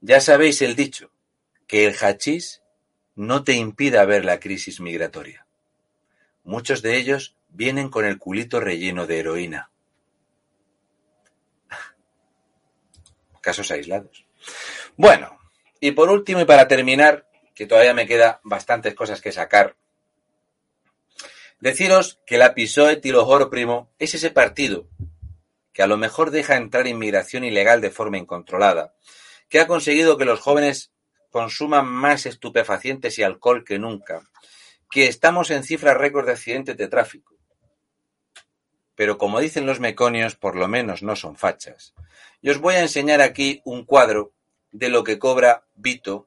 Ya 0.00 0.20
sabéis 0.20 0.62
el 0.62 0.76
dicho, 0.76 1.12
que 1.66 1.86
el 1.86 1.94
hachís 1.94 2.62
no 3.16 3.42
te 3.42 3.54
impida 3.54 4.04
ver 4.04 4.24
la 4.24 4.38
crisis 4.38 4.80
migratoria. 4.80 5.46
Muchos 6.44 6.82
de 6.82 6.96
ellos 6.96 7.36
vienen 7.48 7.88
con 7.88 8.04
el 8.04 8.18
culito 8.18 8.60
relleno 8.60 9.06
de 9.06 9.18
heroína. 9.18 9.70
Casos 13.40 13.70
aislados. 13.72 14.24
Bueno, 14.96 15.38
y 15.80 15.92
por 15.92 16.10
último 16.10 16.40
y 16.40 16.44
para 16.44 16.68
terminar, 16.68 17.28
que 17.54 17.66
todavía 17.66 17.94
me 17.94 18.06
queda 18.06 18.40
bastantes 18.44 18.94
cosas 18.94 19.20
que 19.20 19.32
sacar 19.32 19.76
Deciros 21.62 22.20
que 22.26 22.38
la 22.38 22.56
PSOE 22.56 22.96
Tilojoro 22.96 23.48
Primo 23.48 23.94
es 24.00 24.14
ese 24.14 24.32
partido 24.32 24.88
que 25.72 25.84
a 25.84 25.86
lo 25.86 25.96
mejor 25.96 26.32
deja 26.32 26.56
entrar 26.56 26.88
inmigración 26.88 27.44
ilegal 27.44 27.80
de 27.80 27.92
forma 27.92 28.18
incontrolada, 28.18 28.96
que 29.48 29.60
ha 29.60 29.68
conseguido 29.68 30.18
que 30.18 30.24
los 30.24 30.40
jóvenes 30.40 30.90
consuman 31.30 31.86
más 31.86 32.26
estupefacientes 32.26 33.16
y 33.20 33.22
alcohol 33.22 33.62
que 33.64 33.78
nunca, 33.78 34.28
que 34.90 35.06
estamos 35.06 35.52
en 35.52 35.62
cifras 35.62 35.96
récord 35.96 36.26
de 36.26 36.32
accidentes 36.32 36.76
de 36.76 36.88
tráfico. 36.88 37.36
Pero 38.96 39.16
como 39.16 39.38
dicen 39.38 39.64
los 39.64 39.78
meconios, 39.78 40.34
por 40.34 40.56
lo 40.56 40.66
menos 40.66 41.04
no 41.04 41.14
son 41.14 41.36
fachas. 41.36 41.94
Y 42.40 42.50
os 42.50 42.58
voy 42.58 42.74
a 42.74 42.82
enseñar 42.82 43.20
aquí 43.20 43.62
un 43.64 43.84
cuadro 43.84 44.32
de 44.72 44.88
lo 44.88 45.04
que 45.04 45.20
cobra 45.20 45.64
Vito, 45.76 46.26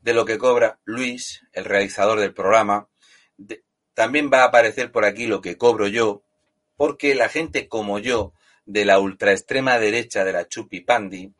de 0.00 0.12
lo 0.12 0.24
que 0.24 0.38
cobra 0.38 0.80
Luis, 0.82 1.44
el 1.52 1.66
realizador 1.66 2.18
del 2.18 2.34
programa. 2.34 2.88
También 3.96 4.30
va 4.30 4.42
a 4.42 4.48
aparecer 4.48 4.92
por 4.92 5.06
aquí 5.06 5.26
lo 5.26 5.40
que 5.40 5.56
cobro 5.56 5.88
yo, 5.88 6.22
porque 6.76 7.14
la 7.14 7.30
gente 7.30 7.66
como 7.66 7.98
yo, 7.98 8.34
de 8.66 8.84
la 8.84 8.98
ultra 8.98 9.32
extrema 9.32 9.78
derecha 9.78 10.22
de 10.22 10.34
la 10.34 10.46
Chupi 10.46 10.80
Pandi, 10.80 11.32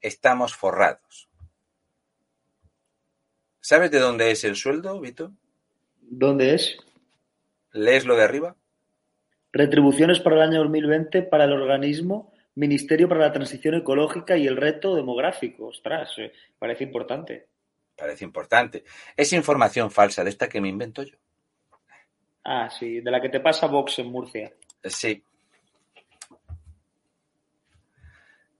estamos 0.00 0.56
forrados. 0.56 1.28
¿Sabes 3.60 3.92
de 3.92 4.00
dónde 4.00 4.32
es 4.32 4.42
el 4.42 4.56
sueldo, 4.56 5.00
Vito? 5.00 5.32
¿Dónde 6.00 6.56
es? 6.56 6.76
¿Lees 7.70 8.04
lo 8.04 8.16
de 8.16 8.24
arriba? 8.24 8.56
Retribuciones 9.52 10.18
para 10.18 10.34
el 10.34 10.42
año 10.42 10.58
2020 10.58 11.22
para 11.22 11.44
el 11.44 11.52
organismo 11.52 12.32
Ministerio 12.56 13.08
para 13.08 13.20
la 13.20 13.32
Transición 13.32 13.76
Ecológica 13.76 14.36
y 14.36 14.48
el 14.48 14.56
Reto 14.56 14.96
Demográfico. 14.96 15.68
Ostras, 15.68 16.18
eh, 16.18 16.32
parece 16.58 16.82
importante. 16.82 17.46
Parece 17.96 18.24
importante. 18.24 18.82
Es 19.16 19.32
información 19.32 19.92
falsa 19.92 20.24
de 20.24 20.30
esta 20.30 20.48
que 20.48 20.60
me 20.60 20.68
invento 20.68 21.04
yo. 21.04 21.21
Ah, 22.44 22.68
sí, 22.70 23.00
de 23.00 23.10
la 23.10 23.20
que 23.20 23.28
te 23.28 23.40
pasa 23.40 23.66
Vox 23.66 23.98
en 24.00 24.06
Murcia. 24.06 24.52
Sí. 24.84 25.24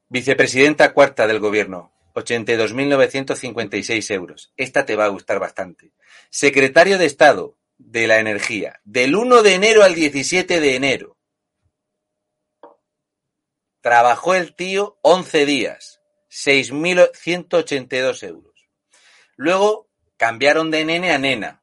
Vicepresidenta 0.08 0.92
cuarta 0.92 1.26
del 1.26 1.40
Gobierno, 1.40 1.92
82.956 2.14 4.14
euros. 4.14 4.52
Esta 4.56 4.84
te 4.84 4.94
va 4.94 5.06
a 5.06 5.08
gustar 5.08 5.38
bastante. 5.38 5.92
Secretario 6.30 6.98
de 6.98 7.06
Estado 7.06 7.56
de 7.78 8.06
la 8.06 8.18
Energía, 8.18 8.80
del 8.84 9.16
1 9.16 9.42
de 9.42 9.54
enero 9.54 9.82
al 9.82 9.94
17 9.94 10.60
de 10.60 10.76
enero. 10.76 11.16
Trabajó 13.80 14.34
el 14.34 14.54
tío 14.54 14.98
11 15.02 15.46
días, 15.46 16.00
6.182 16.30 18.22
euros. 18.22 18.52
Luego 19.36 19.88
cambiaron 20.16 20.70
de 20.70 20.84
nene 20.84 21.12
a 21.12 21.18
nena. 21.18 21.61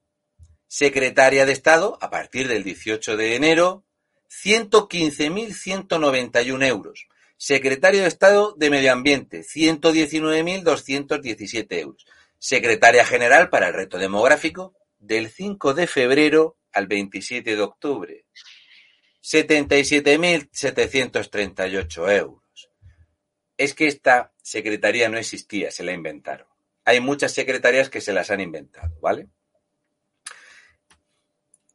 Secretaria 0.71 1.47
de 1.47 1.51
Estado, 1.51 1.97
a 1.99 2.11
partir 2.11 2.47
del 2.47 2.63
18 2.63 3.17
de 3.17 3.35
enero, 3.35 3.85
115.191 4.29 6.67
euros. 6.67 7.07
Secretario 7.37 8.03
de 8.03 8.07
Estado 8.07 8.53
de 8.55 8.69
Medio 8.69 8.93
Ambiente, 8.93 9.41
119.217 9.41 11.79
euros. 11.79 12.05
Secretaria 12.37 13.03
General 13.03 13.49
para 13.49 13.69
el 13.69 13.73
Reto 13.73 13.97
Demográfico, 13.97 14.75
del 14.99 15.31
5 15.31 15.73
de 15.73 15.87
febrero 15.87 16.59
al 16.71 16.85
27 16.85 17.55
de 17.55 17.61
octubre. 17.63 18.27
77.738 19.23 22.15
euros. 22.15 22.69
Es 23.57 23.73
que 23.73 23.87
esta 23.87 24.33
secretaría 24.43 25.09
no 25.09 25.17
existía, 25.17 25.71
se 25.71 25.83
la 25.83 25.93
inventaron. 25.93 26.47
Hay 26.85 26.99
muchas 26.99 27.31
secretarías 27.31 27.89
que 27.89 28.01
se 28.01 28.13
las 28.13 28.29
han 28.29 28.39
inventado, 28.39 28.99
¿vale? 29.01 29.29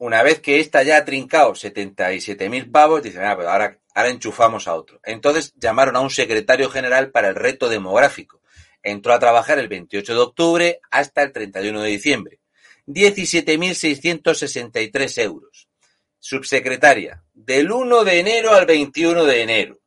Una 0.05 0.23
vez 0.23 0.41
que 0.41 0.61
esta 0.61 0.83
ya 0.83 0.99
ha 0.99 1.05
trincado 1.07 1.55
77.000 1.55 2.71
pavos, 2.71 3.03
dicen, 3.03 3.25
ah, 3.25 3.35
pero 3.39 3.49
ahora, 3.49 3.81
ahora 3.95 4.11
enchufamos 4.11 4.69
a 4.69 4.75
otro. 4.75 5.01
Entonces 5.03 5.55
llamaron 5.57 5.97
a 5.97 6.01
un 6.01 6.11
secretario 6.11 6.69
general 6.69 7.11
para 7.11 7.29
el 7.29 7.35
reto 7.35 7.71
demográfico. 7.71 8.43
Entró 8.83 9.15
a 9.15 9.19
trabajar 9.19 9.59
el 9.59 9.69
28 9.69 10.13
de 10.13 10.21
octubre 10.21 10.79
hasta 10.91 11.23
el 11.23 11.33
31 11.33 11.81
de 11.81 11.89
diciembre. 11.89 12.39
17.663 12.87 15.23
euros. 15.23 15.71
Subsecretaria, 16.19 17.25
del 17.33 17.73
1 17.73 18.05
de 18.05 18.21
enero 18.21 18.53
al 18.53 18.67
21 18.67 19.25
de 19.25 19.41
enero. 19.41 19.81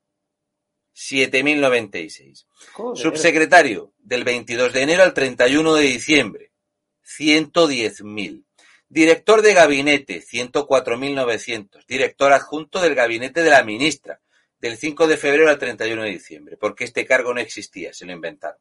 7.096. 0.96 2.48
Joder. 2.74 3.04
Subsecretario, 3.04 3.94
del 4.00 4.24
22 4.24 4.74
de 4.74 4.82
enero 4.82 5.04
al 5.04 5.14
31 5.14 5.76
de 5.76 5.84
diciembre. 5.84 6.54
110.000. 7.06 8.47
Director 8.90 9.42
de 9.42 9.54
gabinete, 9.54 10.22
104.900. 10.22 11.86
Director 11.86 12.32
adjunto 12.32 12.80
del 12.82 12.96
gabinete 12.96 13.44
de 13.44 13.50
la 13.50 13.64
ministra, 13.64 14.22
del 14.60 14.78
5 14.78 15.08
de 15.08 15.18
febrero 15.18 15.50
al 15.50 15.60
31 15.60 16.04
de 16.04 16.10
diciembre, 16.10 16.58
porque 16.58 16.86
este 16.86 17.06
cargo 17.06 17.34
no 17.34 17.42
existía, 17.42 17.94
se 17.94 18.06
lo 18.06 18.14
inventaron. 18.14 18.60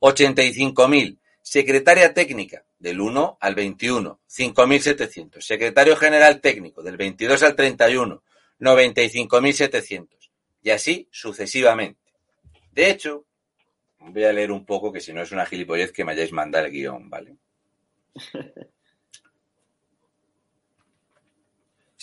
85.000. 0.00 1.18
Secretaria 1.42 2.12
técnica, 2.12 2.64
del 2.78 3.00
1 3.00 3.38
al 3.40 3.54
21, 3.54 4.20
5.700. 4.28 5.40
Secretario 5.40 5.94
general 5.96 6.40
técnico, 6.40 6.82
del 6.82 6.96
22 6.96 7.42
al 7.44 7.54
31, 7.54 8.22
95.700. 8.58 10.08
Y 10.62 10.70
así 10.70 11.08
sucesivamente. 11.12 12.12
De 12.72 12.90
hecho, 12.90 13.26
voy 13.98 14.24
a 14.24 14.32
leer 14.32 14.50
un 14.50 14.64
poco, 14.66 14.92
que 14.92 15.00
si 15.00 15.12
no 15.12 15.22
es 15.22 15.30
una 15.30 15.46
gilipollez 15.46 15.92
que 15.92 16.04
me 16.04 16.12
hayáis 16.12 16.32
mandado 16.32 16.66
el 16.66 16.72
guion, 16.72 17.08
¿vale? 17.08 17.36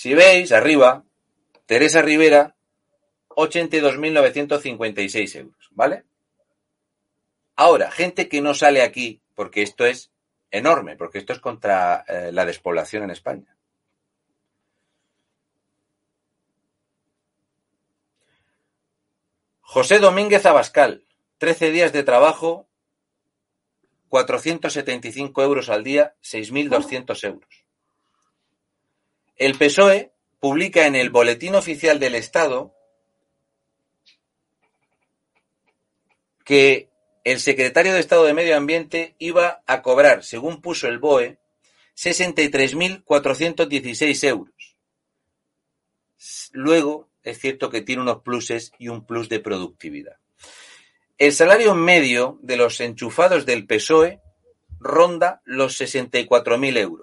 Si 0.03 0.11
veis, 0.13 0.51
arriba, 0.51 1.05
Teresa 1.65 2.01
Rivera, 2.01 2.57
82.956 3.29 5.35
euros, 5.37 5.69
¿vale? 5.71 6.03
Ahora, 7.55 7.89
gente 7.89 8.27
que 8.27 8.41
no 8.41 8.53
sale 8.53 8.81
aquí, 8.81 9.21
porque 9.33 9.61
esto 9.61 9.85
es 9.85 10.11
enorme, 10.51 10.97
porque 10.97 11.19
esto 11.19 11.31
es 11.31 11.39
contra 11.39 12.03
eh, 12.05 12.33
la 12.33 12.45
despoblación 12.45 13.03
en 13.03 13.11
España. 13.11 13.55
José 19.61 19.99
Domínguez 19.99 20.45
Abascal, 20.45 21.05
13 21.37 21.71
días 21.71 21.93
de 21.93 22.03
trabajo, 22.03 22.67
475 24.09 25.43
euros 25.43 25.69
al 25.69 25.85
día, 25.85 26.13
6.200 26.21 27.23
euros. 27.23 27.62
El 29.43 29.57
PSOE 29.57 30.13
publica 30.39 30.87
en 30.87 30.95
el 30.95 31.09
Boletín 31.09 31.55
Oficial 31.55 31.99
del 31.99 32.15
Estado 32.15 32.73
que 36.45 36.89
el 37.25 37.41
secretario 37.41 37.93
de 37.93 37.99
Estado 37.99 38.23
de 38.23 38.33
Medio 38.33 38.55
Ambiente 38.55 39.17
iba 39.19 39.61
a 39.67 39.81
cobrar, 39.81 40.23
según 40.23 40.61
puso 40.61 40.87
el 40.87 40.97
BOE, 40.97 41.39
63.416 41.97 44.29
euros. 44.29 44.77
Luego, 46.53 47.09
es 47.21 47.37
cierto 47.37 47.69
que 47.69 47.81
tiene 47.81 48.03
unos 48.03 48.21
pluses 48.21 48.71
y 48.79 48.87
un 48.87 49.05
plus 49.05 49.27
de 49.27 49.41
productividad. 49.41 50.15
El 51.17 51.33
salario 51.33 51.75
medio 51.75 52.39
de 52.41 52.55
los 52.55 52.79
enchufados 52.79 53.45
del 53.45 53.67
PSOE 53.67 54.21
ronda 54.79 55.41
los 55.43 55.81
64.000 55.81 56.77
euros. 56.77 57.02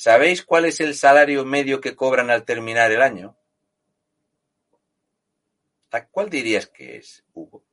¿Sabéis 0.00 0.44
cuál 0.44 0.66
es 0.66 0.78
el 0.78 0.94
salario 0.94 1.44
medio 1.44 1.80
que 1.80 1.96
cobran 1.96 2.30
al 2.30 2.44
terminar 2.44 2.92
el 2.92 3.02
año? 3.02 3.36
¿A 5.90 6.06
cuál 6.06 6.30
dirías 6.30 6.68
que 6.68 6.98
es, 6.98 7.24
Hugo? 7.34 7.64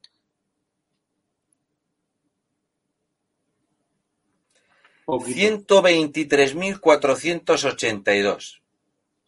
Poquito. 5.05 5.83
123.482. 5.83 8.63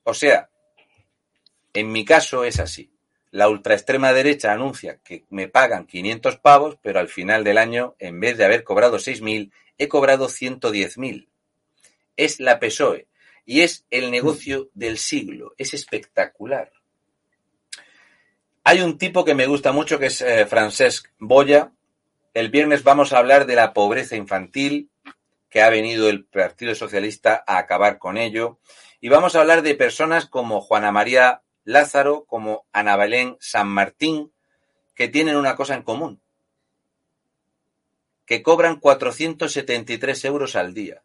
O 0.04 0.16
sea, 0.16 0.50
en 1.74 1.92
mi 1.92 2.04
caso 2.04 2.46
es 2.46 2.60
así. 2.60 2.92
La 3.30 3.48
ultraextrema 3.48 4.12
derecha 4.12 4.54
anuncia 4.54 4.98
que 5.04 5.28
me 5.30 5.48
pagan 5.48 5.86
500 5.86 6.38
pavos, 6.38 6.80
pero 6.82 7.00
al 7.00 7.10
final 7.10 7.44
del 7.44 7.60
año, 7.60 7.96
en 8.00 8.20
vez 8.20 8.40
de 8.40 8.46
haber 8.46 8.64
cobrado 8.64 8.98
6.000, 8.98 9.52
he 9.78 9.88
cobrado 9.88 10.30
110.000. 10.30 11.28
Es 12.18 12.40
la 12.40 12.60
PSOE 12.60 13.08
y 13.46 13.62
es 13.62 13.86
el 13.90 14.12
negocio 14.12 14.70
del 14.74 14.98
siglo. 14.98 15.54
Es 15.58 15.74
espectacular. 15.74 16.74
Hay 18.66 18.82
un 18.82 18.98
tipo 18.98 19.24
que 19.24 19.34
me 19.34 19.48
gusta 19.48 19.72
mucho 19.72 19.98
que 19.98 20.08
es 20.08 20.22
eh, 20.22 20.46
Francesc 20.46 21.08
Boya. 21.20 21.72
El 22.34 22.50
viernes 22.50 22.84
vamos 22.84 23.14
a 23.14 23.20
hablar 23.20 23.46
de 23.46 23.56
la 23.56 23.72
pobreza 23.72 24.18
infantil, 24.18 24.90
que 25.50 25.62
ha 25.62 25.70
venido 25.70 26.10
el 26.10 26.26
Partido 26.26 26.76
Socialista 26.76 27.46
a 27.48 27.60
acabar 27.60 27.98
con 27.98 28.18
ello. 28.18 28.60
Y 29.00 29.08
vamos 29.08 29.36
a 29.36 29.40
hablar 29.40 29.62
de 29.62 29.76
personas 29.76 30.26
como 30.26 30.60
Juana 30.60 30.92
María 30.92 31.44
Lázaro, 31.64 32.26
como 32.26 32.66
Ana 32.74 32.98
Belén 32.98 33.38
San 33.40 33.70
Martín, 33.70 34.34
que 34.96 35.08
tienen 35.08 35.38
una 35.38 35.56
cosa 35.56 35.76
en 35.76 35.84
común, 35.84 36.22
que 38.26 38.44
cobran 38.44 38.80
473 38.80 40.26
euros 40.26 40.56
al 40.56 40.74
día. 40.74 41.04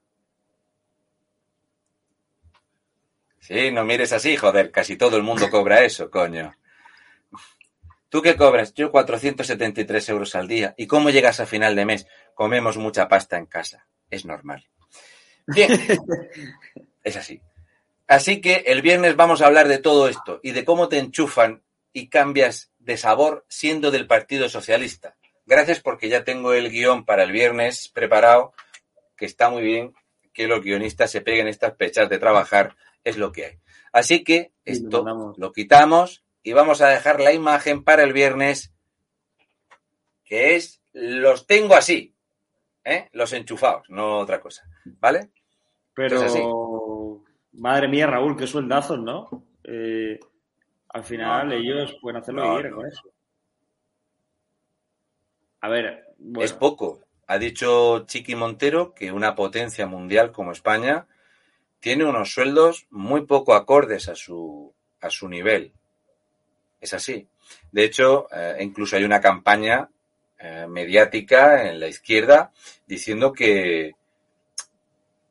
Sí, 3.43 3.73
no 3.73 3.85
mires 3.85 4.13
así, 4.13 4.37
joder, 4.37 4.71
casi 4.71 4.97
todo 4.97 5.17
el 5.17 5.25
mundo 5.25 5.51
cobra 5.51 5.83
eso, 5.83 6.09
coño. 6.13 6.57
¿Tú 8.09 8.23
qué 8.23 8.37
cobras? 8.37 8.73
Yo 8.73 8.93
473 8.93 10.09
euros 10.11 10.37
al 10.37 10.47
día. 10.47 10.75
¿Y 10.77 10.87
cómo 10.87 11.11
llegas 11.11 11.41
a 11.41 11.47
final 11.47 11.75
de 11.75 11.85
mes? 11.85 12.07
Comemos 12.35 12.77
mucha 12.77 13.09
pasta 13.09 13.37
en 13.39 13.47
casa. 13.47 13.89
Es 14.11 14.25
normal. 14.25 14.69
Bien, 15.49 15.73
es 17.03 17.17
así. 17.17 17.43
Así 18.07 18.41
que 18.41 18.63
el 18.67 18.81
viernes 18.81 19.17
vamos 19.17 19.43
a 19.43 19.47
hablar 19.47 19.67
de 19.67 19.79
todo 19.79 20.09
esto 20.09 20.39
y 20.45 20.53
de 20.53 20.65
cómo 20.65 20.89
te 20.89 20.99
enchufan 20.99 21.65
y 21.93 22.11
cambias 22.11 22.71
de 22.79 22.97
sabor 22.97 23.45
siendo 23.49 23.91
del 23.91 24.07
Partido 24.07 24.49
Socialista. 24.49 25.17
Gracias 25.47 25.81
porque 25.81 26.09
ya 26.09 26.23
tengo 26.23 26.53
el 26.55 26.71
guion 26.71 27.05
para 27.05 27.25
el 27.25 27.33
viernes 27.33 27.89
preparado, 27.89 28.53
que 29.17 29.27
está 29.27 29.51
muy 29.51 29.63
bien 29.63 29.95
que 30.33 30.47
los 30.47 30.63
guionistas 30.63 31.11
se 31.11 31.21
peguen 31.21 31.49
estas 31.49 31.73
pechas 31.73 32.09
de 32.09 32.19
trabajar, 32.19 32.77
es 33.05 33.17
lo 33.17 33.33
que 33.33 33.45
hay. 33.47 33.59
Así 33.93 34.25
que 34.25 34.53
esto 34.65 35.05
lo 35.37 35.53
quitamos 35.53 36.25
y 36.43 36.53
vamos 36.53 36.81
a 36.81 36.89
dejar 36.89 37.21
la 37.21 37.33
imagen 37.33 37.85
para 37.85 38.03
el 38.03 38.13
viernes, 38.13 38.73
que 40.25 40.57
es 40.57 40.83
los 40.93 41.47
tengo 41.47 41.75
así, 41.75 42.15
¿eh? 42.85 43.09
los 43.13 43.33
enchufados, 43.33 43.89
no 43.89 44.19
otra 44.19 44.41
cosa, 44.41 44.65
¿vale? 44.85 45.31
Pero, 45.95 47.23
madre 47.53 47.89
mía, 47.89 48.07
Raúl, 48.07 48.37
qué 48.37 48.47
sueldazos, 48.47 48.99
¿no? 48.99 49.47
Eh, 49.65 50.19
al 50.89 51.05
final 51.05 51.53
ellos 51.53 51.97
pueden 52.01 52.21
hacer 52.21 52.35
lo 52.35 52.43
que 52.43 52.49
quieran 52.55 52.73
con 52.73 52.87
eso. 52.87 53.03
A 55.61 55.69
ver. 55.69 56.05
Es 56.41 56.53
poco. 56.53 57.01
Ha 57.27 57.39
dicho 57.39 58.05
Chiqui 58.07 58.35
Montero 58.35 58.95
que 58.95 59.13
una 59.13 59.35
potencia 59.35 59.87
mundial 59.87 60.33
como 60.33 60.53
España 60.53 61.07
tiene 61.83 62.05
unos 62.05 62.33
sueldos 62.33 62.87
muy 62.91 63.27
poco 63.27 63.55
acordes 63.55 64.09
a 64.09 64.15
su, 64.15 64.73
a 65.01 65.11
su 65.11 65.29
nivel. 65.29 65.73
Es 66.81 66.95
así. 66.95 67.27
De 67.73 67.83
hecho, 67.83 68.29
eh, 68.33 68.59
incluso 68.61 68.95
hay 68.95 69.03
una 69.03 69.21
campaña 69.21 69.91
eh, 70.39 70.67
mediática 70.69 71.69
en 71.69 71.81
la 71.81 71.89
izquierda 71.89 72.53
diciendo 72.87 73.33
que, 73.33 73.97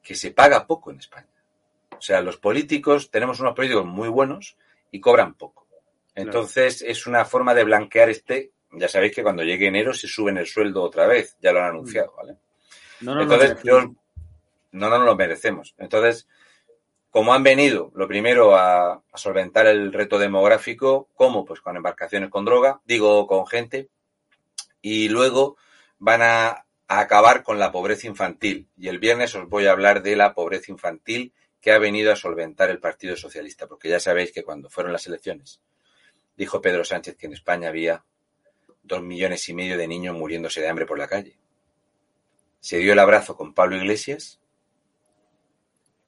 que 0.03 0.13
se 0.15 0.31
paga 0.31 0.67
poco 0.67 0.91
en 0.91 0.99
España. 0.99 1.27
O 1.97 2.01
sea, 2.01 2.21
los 2.21 2.35
políticos, 2.35 3.09
tenemos 3.09 3.39
unos 3.39 3.55
políticos 3.55 3.85
muy 3.85 4.09
buenos 4.09 4.57
y 4.91 4.99
cobran 4.99 5.35
poco. 5.35 5.67
Entonces, 6.15 6.81
es 6.81 7.07
una 7.07 7.23
forma 7.23 7.53
de 7.53 7.63
blanquear 7.63 8.09
este 8.09 8.51
ya 8.73 8.87
sabéis 8.87 9.13
que 9.13 9.23
cuando 9.23 9.43
llegue 9.43 9.67
enero 9.67 9.93
se 9.93 10.07
suben 10.07 10.37
el 10.37 10.47
sueldo 10.47 10.81
otra 10.81 11.05
vez, 11.05 11.37
ya 11.41 11.51
lo 11.51 11.59
han 11.59 11.69
anunciado, 11.69 12.13
¿vale? 12.15 12.37
No 13.01 13.21
Entonces, 13.21 13.57
yo, 13.63 13.81
no, 13.81 13.95
no 14.71 14.89
nos 14.89 15.05
lo 15.05 15.15
merecemos. 15.15 15.75
Entonces, 15.77 16.27
como 17.11 17.33
han 17.33 17.43
venido, 17.43 17.91
lo 17.93 18.07
primero, 18.07 18.55
a, 18.55 19.03
solventar 19.13 19.67
el 19.67 19.93
reto 19.93 20.17
demográfico, 20.17 21.09
¿cómo? 21.13 21.45
Pues 21.45 21.59
con 21.59 21.75
embarcaciones 21.75 22.29
con 22.29 22.45
droga, 22.45 22.81
digo, 22.85 23.27
con 23.27 23.45
gente, 23.45 23.89
y 24.81 25.09
luego 25.09 25.57
van 25.99 26.21
a, 26.21 26.65
a 26.87 26.99
acabar 26.99 27.43
con 27.43 27.59
la 27.59 27.71
pobreza 27.71 28.07
infantil. 28.07 28.67
Y 28.77 28.87
el 28.87 28.97
viernes 28.97 29.35
os 29.35 29.47
voy 29.47 29.67
a 29.67 29.71
hablar 29.71 30.01
de 30.01 30.15
la 30.15 30.33
pobreza 30.33 30.71
infantil 30.71 31.33
que 31.59 31.71
ha 31.71 31.77
venido 31.77 32.11
a 32.11 32.15
solventar 32.15 32.69
el 32.69 32.79
Partido 32.79 33.15
Socialista, 33.15 33.67
porque 33.67 33.89
ya 33.89 33.99
sabéis 33.99 34.31
que 34.31 34.43
cuando 34.43 34.69
fueron 34.69 34.93
las 34.93 35.05
elecciones, 35.05 35.61
dijo 36.35 36.61
Pedro 36.61 36.83
Sánchez 36.83 37.17
que 37.17 37.27
en 37.27 37.33
España 37.33 37.69
había 37.69 38.03
dos 38.83 39.03
millones 39.03 39.47
y 39.47 39.53
medio 39.53 39.77
de 39.77 39.87
niños 39.87 40.15
muriéndose 40.15 40.61
de 40.61 40.69
hambre 40.69 40.85
por 40.85 40.97
la 40.97 41.07
calle. 41.07 41.37
Se 42.59 42.77
dio 42.77 42.93
el 42.93 42.99
abrazo 42.99 43.35
con 43.35 43.53
Pablo 43.53 43.75
Iglesias, 43.75 44.40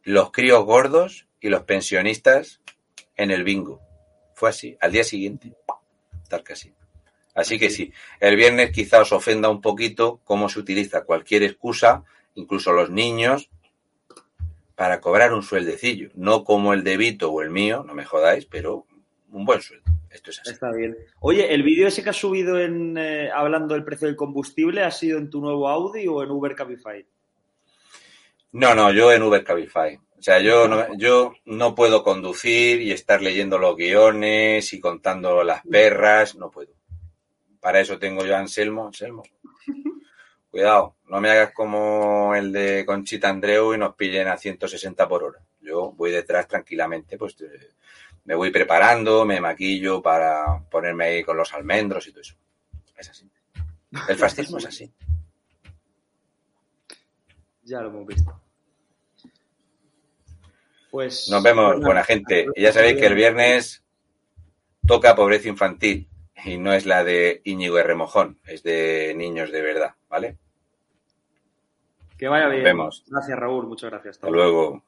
los 0.03 0.31
críos 0.31 0.65
gordos 0.65 1.27
y 1.39 1.49
los 1.49 1.63
pensionistas 1.63 2.61
en 3.15 3.31
el 3.31 3.43
bingo. 3.43 3.81
Fue 4.35 4.49
así, 4.49 4.77
al 4.81 4.91
día 4.91 5.03
siguiente, 5.03 5.53
tal 6.29 6.43
que 6.43 6.53
así. 6.53 6.73
Así 7.35 7.57
que 7.57 7.69
sí, 7.69 7.91
el 8.19 8.35
viernes 8.35 8.71
quizá 8.71 9.01
os 9.01 9.11
ofenda 9.11 9.49
un 9.49 9.61
poquito 9.61 10.21
cómo 10.23 10.49
se 10.49 10.59
utiliza 10.59 11.03
cualquier 11.03 11.43
excusa, 11.43 12.03
incluso 12.35 12.73
los 12.73 12.89
niños, 12.89 13.49
para 14.75 15.01
cobrar 15.01 15.33
un 15.33 15.43
sueldecillo. 15.43 16.09
No 16.15 16.43
como 16.43 16.73
el 16.73 16.83
de 16.83 16.97
Vito 16.97 17.31
o 17.31 17.41
el 17.41 17.49
mío, 17.49 17.83
no 17.85 17.93
me 17.93 18.05
jodáis, 18.05 18.45
pero 18.45 18.85
un 19.31 19.45
buen 19.45 19.61
sueldo. 19.61 19.83
Esto 20.11 20.29
es 20.29 20.41
así. 20.41 20.51
Está 20.51 20.71
bien. 20.71 20.95
Oye, 21.21 21.53
¿el 21.53 21.63
vídeo 21.63 21.87
ese 21.87 22.03
que 22.03 22.11
has 22.11 22.17
subido 22.17 22.59
en 22.59 22.97
eh, 22.97 23.31
hablando 23.33 23.73
del 23.73 23.83
precio 23.83 24.07
del 24.07 24.15
combustible 24.15 24.83
ha 24.83 24.91
sido 24.91 25.17
en 25.17 25.31
tu 25.31 25.41
nuevo 25.41 25.67
Audi 25.67 26.07
o 26.07 26.21
en 26.21 26.29
Uber 26.29 26.53
Cabify? 26.53 27.03
No, 28.53 28.75
no, 28.75 28.91
yo 28.91 29.11
en 29.11 29.23
Uber 29.23 29.43
Cabify. 29.43 29.95
O 29.95 30.21
sea, 30.21 30.39
yo 30.39 30.67
no, 30.67 30.95
yo 30.95 31.33
no 31.45 31.75
puedo 31.75 32.03
conducir 32.03 32.81
y 32.81 32.91
estar 32.91 33.21
leyendo 33.21 33.57
los 33.57 33.75
guiones 33.75 34.71
y 34.71 34.79
contando 34.79 35.43
las 35.43 35.63
perras, 35.63 36.35
no 36.35 36.49
puedo. 36.49 36.71
Para 37.59 37.81
eso 37.81 37.99
tengo 37.99 38.23
yo 38.23 38.35
a 38.35 38.39
Anselmo. 38.39 38.85
Anselmo, 38.85 39.23
cuidado, 40.51 40.95
no 41.09 41.19
me 41.19 41.31
hagas 41.31 41.51
como 41.51 42.35
el 42.35 42.51
de 42.51 42.85
Conchita 42.85 43.27
Andreu 43.27 43.73
y 43.73 43.77
nos 43.77 43.95
pillen 43.95 44.27
a 44.27 44.37
160 44.37 45.07
por 45.09 45.23
hora. 45.23 45.39
Yo 45.59 45.91
voy 45.91 46.11
detrás 46.11 46.47
tranquilamente, 46.47 47.17
pues 47.17 47.35
me 48.25 48.35
voy 48.35 48.51
preparando, 48.51 49.25
me 49.25 49.41
maquillo 49.41 50.01
para 50.01 50.63
ponerme 50.69 51.05
ahí 51.05 51.23
con 51.23 51.35
los 51.35 51.53
almendros 51.53 52.07
y 52.07 52.11
todo 52.11 52.21
eso. 52.21 52.35
Es 52.95 53.09
así. 53.09 53.29
El 54.07 54.15
fascismo 54.15 54.59
es 54.59 54.65
así. 54.67 54.91
Ya 57.63 57.81
lo 57.81 57.89
hemos 57.89 58.05
visto. 58.05 58.42
Pues. 60.93 61.27
Nos 61.27 61.41
vemos, 61.41 61.79
buena 61.79 62.03
gente. 62.03 62.45
Y 62.55 62.61
ya 62.61 62.71
sabéis 62.71 62.99
que 62.99 63.07
el 63.07 63.15
viernes 63.15 63.83
toca 64.85 65.15
pobreza 65.15 65.49
infantil 65.49 66.07
y 66.45 66.57
no 66.57 66.71
es 66.71 66.85
la 66.85 67.03
de 67.03 67.41
Íñigo 67.45 67.79
R. 67.79 67.95
Mojón, 67.95 68.37
es 68.45 68.61
de 68.61 69.15
niños 69.17 69.51
de 69.51 69.63
verdad, 69.63 69.95
¿vale? 70.07 70.37
Que 72.15 72.27
vaya 72.27 72.47
bien. 72.47 72.61
Nos 72.61 72.69
vemos. 72.69 73.03
Gracias, 73.07 73.39
Raúl. 73.39 73.65
Muchas 73.65 73.89
gracias. 73.89 74.17
Hasta 74.17 74.29
luego. 74.29 74.83